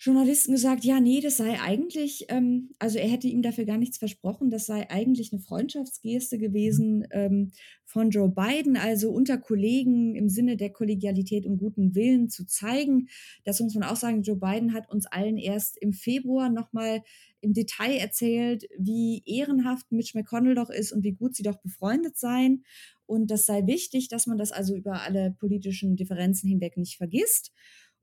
[0.01, 3.99] Journalisten gesagt, ja, nee, das sei eigentlich, ähm, also er hätte ihm dafür gar nichts
[3.99, 7.51] versprochen, das sei eigentlich eine Freundschaftsgeste gewesen ähm,
[7.85, 13.09] von Joe Biden, also unter Kollegen im Sinne der Kollegialität und guten Willen zu zeigen.
[13.43, 17.03] Das muss man auch sagen, Joe Biden hat uns allen erst im Februar nochmal
[17.41, 22.17] im Detail erzählt, wie ehrenhaft Mitch McConnell doch ist und wie gut sie doch befreundet
[22.17, 22.65] seien.
[23.09, 27.53] Und das sei wichtig, dass man das also über alle politischen Differenzen hinweg nicht vergisst.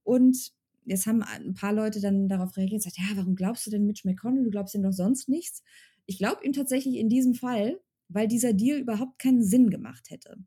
[0.01, 0.51] Und
[0.83, 3.85] jetzt haben ein paar Leute dann darauf reagiert und gesagt, ja, warum glaubst du denn
[3.85, 4.43] Mitch McConnell?
[4.43, 5.61] Du glaubst ihm doch sonst nichts.
[6.07, 10.37] Ich glaube ihm tatsächlich in diesem Fall, weil dieser Deal überhaupt keinen Sinn gemacht hätte.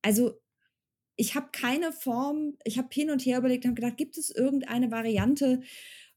[0.00, 0.40] Also
[1.16, 4.30] ich habe keine Form, ich habe hin und her überlegt und habe gedacht, gibt es
[4.30, 5.60] irgendeine Variante,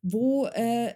[0.02, 0.94] wo äh,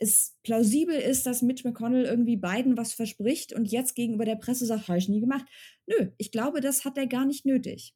[0.00, 4.66] es plausibel ist, dass Mitch McConnell irgendwie Biden was verspricht und jetzt gegenüber der Presse
[4.66, 5.44] sagt, habe ich nie gemacht.
[5.86, 7.94] Nö, ich glaube, das hat er gar nicht nötig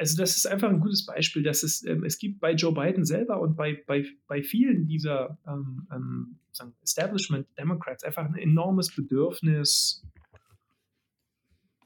[0.00, 3.04] also das ist einfach ein gutes Beispiel, dass es, ähm, es gibt bei Joe Biden
[3.04, 6.38] selber und bei, bei, bei vielen dieser ähm, ähm,
[6.82, 10.02] Establishment Democrats einfach ein enormes Bedürfnis,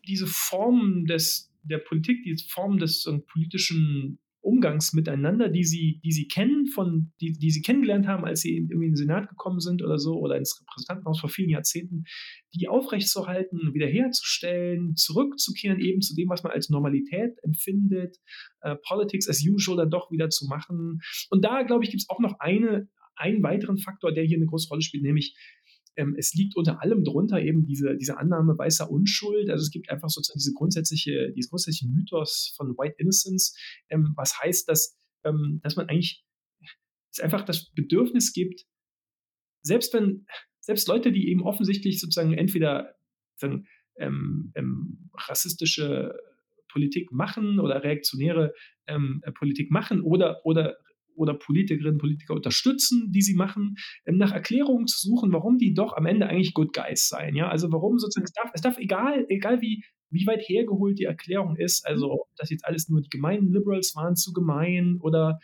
[0.07, 6.29] diese Form des, der Politik, diese Form des politischen Umgangs miteinander, die sie, die sie
[6.29, 9.83] kennen, von, die, die sie kennengelernt haben, als sie irgendwie in den Senat gekommen sind
[9.83, 12.05] oder so, oder ins Repräsentantenhaus vor vielen Jahrzehnten,
[12.55, 18.19] die aufrechtzuerhalten, wiederherzustellen, zurückzukehren eben zu dem, was man als Normalität empfindet,
[18.61, 21.01] äh, Politics as usual dann doch wieder zu machen.
[21.31, 24.47] Und da, glaube ich, gibt es auch noch eine, einen weiteren Faktor, der hier eine
[24.47, 25.37] große Rolle spielt, nämlich
[25.97, 29.51] ähm, es liegt unter allem drunter eben diese, diese Annahme weißer Unschuld.
[29.51, 33.57] Also es gibt einfach sozusagen diese grundsätzliche, dieses grundsätzliche Mythos von White Innocence,
[33.91, 36.25] ähm, was heißt, dass, ähm, dass man eigentlich
[37.11, 38.67] es einfach das Bedürfnis gibt,
[39.63, 40.27] selbst wenn,
[40.61, 42.95] selbst Leute, die eben offensichtlich sozusagen entweder
[43.37, 43.67] sozusagen,
[43.99, 46.15] ähm, ähm, rassistische
[46.73, 48.53] Politik machen oder reaktionäre
[48.89, 50.77] ähm, Politik machen oder, oder
[51.15, 55.75] oder Politikerinnen und Politiker unterstützen, die sie machen, ähm, nach Erklärungen zu suchen, warum die
[55.75, 57.35] doch am Ende eigentlich Good Guys seien.
[57.35, 57.49] Ja?
[57.49, 59.85] Also warum sozusagen, es darf, es darf egal, egal wie,
[60.15, 63.95] wie weit hergeholt die Erklärung ist, also ob das jetzt alles nur die gemeinen Liberals
[63.97, 65.41] waren zu gemein oder,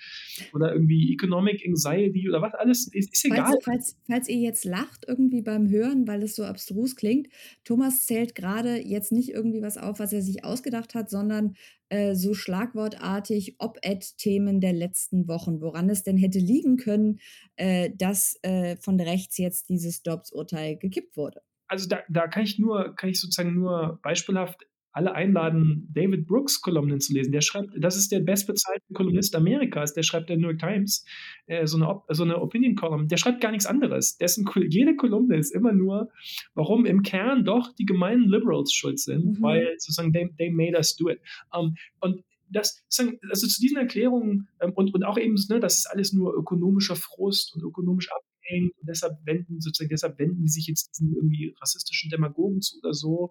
[0.55, 3.47] oder irgendwie Economic Anxiety oder was alles, ist, ist egal.
[3.47, 7.29] Falls, falls, falls, ihr jetzt lacht irgendwie beim Hören, weil es so abstrus klingt,
[7.65, 11.55] Thomas zählt gerade jetzt nicht irgendwie was auf, was er sich ausgedacht hat, sondern
[11.89, 17.19] äh, so schlagwortartig Op-Ed-Themen der letzten Wochen, woran es denn hätte liegen können,
[17.57, 22.59] äh, dass äh, von rechts jetzt dieses Dobbs-Urteil gekippt wurde also da, da kann ich
[22.59, 27.31] nur, kann ich sozusagen nur beispielhaft alle einladen, David Brooks Kolumnen zu lesen.
[27.31, 31.05] Der schreibt, das ist der bestbezahlte Kolumnist Amerikas, der schreibt der New York Times
[31.47, 33.07] äh, so eine, so eine Opinion Column.
[33.07, 34.19] Der schreibt gar nichts anderes.
[34.19, 36.11] Dessen jede Kolumne ist immer nur,
[36.55, 39.43] warum im Kern doch die gemeinen Liberals schuld sind, mhm.
[39.43, 41.21] weil sozusagen they, they made us do it.
[41.57, 42.83] Um, und das,
[43.29, 46.97] also zu diesen Erklärungen ähm, und, und auch eben, ne, das ist alles nur ökonomischer
[46.97, 51.15] Frust und ökonomisch ab hängt und deshalb wenden, sozusagen, deshalb wenden die sich jetzt diesen
[51.15, 53.31] irgendwie rassistischen Demagogen zu oder so,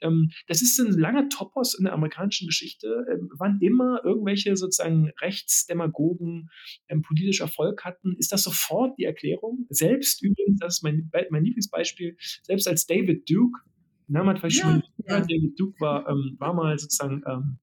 [0.00, 5.10] ähm, das ist ein langer Topos in der amerikanischen Geschichte, ähm, wann immer irgendwelche sozusagen
[5.20, 6.48] Rechtsdemagogen
[6.88, 9.66] ähm, politisch Erfolg hatten, ist das sofort die Erklärung.
[9.68, 13.60] Selbst übrigens, das ist mein, mein Lieblingsbeispiel, selbst als David Duke,
[14.08, 15.20] Name hat vielleicht ja, schon ja.
[15.20, 17.58] David Duke war, ähm, war mal sozusagen ähm,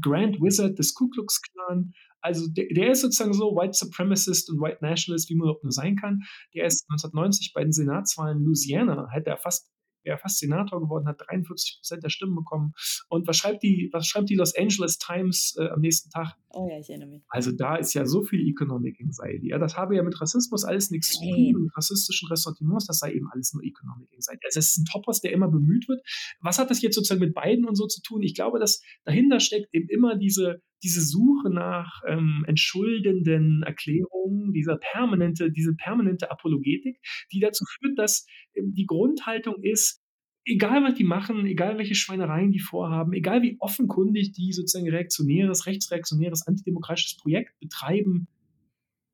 [0.00, 1.92] Grand Wizard des Ku Klux Klan.
[2.20, 5.72] Also der, der, ist sozusagen so White Supremacist und White Nationalist, wie man auch nur
[5.72, 6.20] sein kann.
[6.54, 9.70] Der ist 1990 bei den Senatswahlen in Louisiana, hätte er fast
[10.04, 12.72] er fast Senator geworden, hat 43 Prozent der Stimmen bekommen.
[13.08, 16.36] Und was schreibt die, was schreibt die Los Angeles Times äh, am nächsten Tag?
[16.52, 17.22] Oh ja, ich erinnere mich.
[17.28, 19.50] Also da ist ja so viel Economic Anxiety.
[19.50, 23.12] Ja, das habe ja mit Rassismus alles nichts zu tun, mit rassistischen Ressentiments, das sei
[23.12, 24.46] eben alles nur Economic Anxiety.
[24.46, 26.02] Also es ist ein Topos, der immer bemüht wird.
[26.40, 28.22] Was hat das jetzt sozusagen mit beiden und so zu tun?
[28.22, 34.78] Ich glaube, dass dahinter steckt eben immer diese, diese Suche nach ähm, entschuldenden Erklärungen, dieser
[34.78, 37.00] permanente, diese permanente Apologetik,
[37.32, 40.02] die dazu führt, dass ähm, die Grundhaltung ist,
[40.44, 45.66] egal was die machen, egal welche Schweinereien die vorhaben, egal wie offenkundig die sozusagen reaktionäres,
[45.66, 48.26] rechtsreaktionäres, antidemokratisches Projekt betreiben,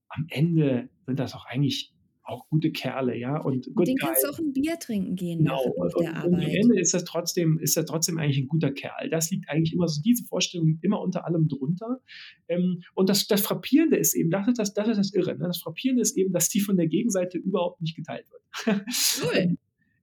[0.09, 1.96] am Ende sind das auch eigentlich
[2.27, 3.39] auch gute Kerle, ja.
[3.39, 5.59] Und gut, den kannst du auch ein Bier trinken gehen genau.
[5.79, 6.27] auf der und, Arbeit.
[6.27, 9.09] Und am Ende ist das trotzdem, ist trotzdem eigentlich ein guter Kerl.
[9.11, 12.01] Das liegt eigentlich immer so, diese Vorstellung liegt immer unter allem drunter.
[12.49, 15.37] Ähm, und das, das Frappierende ist eben, das ist das, das ist das Irre.
[15.37, 15.47] Ne?
[15.47, 18.43] Das Frappierende ist eben, dass die von der Gegenseite überhaupt nicht geteilt wird.
[19.23, 19.57] Cool.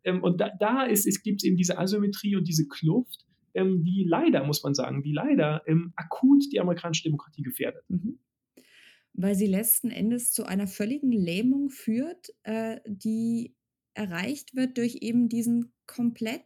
[0.03, 4.05] ähm, und da, da ist, es gibt eben diese Asymmetrie und diese Kluft, ähm, die
[4.07, 7.83] leider, muss man sagen, die leider ähm, akut die amerikanische Demokratie gefährdet.
[7.89, 8.19] Mhm
[9.13, 13.55] weil sie letzten Endes zu einer völligen Lähmung führt, äh, die
[13.93, 16.41] erreicht wird durch eben diesen komplett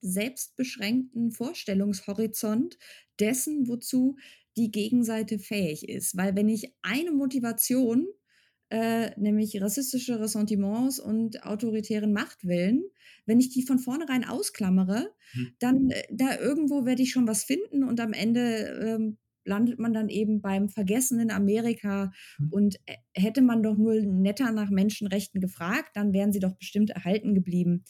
[0.00, 2.78] selbstbeschränkten Vorstellungshorizont
[3.18, 4.16] dessen, wozu
[4.56, 6.16] die Gegenseite fähig ist.
[6.16, 8.06] Weil wenn ich eine Motivation,
[8.68, 12.84] äh, nämlich rassistische Ressentiments und autoritären Machtwillen,
[13.24, 15.52] wenn ich die von vornherein ausklammere, hm.
[15.58, 19.92] dann äh, da irgendwo werde ich schon was finden und am Ende ähm, landet man
[19.94, 22.12] dann eben beim vergessenen Amerika.
[22.36, 22.48] Hm.
[22.50, 26.90] Und äh, hätte man doch nur netter nach Menschenrechten gefragt, dann wären sie doch bestimmt
[26.90, 27.84] erhalten geblieben.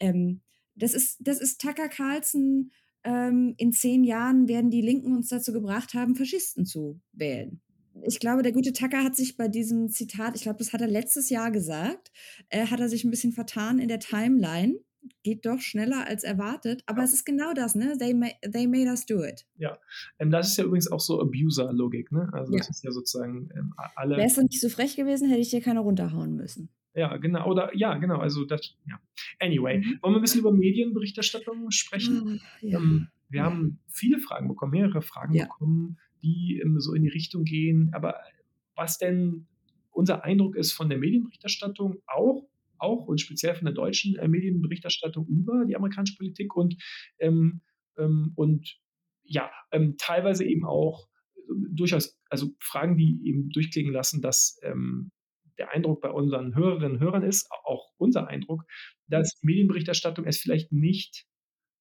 [0.00, 0.42] Ähm,
[0.74, 2.70] das, ist, das ist Tucker Carlson.
[3.04, 7.60] Ähm, in zehn Jahren werden die Linken uns dazu gebracht haben, Faschisten zu wählen.
[8.06, 10.86] Ich glaube, der gute Tucker hat sich bei diesem Zitat, ich glaube, das hat er
[10.86, 12.12] letztes Jahr gesagt,
[12.48, 14.78] äh, hat er sich ein bisschen vertan in der Timeline
[15.22, 16.82] geht doch schneller als erwartet.
[16.86, 17.04] Aber ja.
[17.04, 17.96] es ist genau das, ne?
[17.98, 19.46] They, ma they made us do it.
[19.56, 19.78] Ja,
[20.18, 22.28] ähm, das ist ja übrigens auch so Abuser-Logik, ne?
[22.32, 22.58] Also ja.
[22.58, 24.16] das ist ja sozusagen ähm, alle.
[24.16, 26.70] Wärst du nicht so frech gewesen, hätte ich dir keine runterhauen müssen.
[26.94, 27.48] Ja, genau.
[27.48, 28.18] Oder ja, genau.
[28.18, 28.98] Also das, ja.
[29.38, 29.98] Anyway, mhm.
[30.02, 32.40] wollen wir ein bisschen über Medienberichterstattung sprechen?
[32.62, 32.78] Oh, ja.
[32.78, 37.44] ähm, wir haben viele Fragen bekommen, mehrere Fragen bekommen, die ähm, so in die Richtung
[37.44, 37.90] gehen.
[37.92, 38.16] Aber
[38.74, 39.46] was denn
[39.90, 42.48] unser Eindruck ist von der Medienberichterstattung auch
[42.78, 46.76] auch und speziell von der deutschen äh, Medienberichterstattung über die amerikanische Politik und,
[47.18, 47.62] ähm,
[47.96, 48.78] ähm, und
[49.22, 51.40] ja, ähm, teilweise eben auch äh,
[51.70, 55.10] durchaus, also Fragen, die eben durchklingen lassen, dass ähm,
[55.58, 58.64] der Eindruck bei unseren Hörerinnen und Hörern ist, auch unser Eindruck,
[59.08, 61.26] dass die Medienberichterstattung es vielleicht nicht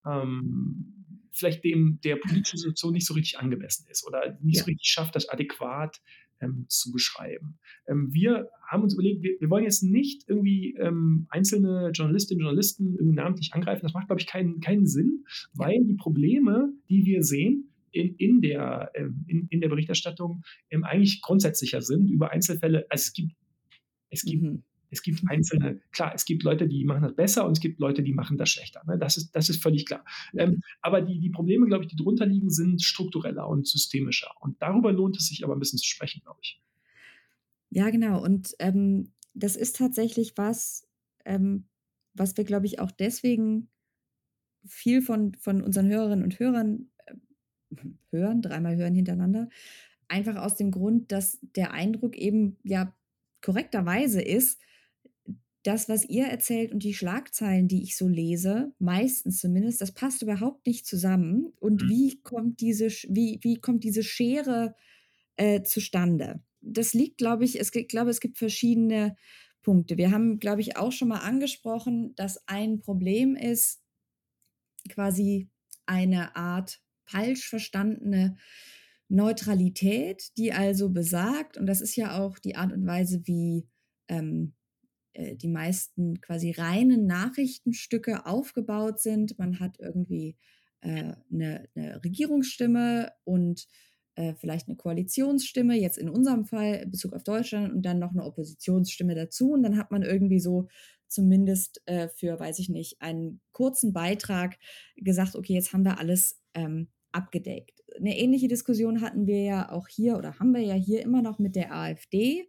[0.06, 0.98] ähm,
[1.32, 4.64] vielleicht dem der politischen Situation nicht so richtig angemessen ist oder nicht ja.
[4.64, 6.02] so richtig schafft, das adäquat
[6.42, 7.60] ähm, zu beschreiben.
[7.88, 12.48] Ähm, wir haben uns überlegt, wir, wir wollen jetzt nicht irgendwie ähm, einzelne Journalistinnen und
[12.48, 13.82] Journalisten irgendwie namentlich angreifen.
[13.84, 18.42] Das macht, glaube ich, keinen, keinen Sinn, weil die Probleme, die wir sehen, in, in,
[18.42, 22.86] der, ähm, in, in der Berichterstattung ähm, eigentlich grundsätzlicher sind über Einzelfälle.
[22.90, 23.34] Also es gibt,
[24.10, 24.64] es gibt mhm.
[24.90, 28.04] Es gibt einzelne, klar, es gibt Leute, die machen das besser und es gibt Leute,
[28.04, 28.84] die machen das schlechter.
[28.86, 28.98] Ne?
[28.98, 30.06] Das, ist, das ist völlig klar.
[30.36, 34.32] Ähm, aber die, die Probleme, glaube ich, die drunter liegen, sind struktureller und systemischer.
[34.40, 36.62] Und darüber lohnt es sich aber ein bisschen zu sprechen, glaube ich.
[37.70, 38.24] Ja, genau.
[38.24, 40.88] Und ähm, das ist tatsächlich was,
[41.26, 41.66] ähm,
[42.14, 43.70] was wir, glaube ich, auch deswegen
[44.66, 47.76] viel von, von unseren Hörerinnen und Hörern äh,
[48.12, 49.50] hören, dreimal hören hintereinander,
[50.08, 52.94] einfach aus dem Grund, dass der Eindruck eben ja
[53.42, 54.60] korrekterweise ist,
[55.68, 60.22] das, was ihr erzählt und die Schlagzeilen, die ich so lese, meistens zumindest, das passt
[60.22, 61.52] überhaupt nicht zusammen.
[61.60, 61.90] Und mhm.
[61.90, 64.76] wie kommt diese, wie, wie kommt diese Schere
[65.36, 66.42] äh, zustande?
[66.62, 69.18] Das liegt, glaube ich, es, ich glaube, es gibt verschiedene
[69.62, 69.98] Punkte.
[69.98, 73.82] Wir haben, glaube ich, auch schon mal angesprochen, dass ein Problem ist,
[74.88, 75.50] quasi
[75.86, 78.38] eine Art falsch verstandene
[79.10, 83.68] Neutralität, die also besagt, und das ist ja auch die Art und Weise, wie
[84.08, 84.57] ähm, äh,
[85.18, 89.38] die meisten quasi reinen Nachrichtenstücke aufgebaut sind.
[89.40, 90.38] Man hat irgendwie
[90.82, 93.68] äh, eine, eine, Regierungsstimme und
[94.16, 98.12] äh, vielleicht eine Koalitionsstimme, jetzt in unserem Fall in Bezug auf Deutschland und dann noch
[98.12, 99.52] eine Oppositionsstimme dazu.
[99.52, 100.68] Und dann hat man irgendwie so
[101.08, 104.58] zumindest äh, für, weiß ich nicht, einen kurzen Beitrag
[104.98, 107.84] gesagt, okay, jetzt haben wir alles ähm, abgedeckt.
[107.96, 111.40] Eine ähnliche Diskussion hatten wir ja auch hier oder haben wir ja hier immer noch
[111.40, 112.48] mit der AfD.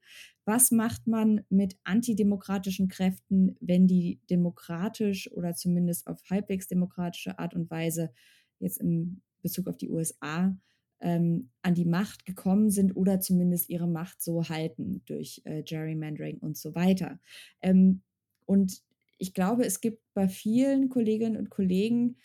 [0.49, 7.53] Was macht man mit antidemokratischen Kräften, wenn die demokratisch oder zumindest auf halbwegs demokratische Art
[7.53, 8.15] und Weise
[8.59, 10.57] jetzt im Bezug auf die USA
[11.01, 16.39] ähm, an die Macht gekommen sind oder zumindest ihre Macht so halten durch äh, Gerrymandering
[16.39, 17.21] und so weiter.
[17.61, 18.01] Ähm,
[18.47, 18.81] und
[19.19, 22.17] ich glaube, es gibt bei vielen Kolleginnen und Kollegen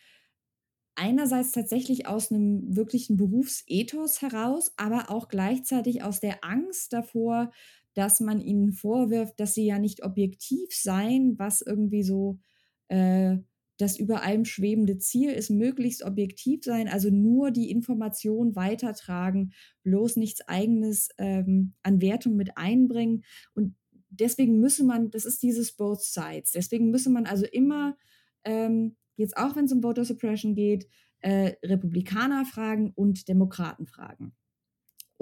[0.96, 7.52] einerseits tatsächlich aus einem wirklichen Berufsethos heraus, aber auch gleichzeitig aus der Angst davor,
[7.94, 12.40] dass man ihnen vorwirft, dass sie ja nicht objektiv seien, was irgendwie so
[12.88, 13.38] äh,
[13.78, 19.54] das über allem schwebende Ziel ist, möglichst objektiv sein, also nur die Information weitertragen,
[19.84, 23.24] bloß nichts eigenes ähm, an Wertung mit einbringen.
[23.56, 23.76] Und
[24.10, 27.98] deswegen müsse man, das ist dieses Both Sides, deswegen müsse man also immer,
[28.44, 30.88] ähm, jetzt auch wenn es um Voter Suppression geht,
[31.22, 34.34] äh, Republikaner fragen und Demokraten fragen.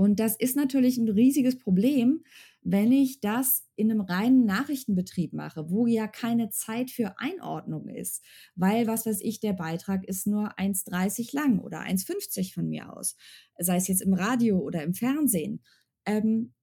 [0.01, 2.23] Und das ist natürlich ein riesiges Problem,
[2.63, 8.25] wenn ich das in einem reinen Nachrichtenbetrieb mache, wo ja keine Zeit für Einordnung ist,
[8.55, 13.15] weil, was weiß ich, der Beitrag ist nur 1,30 lang oder 1,50 von mir aus,
[13.59, 15.61] sei es jetzt im Radio oder im Fernsehen.
[16.07, 16.55] Ähm,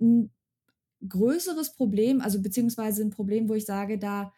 [0.00, 0.32] ein
[1.08, 4.32] größeres Problem, also beziehungsweise ein Problem, wo ich sage, da,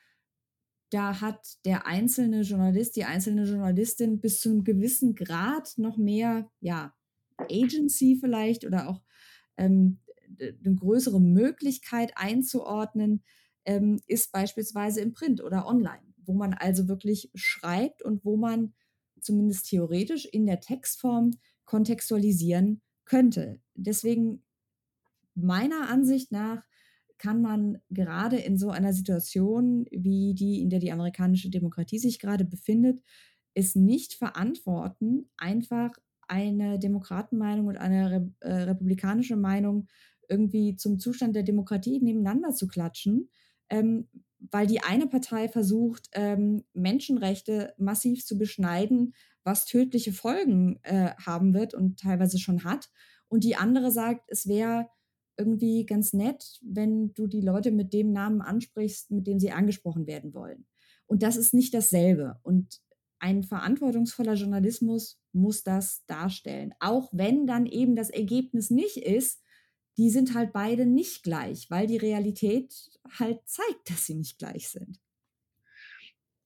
[0.89, 6.51] da hat der einzelne Journalist, die einzelne Journalistin bis zu einem gewissen Grad noch mehr,
[6.61, 6.95] ja,
[7.39, 9.03] Agency vielleicht oder auch
[9.57, 9.99] ähm,
[10.41, 13.23] eine größere Möglichkeit einzuordnen,
[13.65, 18.75] ähm, ist beispielsweise im Print oder online, wo man also wirklich schreibt und wo man
[19.21, 21.33] zumindest theoretisch in der Textform
[21.65, 23.61] kontextualisieren könnte.
[23.75, 24.43] Deswegen
[25.35, 26.65] meiner Ansicht nach
[27.19, 32.19] kann man gerade in so einer Situation wie die, in der die amerikanische Demokratie sich
[32.19, 33.01] gerade befindet,
[33.55, 35.93] es nicht verantworten, einfach
[36.29, 39.89] eine Demokratenmeinung und eine Re äh, republikanische Meinung
[40.29, 43.31] irgendwie zum Zustand der Demokratie nebeneinander zu klatschen,
[43.69, 44.09] ähm,
[44.51, 51.55] weil die eine Partei versucht, ähm, Menschenrechte massiv zu beschneiden, was tödliche Folgen äh, haben
[51.55, 52.89] wird und teilweise schon hat.
[53.29, 54.89] Und die andere sagt, es wäre
[55.37, 60.07] irgendwie ganz nett, wenn du die Leute mit dem Namen ansprichst, mit dem sie angesprochen
[60.07, 60.67] werden wollen.
[61.07, 62.39] Und das ist nicht dasselbe.
[62.43, 62.81] Und
[63.23, 66.75] ein verantwortungsvoller Journalismus muss das darstellen.
[66.81, 69.43] Auch wenn dann eben das Ergebnis nicht ist,
[69.97, 72.75] die sind halt beide nicht gleich, weil die Realität
[73.19, 74.99] halt zeigt, dass sie nicht gleich sind.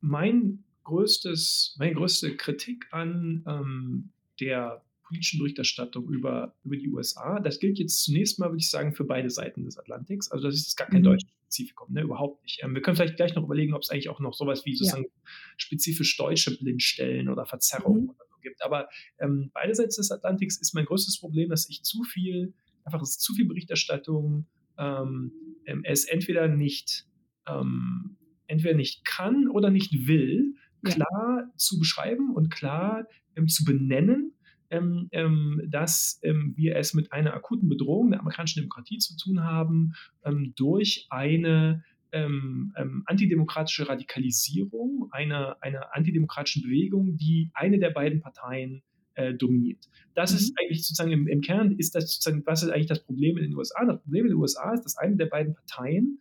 [0.01, 7.59] Mein größtes, meine größte Kritik an ähm, der politischen Berichterstattung über, über die USA, das
[7.59, 10.31] gilt jetzt zunächst mal, würde ich sagen, für beide Seiten des Atlantiks.
[10.31, 11.05] Also das ist gar kein mhm.
[11.05, 12.03] deutsches Spezifikum, ne?
[12.03, 12.63] überhaupt nicht.
[12.63, 15.05] Ähm, wir können vielleicht gleich noch überlegen, ob es eigentlich auch noch sowas wie sozusagen
[15.05, 15.31] ja.
[15.57, 18.11] spezifisch deutsche Blindstellen oder Verzerrungen mhm.
[18.11, 18.63] oder so gibt.
[18.63, 18.89] Aber
[19.19, 22.55] ähm, beide Seiten des Atlantiks ist mein größtes Problem, dass ich zu viel,
[22.85, 24.47] einfach ist zu viel Berichterstattung
[24.79, 25.33] ähm,
[25.67, 27.07] ähm, es entweder nicht,
[27.47, 28.17] ähm,
[28.47, 30.55] entweder nicht kann oder nicht will,
[30.85, 31.53] klar ja.
[31.57, 34.33] zu beschreiben und klar ähm, zu benennen
[34.71, 39.43] ähm, ähm, dass ähm, wir es mit einer akuten Bedrohung der amerikanischen Demokratie zu tun
[39.45, 39.95] haben
[40.25, 48.21] ähm, durch eine ähm, ähm, antidemokratische Radikalisierung einer, einer antidemokratischen Bewegung, die eine der beiden
[48.21, 48.83] Parteien
[49.15, 49.89] äh, dominiert.
[50.15, 50.37] Das mhm.
[50.39, 53.45] ist eigentlich sozusagen im, im, Kern ist das sozusagen, was ist eigentlich das Problem in
[53.45, 53.85] den USA?
[53.85, 56.21] Das Problem in den USA ist, dass eine der beiden Parteien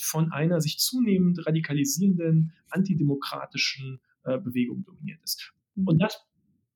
[0.00, 5.52] von einer sich zunehmend radikalisierenden antidemokratischen äh, Bewegung dominiert ist.
[5.74, 5.88] Mhm.
[5.88, 6.24] Und das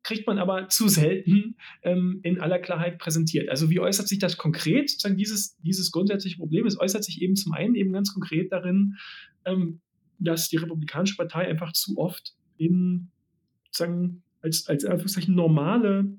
[0.06, 3.48] kriegt man aber zu selten ähm, in aller Klarheit präsentiert.
[3.48, 4.88] Also wie äußert sich das konkret?
[4.88, 8.94] Sozusagen dieses, dieses grundsätzliche Problem, es äußert sich eben zum einen eben ganz konkret darin,
[9.44, 9.80] ähm,
[10.20, 13.10] dass die Republikanische Partei einfach zu oft in
[13.64, 16.16] sozusagen als, als Anführungszeichen normale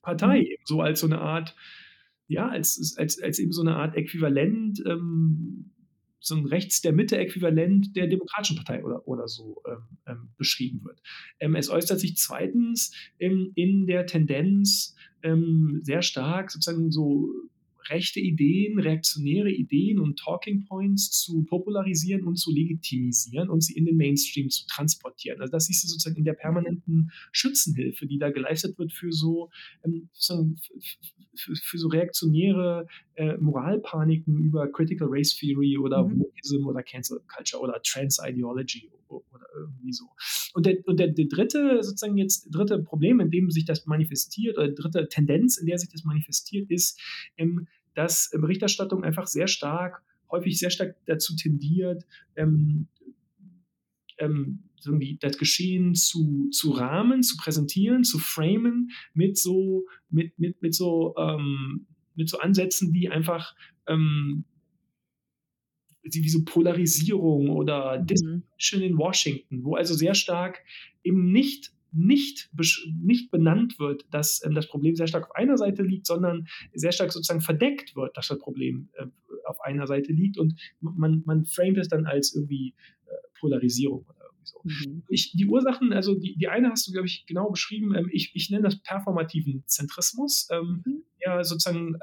[0.00, 0.64] Partei, mhm.
[0.64, 1.54] so als so eine Art,
[2.26, 5.72] ja, als, als, als eben so eine Art Äquivalent ähm,
[6.20, 11.00] so ein rechts der Mitte-Äquivalent der Demokratischen Partei oder, oder so ähm, ähm, beschrieben wird.
[11.40, 17.30] Ähm, es äußert sich zweitens in der Tendenz ähm, sehr stark sozusagen so
[17.88, 23.84] rechte Ideen, reaktionäre Ideen und Talking Points zu popularisieren und zu legitimisieren und sie in
[23.84, 25.40] den Mainstream zu transportieren.
[25.40, 29.50] Also das siehst du sozusagen in der permanenten Schützenhilfe, die da geleistet wird für so,
[29.84, 30.08] ähm,
[31.34, 32.86] für, für, so reaktionäre
[33.20, 36.20] äh, Moralpaniken über Critical Race Theory oder mhm.
[36.20, 40.06] Wokeism oder Cancel Culture oder Trans Ideology oder irgendwie so.
[40.54, 44.56] Und der, und der, der dritte, sozusagen jetzt, dritte Problem, in dem sich das manifestiert,
[44.56, 46.98] oder dritte Tendenz, in der sich das manifestiert, ist,
[47.36, 52.06] ähm, dass Berichterstattung einfach sehr stark häufig sehr stark dazu tendiert,
[52.36, 52.86] ähm,
[54.18, 60.62] ähm, irgendwie das Geschehen zu, zu rahmen, zu präsentieren, zu framen mit so, mit, mit,
[60.62, 61.86] mit so, ähm,
[62.20, 63.54] mit so Ansätzen, die einfach
[63.88, 64.44] ähm,
[66.02, 68.06] wie so Polarisierung oder mhm.
[68.06, 70.60] Discussion in Washington, wo also sehr stark
[71.02, 72.50] eben nicht nicht,
[73.02, 76.92] nicht benannt wird, dass ähm, das Problem sehr stark auf einer Seite liegt, sondern sehr
[76.92, 79.06] stark sozusagen verdeckt wird, dass das Problem äh,
[79.44, 82.74] auf einer Seite liegt und man, man framet es dann als irgendwie
[83.06, 83.10] äh,
[83.40, 84.19] Polarisierung oder
[84.50, 84.60] so.
[84.64, 85.02] Mhm.
[85.08, 87.94] Ich, die Ursachen, also die, die eine hast du, glaube ich, genau beschrieben.
[87.94, 91.02] Ähm, ich, ich nenne das performativen Zentrismus, ähm, mhm.
[91.24, 91.96] der sozusagen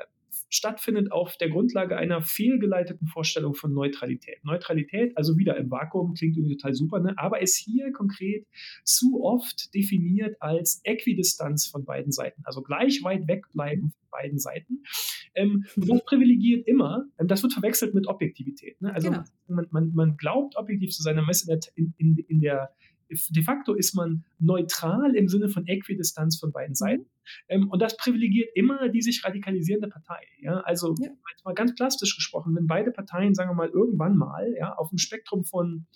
[0.50, 4.44] stattfindet auf der Grundlage einer fehlgeleiteten Vorstellung von Neutralität.
[4.44, 7.14] Neutralität, also wieder im Vakuum, klingt irgendwie total super, ne?
[7.18, 8.48] aber ist hier konkret
[8.84, 14.84] zu oft definiert als Äquidistanz von beiden Seiten, also gleich weit wegbleiben von beiden Seiten.
[15.36, 18.82] Ähm, das privilegiert immer, ähm, das wird verwechselt mit Objektivität.
[18.82, 18.94] Ne?
[18.94, 19.24] Also genau.
[19.48, 22.72] man, man, man, glaubt, objektiv zu sein, ist in, in, in der
[23.10, 26.76] de facto ist man neutral im Sinne von Äquidistanz von beiden mhm.
[26.76, 27.06] Seiten.
[27.48, 30.22] Ähm, und das privilegiert immer die sich radikalisierende Partei.
[30.40, 30.62] Ja?
[30.62, 31.10] Also ja.
[31.44, 34.98] mal ganz plastisch gesprochen, wenn beide Parteien, sagen wir mal, irgendwann mal ja, auf dem
[34.98, 35.88] Spektrum von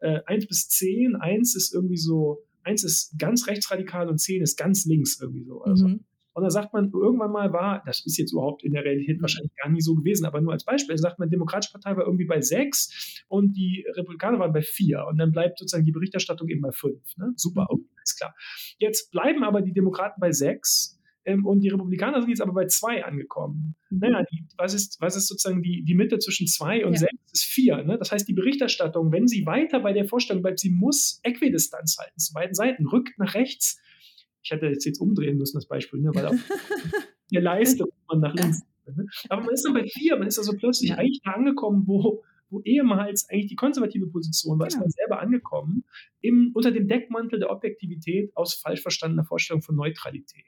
[0.00, 4.56] äh, 1 bis 10, 1 ist irgendwie so, 1 ist ganz rechtsradikal und 10 ist
[4.56, 5.62] ganz links irgendwie so.
[5.62, 6.04] Also, mhm.
[6.32, 9.22] Und da sagt man, irgendwann mal war, das ist jetzt überhaupt in der Realität mhm.
[9.22, 12.04] wahrscheinlich gar nie so gewesen, aber nur als Beispiel, sagt man, die Demokratische Partei war
[12.04, 15.06] irgendwie bei sechs und die Republikaner waren bei vier.
[15.08, 17.16] Und dann bleibt sozusagen die Berichterstattung eben bei fünf.
[17.16, 17.32] Ne?
[17.36, 17.80] Super, mhm.
[17.80, 18.34] okay, ist klar.
[18.78, 22.66] Jetzt bleiben aber die Demokraten bei sechs ähm, und die Republikaner sind jetzt aber bei
[22.66, 23.76] zwei angekommen.
[23.90, 23.98] Mhm.
[23.98, 27.00] Naja, die, was, ist, was ist sozusagen die, die Mitte zwischen zwei und ja.
[27.00, 27.14] sechs?
[27.32, 27.82] Ist vier.
[27.84, 27.98] Ne?
[27.98, 32.18] Das heißt, die Berichterstattung, wenn sie weiter bei der Vorstellung bleibt, sie muss Äquidistanz halten
[32.18, 33.78] zu beiden Seiten, rückt nach rechts
[34.42, 36.36] ich hätte jetzt, jetzt umdrehen müssen, das Beispiel, ne, weil auf
[37.32, 38.60] der Leiste man nach links.
[38.86, 39.06] Ne?
[39.28, 40.96] Aber man ist dann bei vier, man ist also plötzlich ja.
[40.96, 44.78] eigentlich da angekommen, wo, wo ehemals eigentlich die konservative Position war, genau.
[44.78, 45.84] ist man selber angekommen,
[46.20, 50.44] im, unter dem Deckmantel der Objektivität aus falsch verstandener Vorstellung von Neutralität.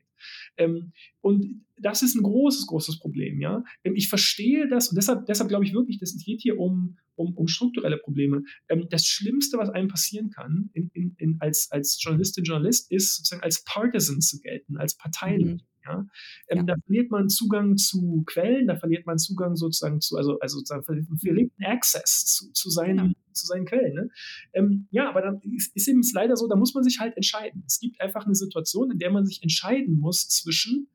[0.56, 3.40] Ähm, und das ist ein großes, großes Problem.
[3.40, 3.64] Ja?
[3.84, 7.34] Ähm, ich verstehe das und deshalb, deshalb glaube ich wirklich, das geht hier um, um,
[7.34, 8.42] um strukturelle Probleme.
[8.68, 13.16] Ähm, das Schlimmste, was einem passieren kann in, in, in, als, als Journalistin, Journalist, ist
[13.16, 15.54] sozusagen als Partisan zu gelten, als Parteilich.
[15.54, 15.60] Mhm.
[15.84, 16.06] Ja?
[16.48, 16.62] Ähm, ja.
[16.62, 20.84] Da verliert man Zugang zu Quellen, da verliert man Zugang sozusagen zu, also, also sozusagen
[20.84, 23.12] verliert man Access zu, zu, seinen, genau.
[23.32, 23.94] zu seinen Quellen.
[23.94, 24.09] Ne?
[24.52, 27.64] Ähm, ja, aber dann ist, ist eben leider so, da muss man sich halt entscheiden.
[27.66, 30.88] Es gibt einfach eine Situation, in der man sich entscheiden muss zwischen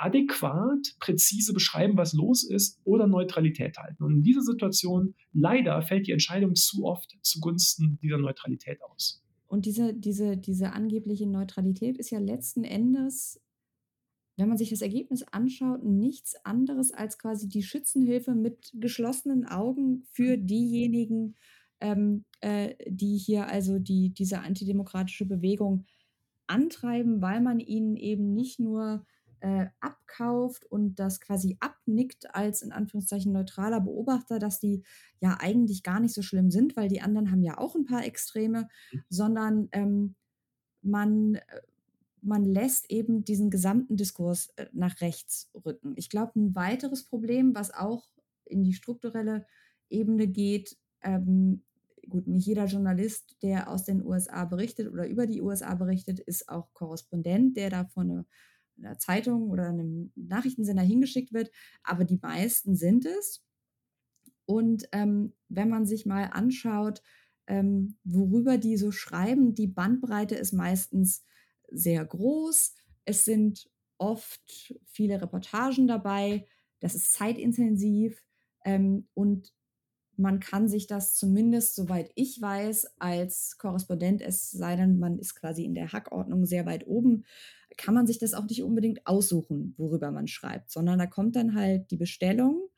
[0.00, 4.02] adäquat, präzise beschreiben, was los ist, oder Neutralität halten.
[4.02, 9.22] Und in dieser Situation leider fällt die Entscheidung zu oft zugunsten dieser Neutralität aus.
[9.46, 13.40] Und diese, diese, diese angebliche Neutralität ist ja letzten Endes
[14.40, 20.04] wenn man sich das Ergebnis anschaut, nichts anderes als quasi die Schützenhilfe mit geschlossenen Augen
[20.12, 21.36] für diejenigen,
[21.80, 25.84] ähm, äh, die hier also die, diese antidemokratische Bewegung
[26.46, 29.06] antreiben, weil man ihnen eben nicht nur
[29.40, 34.82] äh, abkauft und das quasi abnickt als in Anführungszeichen neutraler Beobachter, dass die
[35.20, 38.04] ja eigentlich gar nicht so schlimm sind, weil die anderen haben ja auch ein paar
[38.04, 39.02] Extreme, mhm.
[39.08, 40.14] sondern ähm,
[40.82, 41.42] man äh,
[42.22, 45.94] man lässt eben diesen gesamten Diskurs äh, nach rechts rücken.
[45.96, 48.06] Ich glaube, ein weiteres Problem, was auch
[48.44, 49.46] in die strukturelle
[49.88, 51.62] Ebene geht, ähm,
[52.08, 56.48] gut, nicht jeder Journalist, der aus den USA berichtet oder über die USA berichtet, ist
[56.48, 58.26] auch Korrespondent, der da von einer,
[58.78, 61.50] einer Zeitung oder einem Nachrichtensender hingeschickt wird,
[61.82, 63.44] aber die meisten sind es.
[64.46, 67.02] Und ähm, wenn man sich mal anschaut,
[67.46, 71.24] ähm, worüber die so schreiben, die Bandbreite ist meistens
[71.70, 72.74] sehr groß.
[73.04, 73.68] Es sind
[73.98, 76.46] oft viele Reportagen dabei.
[76.80, 78.22] Das ist zeitintensiv
[78.64, 79.52] ähm, und
[80.16, 85.34] man kann sich das zumindest, soweit ich weiß, als Korrespondent, es sei denn, man ist
[85.34, 87.24] quasi in der Hackordnung sehr weit oben,
[87.76, 91.54] kann man sich das auch nicht unbedingt aussuchen, worüber man schreibt, sondern da kommt dann
[91.54, 92.68] halt die Bestellung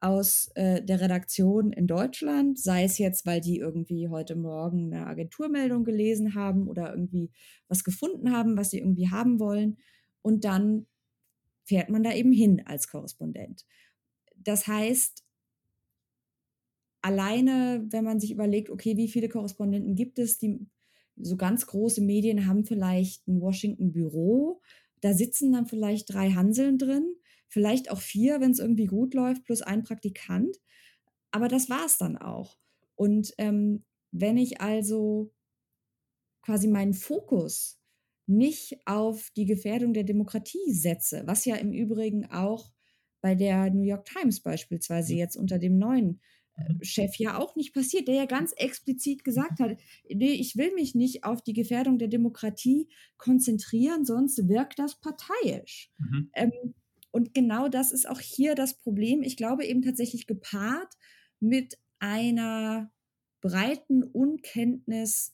[0.00, 5.06] aus äh, der Redaktion in Deutschland, sei es jetzt, weil die irgendwie heute Morgen eine
[5.06, 7.30] Agenturmeldung gelesen haben oder irgendwie
[7.68, 9.78] was gefunden haben, was sie irgendwie haben wollen.
[10.22, 10.86] Und dann
[11.64, 13.64] fährt man da eben hin als Korrespondent.
[14.36, 15.24] Das heißt,
[17.00, 20.66] alleine, wenn man sich überlegt, okay, wie viele Korrespondenten gibt es, die
[21.16, 24.60] so ganz große Medien haben vielleicht ein Washington-Büro,
[25.00, 27.14] da sitzen dann vielleicht drei Hanseln drin
[27.48, 30.56] vielleicht auch vier, wenn es irgendwie gut läuft, plus ein Praktikant.
[31.30, 32.58] Aber das war es dann auch.
[32.94, 35.32] Und ähm, wenn ich also
[36.42, 37.78] quasi meinen Fokus
[38.26, 42.72] nicht auf die Gefährdung der Demokratie setze, was ja im Übrigen auch
[43.20, 46.20] bei der New York Times beispielsweise jetzt unter dem neuen
[46.56, 46.82] mhm.
[46.82, 49.78] Chef ja auch nicht passiert, der ja ganz explizit gesagt hat,
[50.08, 55.90] nee, ich will mich nicht auf die Gefährdung der Demokratie konzentrieren, sonst wirkt das parteiisch.
[55.98, 56.30] Mhm.
[56.34, 56.52] Ähm,
[57.16, 59.22] und genau das ist auch hier das Problem.
[59.22, 60.92] Ich glaube eben tatsächlich gepaart
[61.40, 62.92] mit einer
[63.40, 65.32] breiten Unkenntnis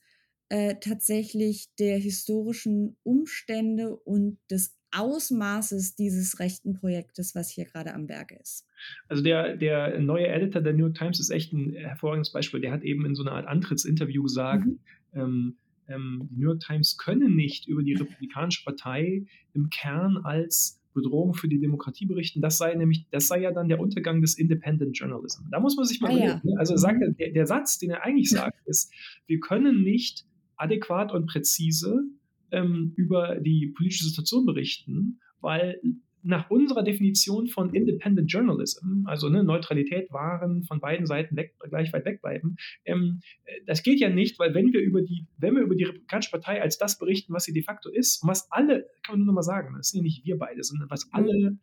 [0.49, 8.09] äh, tatsächlich der historischen Umstände und des Ausmaßes dieses rechten Projektes, was hier gerade am
[8.09, 8.65] Werk ist.
[9.09, 12.61] Also der, der neue Editor der New York Times ist echt ein hervorragendes Beispiel.
[12.61, 14.79] Der hat eben in so einer Art Antrittsinterview gesagt, mhm.
[15.15, 15.57] ähm,
[15.89, 21.35] ähm, die New York Times können nicht über die Republikanische Partei im Kern als Bedrohung
[21.35, 22.41] für die Demokratie berichten.
[22.41, 25.45] Das sei nämlich, das sei ja dann der Untergang des Independent Journalism.
[25.51, 26.41] Da muss man sich mal ah, überlegen.
[26.45, 26.53] Ja.
[26.53, 26.59] Ne?
[26.59, 27.17] Also sagt mhm.
[27.17, 28.93] der, der Satz, den er eigentlich sagt, ist,
[29.27, 32.05] wir können nicht adäquat und präzise
[32.51, 35.81] ähm, über die politische Situation berichten, weil
[36.23, 41.93] nach unserer Definition von Independent Journalism, also ne, Neutralität wahren, von beiden Seiten weg, gleich
[41.93, 43.21] weit wegbleiben, ähm,
[43.67, 46.63] das geht ja nicht, weil wenn wir über die, wenn wir über die Republikanische Partei
[46.63, 49.35] als das berichten, was sie de facto ist, und was alle, kann man nur noch
[49.35, 51.59] mal sagen, das sind ja nicht wir beide, sondern was alle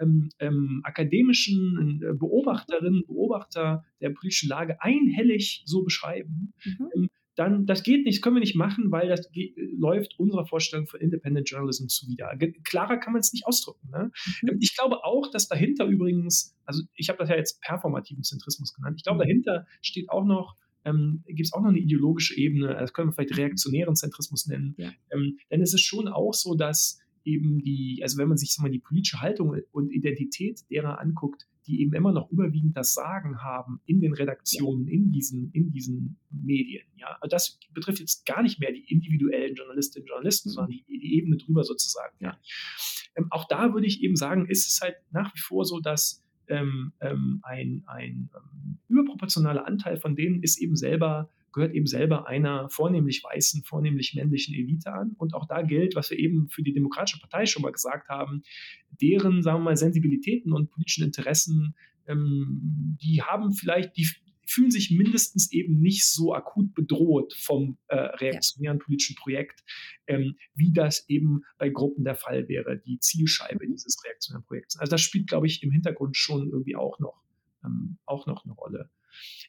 [0.00, 7.08] ähm, ähm, akademischen äh, Beobachterinnen, Beobachter der politischen Lage einhellig so beschreiben, mhm.
[7.34, 10.86] Dann das geht nicht, das können wir nicht machen, weil das geht, läuft unserer Vorstellung
[10.86, 12.36] von Independent Journalism zuwider.
[12.64, 13.90] Klarer kann man es nicht ausdrücken.
[13.90, 14.10] Ne?
[14.42, 14.58] Mhm.
[14.60, 18.96] Ich glaube auch, dass dahinter übrigens, also ich habe das ja jetzt performativen Zentrismus genannt,
[18.98, 19.28] ich glaube, mhm.
[19.28, 23.12] dahinter steht auch noch ähm, gibt es auch noch eine ideologische Ebene, das können wir
[23.12, 24.74] vielleicht reaktionären Zentrismus nennen.
[24.78, 24.90] Ja.
[25.12, 28.70] Ähm, denn es ist schon auch so, dass eben die, also wenn man sich mal
[28.70, 33.80] die politische Haltung und Identität derer anguckt, die eben immer noch überwiegend das Sagen haben
[33.86, 36.84] in den Redaktionen, in diesen, in diesen Medien.
[36.96, 40.52] Ja, also das betrifft jetzt gar nicht mehr die individuellen Journalistinnen und Journalisten, mhm.
[40.52, 42.16] sondern die, die, Ebene drüber sozusagen.
[42.20, 42.38] Ja.
[43.16, 46.24] Ähm, auch da würde ich eben sagen, ist es halt nach wie vor so, dass
[46.48, 52.26] ähm, ähm, ein, ein ähm, überproportionaler Anteil von denen ist eben selber gehört eben selber
[52.26, 55.14] einer vornehmlich weißen, vornehmlich männlichen Elite an.
[55.18, 58.42] Und auch da gilt, was wir eben für die Demokratische Partei schon mal gesagt haben,
[59.00, 61.74] deren, sagen wir mal, Sensibilitäten und politischen Interessen,
[62.06, 64.06] ähm, die haben vielleicht, die
[64.46, 69.62] fühlen sich mindestens eben nicht so akut bedroht vom äh, reaktionären politischen Projekt,
[70.06, 73.72] ähm, wie das eben bei Gruppen der Fall wäre, die Zielscheibe mhm.
[73.72, 74.78] dieses reaktionären Projekts.
[74.78, 77.22] Also das spielt, glaube ich, im Hintergrund schon irgendwie auch noch,
[77.64, 78.90] ähm, auch noch eine Rolle.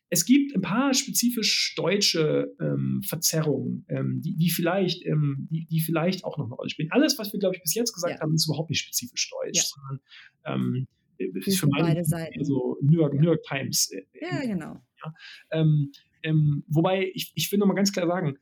[0.10, 5.82] Es gibt ein paar spezifisch deutsche ähm, Verzerrungen, ähm, die, die, vielleicht, ähm, die, die,
[5.82, 6.92] vielleicht auch noch eine Rolle spielen.
[6.92, 8.22] Alles, was wir, glaube ich, bis jetzt gesagt ja.
[8.22, 9.64] haben, ist überhaupt nicht spezifisch deutsch, ja.
[9.64, 10.00] sondern
[10.46, 10.88] ähm,
[11.18, 12.38] ist für meine beide Seiten.
[12.40, 13.14] Also New York.
[13.14, 13.92] New York Times.
[13.92, 14.82] Äh, ja, genau.
[15.04, 15.14] Ja.
[15.52, 15.92] Ähm,
[16.24, 18.38] ähm, wobei, ich, ich will nochmal ganz klar sagen,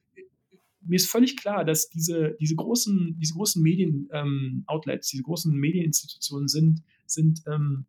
[0.84, 6.84] mir ist völlig klar, dass diese, diese großen, diese großen Medien-Outlets, diese großen Medieninstitutionen sind,
[7.06, 7.85] sind ähm,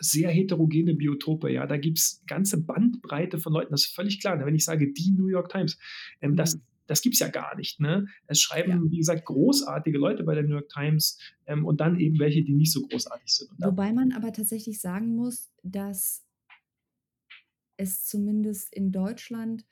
[0.00, 1.52] sehr heterogene Biotope.
[1.52, 3.70] Ja, da gibt es ganze Bandbreite von Leuten.
[3.70, 4.44] Das ist völlig klar.
[4.44, 5.78] Wenn ich sage, die New York Times,
[6.20, 6.62] ähm, das, mhm.
[6.86, 7.80] das gibt es ja gar nicht.
[7.80, 8.06] Ne?
[8.26, 8.90] Es schreiben, ja.
[8.90, 12.54] wie gesagt, großartige Leute bei der New York Times ähm, und dann eben welche, die
[12.54, 13.50] nicht so großartig sind.
[13.58, 16.24] Wobei man aber tatsächlich sagen muss, dass
[17.76, 19.64] es zumindest in Deutschland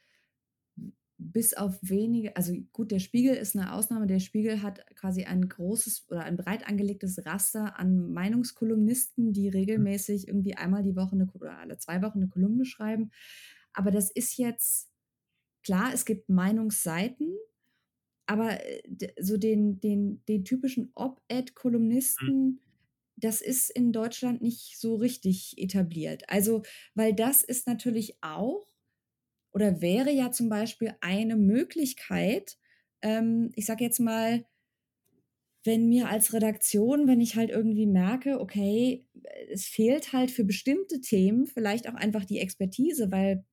[1.19, 4.07] bis auf wenige, also gut, der Spiegel ist eine Ausnahme.
[4.07, 10.29] Der Spiegel hat quasi ein großes oder ein breit angelegtes Raster an Meinungskolumnisten, die regelmäßig
[10.29, 13.11] irgendwie einmal die Woche eine, oder alle zwei Wochen eine Kolumne schreiben.
[13.73, 14.91] Aber das ist jetzt
[15.65, 17.37] klar, es gibt Meinungsseiten,
[18.27, 18.83] aber äh,
[19.21, 22.61] so den, den, den typischen Op-Ed-Kolumnisten, mhm.
[23.17, 26.23] das ist in Deutschland nicht so richtig etabliert.
[26.29, 26.63] Also,
[26.95, 28.68] weil das ist natürlich auch
[29.53, 32.57] oder wäre ja zum Beispiel eine Möglichkeit,
[33.03, 34.45] ähm, ich sage jetzt mal,
[35.65, 39.07] wenn mir als Redaktion, wenn ich halt irgendwie merke, okay,
[39.51, 43.45] es fehlt halt für bestimmte Themen vielleicht auch einfach die Expertise, weil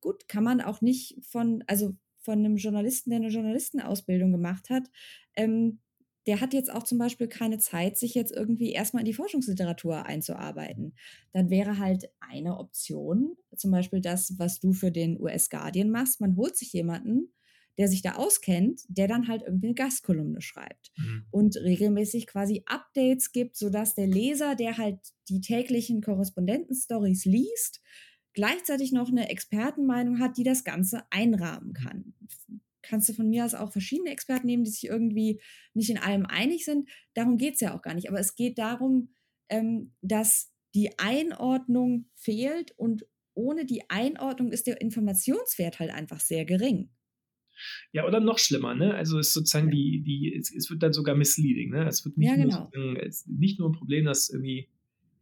[0.00, 4.84] gut, kann man auch nicht von, also von einem Journalisten, der eine Journalistenausbildung gemacht hat,
[5.36, 5.80] ähm,
[6.26, 10.06] der hat jetzt auch zum Beispiel keine Zeit, sich jetzt irgendwie erstmal in die Forschungsliteratur
[10.06, 10.94] einzuarbeiten.
[11.32, 16.20] Dann wäre halt eine Option, zum Beispiel das, was du für den US Guardian machst.
[16.20, 17.32] Man holt sich jemanden,
[17.78, 21.26] der sich da auskennt, der dann halt irgendwie eine Gastkolumne schreibt mhm.
[21.30, 24.98] und regelmäßig quasi Updates gibt, sodass der Leser, der halt
[25.28, 27.82] die täglichen Korrespondentenstories liest,
[28.32, 32.14] gleichzeitig noch eine Expertenmeinung hat, die das Ganze einrahmen kann
[32.88, 35.40] kannst du von mir aus auch verschiedene Experten nehmen, die sich irgendwie
[35.74, 36.88] nicht in allem einig sind.
[37.14, 38.08] Darum geht es ja auch gar nicht.
[38.08, 39.10] Aber es geht darum,
[39.48, 46.44] ähm, dass die Einordnung fehlt und ohne die Einordnung ist der Informationswert halt einfach sehr
[46.44, 46.90] gering.
[47.92, 48.94] Ja, oder noch schlimmer, ne?
[48.94, 49.74] Also es ist sozusagen ja.
[49.74, 51.86] die, die, es, es, wird dann sogar misleading, ne?
[51.86, 52.70] Es wird nicht, ja, genau.
[52.74, 54.68] nur, es, nicht nur ein Problem, dass irgendwie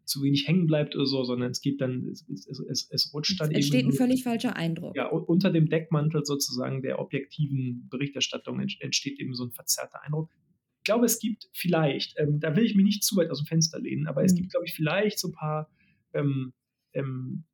[0.05, 3.41] zu wenig hängen bleibt oder so, sondern es geht dann, es, es, es, es rutscht
[3.41, 3.57] dann es eben.
[3.57, 4.97] Entsteht ein völlig falscher Eindruck.
[4.97, 10.31] Ja, unter dem Deckmantel sozusagen der objektiven Berichterstattung entsteht eben so ein verzerrter Eindruck.
[10.79, 13.47] Ich glaube, es gibt vielleicht, ähm, da will ich mich nicht zu weit aus dem
[13.47, 14.27] Fenster lehnen, aber mhm.
[14.27, 15.71] es gibt, glaube ich, vielleicht so ein paar
[16.13, 16.53] ähm,
[16.93, 17.45] ähm,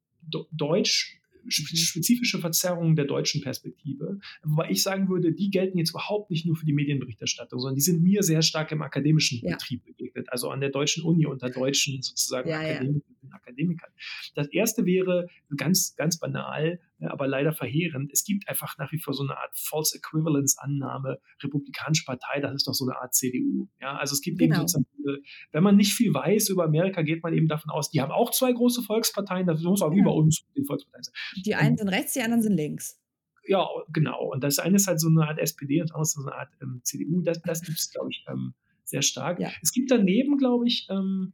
[0.53, 1.20] Deutsch.
[1.49, 4.19] Spezifische Verzerrungen der deutschen Perspektive.
[4.43, 7.81] Wobei ich sagen würde, die gelten jetzt überhaupt nicht nur für die Medienberichterstattung, sondern die
[7.81, 9.53] sind mir sehr stark im akademischen ja.
[9.53, 13.03] Betrieb begegnet, also an der deutschen Uni unter deutschen sozusagen ja, Akademikern.
[13.23, 13.31] Ja.
[13.33, 13.91] Akademikern.
[14.35, 18.11] Das erste wäre ganz, ganz banal, aber leider verheerend.
[18.13, 22.55] Es gibt einfach nach wie vor so eine Art False Equivalence Annahme, Republikanische Partei, das
[22.55, 23.69] ist doch so eine Art CDU.
[23.81, 24.61] Ja, also es gibt genau.
[24.61, 25.23] eben sozusagen,
[25.53, 28.31] wenn man nicht viel weiß über Amerika, geht man eben davon aus, die haben auch
[28.31, 31.15] zwei große Volksparteien, das muss auch wie bei uns den Volksparteien sein.
[31.45, 33.01] Die einen sind rechts, die anderen sind links.
[33.47, 34.31] Ja, genau.
[34.33, 36.35] Und das eine ist halt so eine Art SPD und das andere ist so eine
[36.35, 37.23] Art ähm, CDU.
[37.23, 38.55] Das, das gibt es, glaube ich, ähm,
[38.85, 39.41] sehr stark.
[39.41, 39.51] Ja.
[39.63, 41.33] Es gibt daneben, glaube ich, ähm,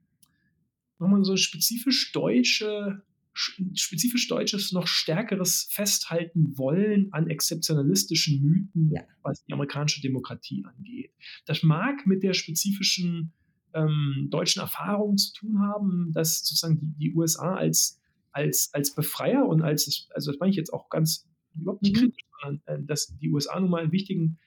[0.98, 3.02] nochmal so spezifisch deutsche,
[3.36, 9.02] spezifisch deutsches, noch stärkeres Festhalten wollen an exzeptionalistischen Mythen, ja.
[9.22, 11.12] was die amerikanische Demokratie angeht.
[11.44, 13.32] Das mag mit der spezifischen
[13.74, 18.00] ähm, deutschen Erfahrung zu tun haben, dass sozusagen die, die USA als
[18.36, 21.26] als, als Befreier und als, also das meine ich jetzt auch ganz
[21.58, 22.00] überhaupt nicht mhm.
[22.00, 24.38] kritisch, sondern äh, dass die USA nun mal einen wichtigen,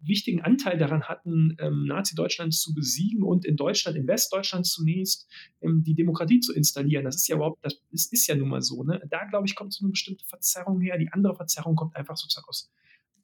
[0.00, 5.28] wichtigen Anteil daran hatten, ähm, Nazi-Deutschland zu besiegen und in Deutschland, in Westdeutschland zunächst,
[5.60, 7.04] ähm, die Demokratie zu installieren.
[7.04, 8.84] Das ist ja überhaupt, das ist, ist ja nun mal so.
[8.84, 9.00] Ne?
[9.10, 10.98] Da, glaube ich, kommt so eine bestimmte Verzerrung her.
[10.98, 12.70] Die andere Verzerrung kommt einfach sozusagen aus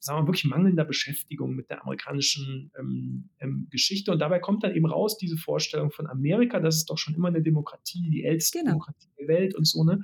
[0.05, 4.11] sagen wir mal, wirklich mangelnder Beschäftigung mit der amerikanischen ähm, ähm, Geschichte.
[4.11, 7.29] Und dabei kommt dann eben raus diese Vorstellung von Amerika, das ist doch schon immer
[7.29, 8.73] eine Demokratie, die älteste genau.
[8.73, 9.83] Demokratie der Welt und so.
[9.83, 10.01] Ne?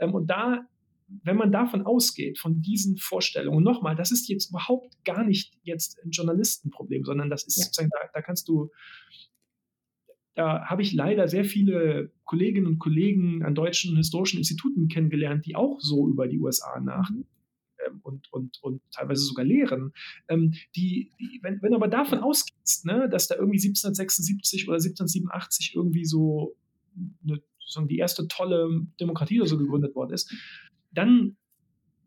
[0.00, 0.66] Ähm, und da,
[1.06, 5.98] wenn man davon ausgeht, von diesen Vorstellungen, nochmal, das ist jetzt überhaupt gar nicht jetzt
[6.04, 7.64] ein Journalistenproblem, sondern das ist ja.
[7.64, 8.70] sozusagen, da, da kannst du
[10.34, 15.54] da habe ich leider sehr viele Kolleginnen und Kollegen an deutschen historischen Instituten kennengelernt, die
[15.54, 17.28] auch so über die USA nachdenken
[17.86, 19.92] ähm, und, und, und teilweise sogar lehren,
[20.28, 24.76] ähm, die, die, wenn, wenn du aber davon ausgehst, ne, dass da irgendwie 1776 oder
[24.76, 26.56] 1787 irgendwie so
[27.22, 30.34] eine, sozusagen die erste tolle Demokratie oder so gegründet worden ist,
[30.94, 31.36] dann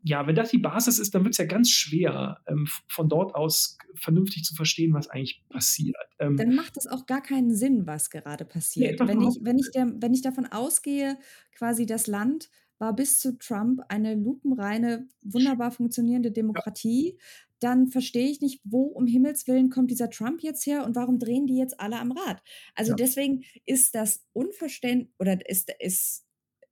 [0.02, 3.34] ja, wenn das die Basis ist, dann wird es ja ganz schwer, ähm, von dort
[3.34, 5.96] aus vernünftig zu verstehen, was eigentlich passiert.
[6.18, 9.00] Ähm, dann macht es auch gar keinen Sinn, was gerade passiert.
[9.00, 11.18] Nee, wenn, ich, wenn, ich der, wenn ich davon ausgehe,
[11.52, 12.48] quasi das Land
[12.78, 17.10] war bis zu Trump eine lupenreine, wunderbar funktionierende Demokratie.
[17.10, 17.24] Ja.
[17.60, 21.18] Dann verstehe ich nicht, wo um Himmels Willen kommt dieser Trump jetzt her und warum
[21.18, 22.40] drehen die jetzt alle am Rad?
[22.76, 22.96] Also ja.
[22.96, 26.24] deswegen ist das Unverständnis oder ist, ist,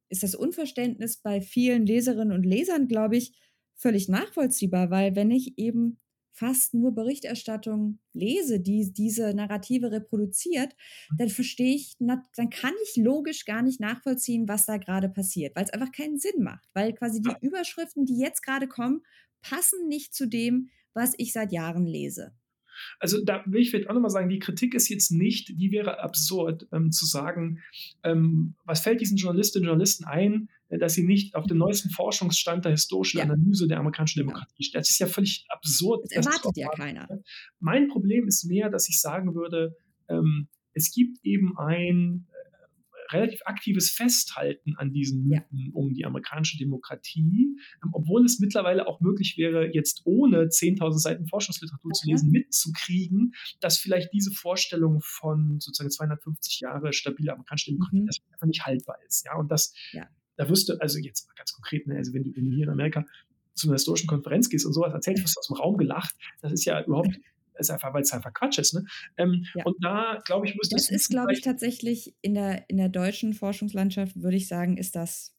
[0.09, 3.33] ist das Unverständnis bei vielen Leserinnen und Lesern, glaube ich,
[3.75, 5.99] völlig nachvollziehbar, weil wenn ich eben
[6.33, 10.75] fast nur Berichterstattung lese, die diese Narrative reproduziert,
[11.11, 11.17] mhm.
[11.19, 15.65] dann verstehe ich, dann kann ich logisch gar nicht nachvollziehen, was da gerade passiert, weil
[15.65, 19.03] es einfach keinen Sinn macht, weil quasi die Überschriften, die jetzt gerade kommen,
[19.41, 22.35] passen nicht zu dem, was ich seit Jahren lese.
[22.99, 26.01] Also da will ich vielleicht auch nochmal sagen, die Kritik ist jetzt nicht, die wäre
[26.01, 27.61] absurd, ähm, zu sagen,
[28.03, 31.91] ähm, was fällt diesen Journalistinnen und Journalisten ein, äh, dass sie nicht auf dem neuesten
[31.91, 33.25] Forschungsstand der historischen ja.
[33.25, 34.81] Analyse der amerikanischen Demokratie stehen.
[34.81, 36.05] Das ist ja völlig absurd.
[36.05, 37.09] Das erwartet ja keiner.
[37.61, 39.77] Mein Problem ist mehr, dass ich sagen würde,
[40.09, 42.27] ähm, es gibt eben ein
[43.13, 49.01] relativ aktives Festhalten an diesen Mythen um die amerikanische Demokratie, ähm, obwohl es mittlerweile auch
[49.01, 52.01] möglich wäre, jetzt ohne 10.000 Seiten Forschungsliteratur okay.
[52.01, 58.09] zu lesen, mitzukriegen, dass vielleicht diese Vorstellung von sozusagen 250 Jahre stabile amerikanische Demokratie mhm.
[58.33, 59.25] einfach nicht haltbar ist.
[59.25, 60.09] Ja, und das, ja.
[60.37, 62.65] da wirst du, also jetzt mal ganz konkret, ne, also wenn du, wenn du hier
[62.65, 63.05] in Amerika
[63.55, 66.15] zu einer historischen Konferenz gehst und sowas erzählst, wirst du aus dem Raum gelacht.
[66.43, 67.19] Das ist ja überhaupt
[67.59, 68.75] ist einfach, weil es einfach Quatsch ist.
[68.75, 68.85] Ne?
[69.17, 69.65] Ähm, ja.
[69.65, 73.33] Und da, glaube ich, müsste Das ist, glaube ich, tatsächlich in der, in der deutschen
[73.33, 75.37] Forschungslandschaft, würde ich sagen, ist das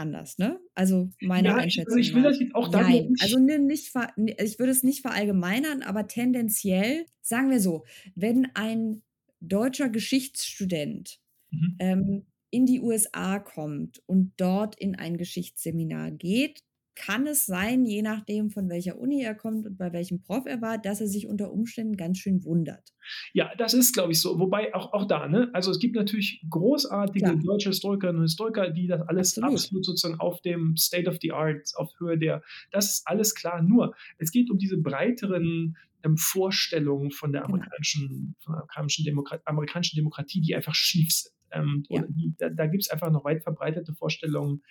[0.00, 0.58] anders, ne?
[0.74, 1.94] Also meine ja, Einschätzung.
[1.94, 3.22] Also ich will das jetzt auch da Nein, nicht.
[3.22, 7.84] Also nicht, ich würde es nicht verallgemeinern, aber tendenziell, sagen wir so,
[8.14, 9.02] wenn ein
[9.40, 11.20] deutscher Geschichtsstudent
[11.50, 11.76] mhm.
[11.78, 16.62] ähm, in die USA kommt und dort in ein Geschichtsseminar geht,
[16.94, 20.60] kann es sein, je nachdem, von welcher Uni er kommt und bei welchem Prof er
[20.60, 22.92] war, dass er sich unter Umständen ganz schön wundert.
[23.32, 24.38] Ja, das ist, glaube ich, so.
[24.38, 25.50] Wobei auch, auch da, ne?
[25.52, 27.36] Also es gibt natürlich großartige Klar.
[27.36, 29.54] deutsche Historikerinnen und Historiker, die das alles absolut.
[29.54, 29.84] absolut.
[29.84, 33.62] sozusagen auf dem State of the Art, auf Höhe der, das ist alles klar.
[33.62, 37.54] Nur, es geht um diese breiteren ähm, Vorstellungen von der genau.
[37.54, 41.34] amerikanischen, von der amerikanischen, Demokrat, amerikanischen Demokratie, die einfach schief sind.
[41.52, 42.04] Ähm, ja.
[42.08, 44.62] die, da, da gibt es einfach noch weit verbreitete Vorstellungen,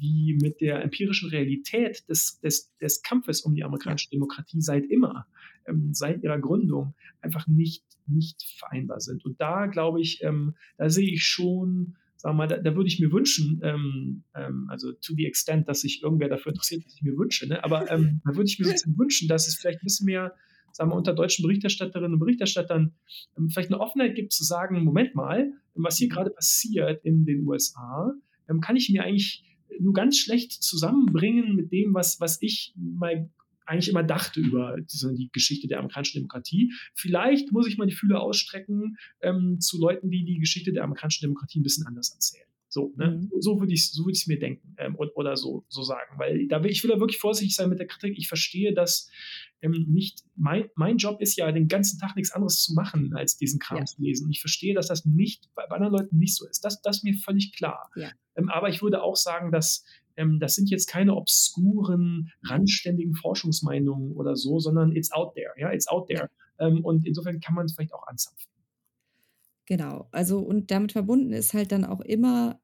[0.00, 5.26] die mit der empirischen Realität des, des, des Kampfes um die amerikanische Demokratie seit immer,
[5.66, 9.24] ähm, seit ihrer Gründung, einfach nicht, nicht vereinbar sind.
[9.24, 12.98] Und da glaube ich, ähm, da sehe ich schon wir mal, da, da würde ich
[12.98, 17.02] mir wünschen, ähm, ähm, also to the extent, dass sich irgendwer dafür interessiert, was ich
[17.02, 17.62] mir wünsche, ne?
[17.62, 20.34] aber ähm, da würde ich mir sozusagen wünschen, dass es vielleicht ein bisschen mehr,
[20.72, 22.94] sagen wir, unter deutschen Berichterstatterinnen und Berichterstattern
[23.36, 27.46] ähm, vielleicht eine Offenheit gibt, zu sagen, Moment mal, was hier gerade passiert in den
[27.46, 28.12] USA,
[28.60, 29.44] kann ich mir eigentlich
[29.80, 33.30] nur ganz schlecht zusammenbringen mit dem, was, was ich mal
[33.66, 36.72] eigentlich immer dachte über diese, die Geschichte der amerikanischen Demokratie.
[36.94, 41.22] Vielleicht muss ich mal die Fühler ausstrecken ähm, zu Leuten, die die Geschichte der amerikanischen
[41.22, 42.48] Demokratie ein bisschen anders erzählen.
[42.78, 43.10] So, ne?
[43.10, 43.30] Mhm.
[43.40, 46.16] so würde ich es so würd mir denken ähm, oder so, so sagen.
[46.16, 48.16] Weil da will, ich will da wirklich vorsichtig sein mit der Kritik.
[48.16, 49.10] Ich verstehe, dass
[49.60, 53.36] ähm, nicht, mein, mein Job ist ja, den ganzen Tag nichts anderes zu machen, als
[53.36, 53.84] diesen Kram ja.
[53.84, 54.30] zu lesen.
[54.30, 56.64] Ich verstehe, dass das nicht bei, bei anderen Leuten nicht so ist.
[56.64, 57.90] Das, das ist mir völlig klar.
[57.96, 58.12] Ja.
[58.36, 59.84] Ähm, aber ich würde auch sagen, dass
[60.16, 65.72] ähm, das sind jetzt keine obskuren, randständigen Forschungsmeinungen oder so, sondern it's out there, ja,
[65.72, 66.30] it's out there.
[66.60, 68.52] Ähm, und insofern kann man es vielleicht auch anzapfen.
[69.68, 72.58] Genau, also und damit verbunden ist halt dann auch immer,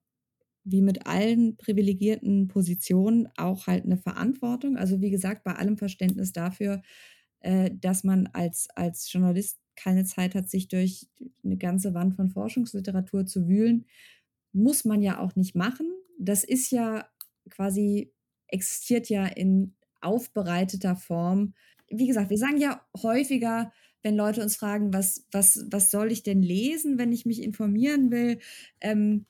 [0.64, 4.76] wie mit allen privilegierten Positionen, auch halt eine Verantwortung.
[4.76, 6.82] Also wie gesagt, bei allem Verständnis dafür,
[7.40, 11.08] äh, dass man als, als Journalist keine Zeit hat, sich durch
[11.44, 13.86] eine ganze Wand von Forschungsliteratur zu wühlen,
[14.52, 15.86] muss man ja auch nicht machen.
[16.18, 17.08] Das ist ja
[17.50, 18.12] quasi
[18.48, 21.54] existiert ja in aufbereiteter Form.
[21.90, 23.72] Wie gesagt, wir sagen ja häufiger,
[24.02, 28.10] wenn Leute uns fragen, was, was, was soll ich denn lesen, wenn ich mich informieren
[28.10, 28.38] will,
[28.80, 29.26] ähm,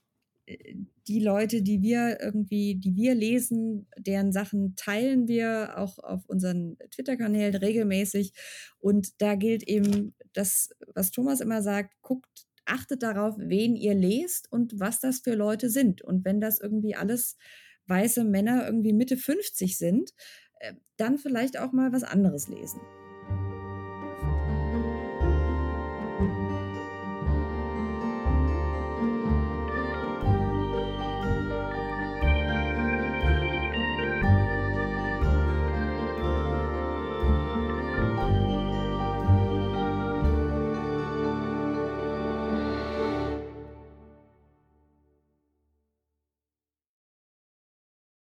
[1.09, 6.77] die Leute, die wir irgendwie, die wir lesen, deren Sachen teilen wir auch auf unseren
[6.91, 8.33] Twitter-Kanälen regelmäßig.
[8.79, 14.51] Und da gilt eben das, was Thomas immer sagt, guckt, achtet darauf, wen ihr lest
[14.51, 16.03] und was das für Leute sind.
[16.03, 17.37] Und wenn das irgendwie alles
[17.87, 20.11] weiße Männer irgendwie Mitte 50 sind,
[20.61, 22.81] äh, dann vielleicht auch mal was anderes lesen.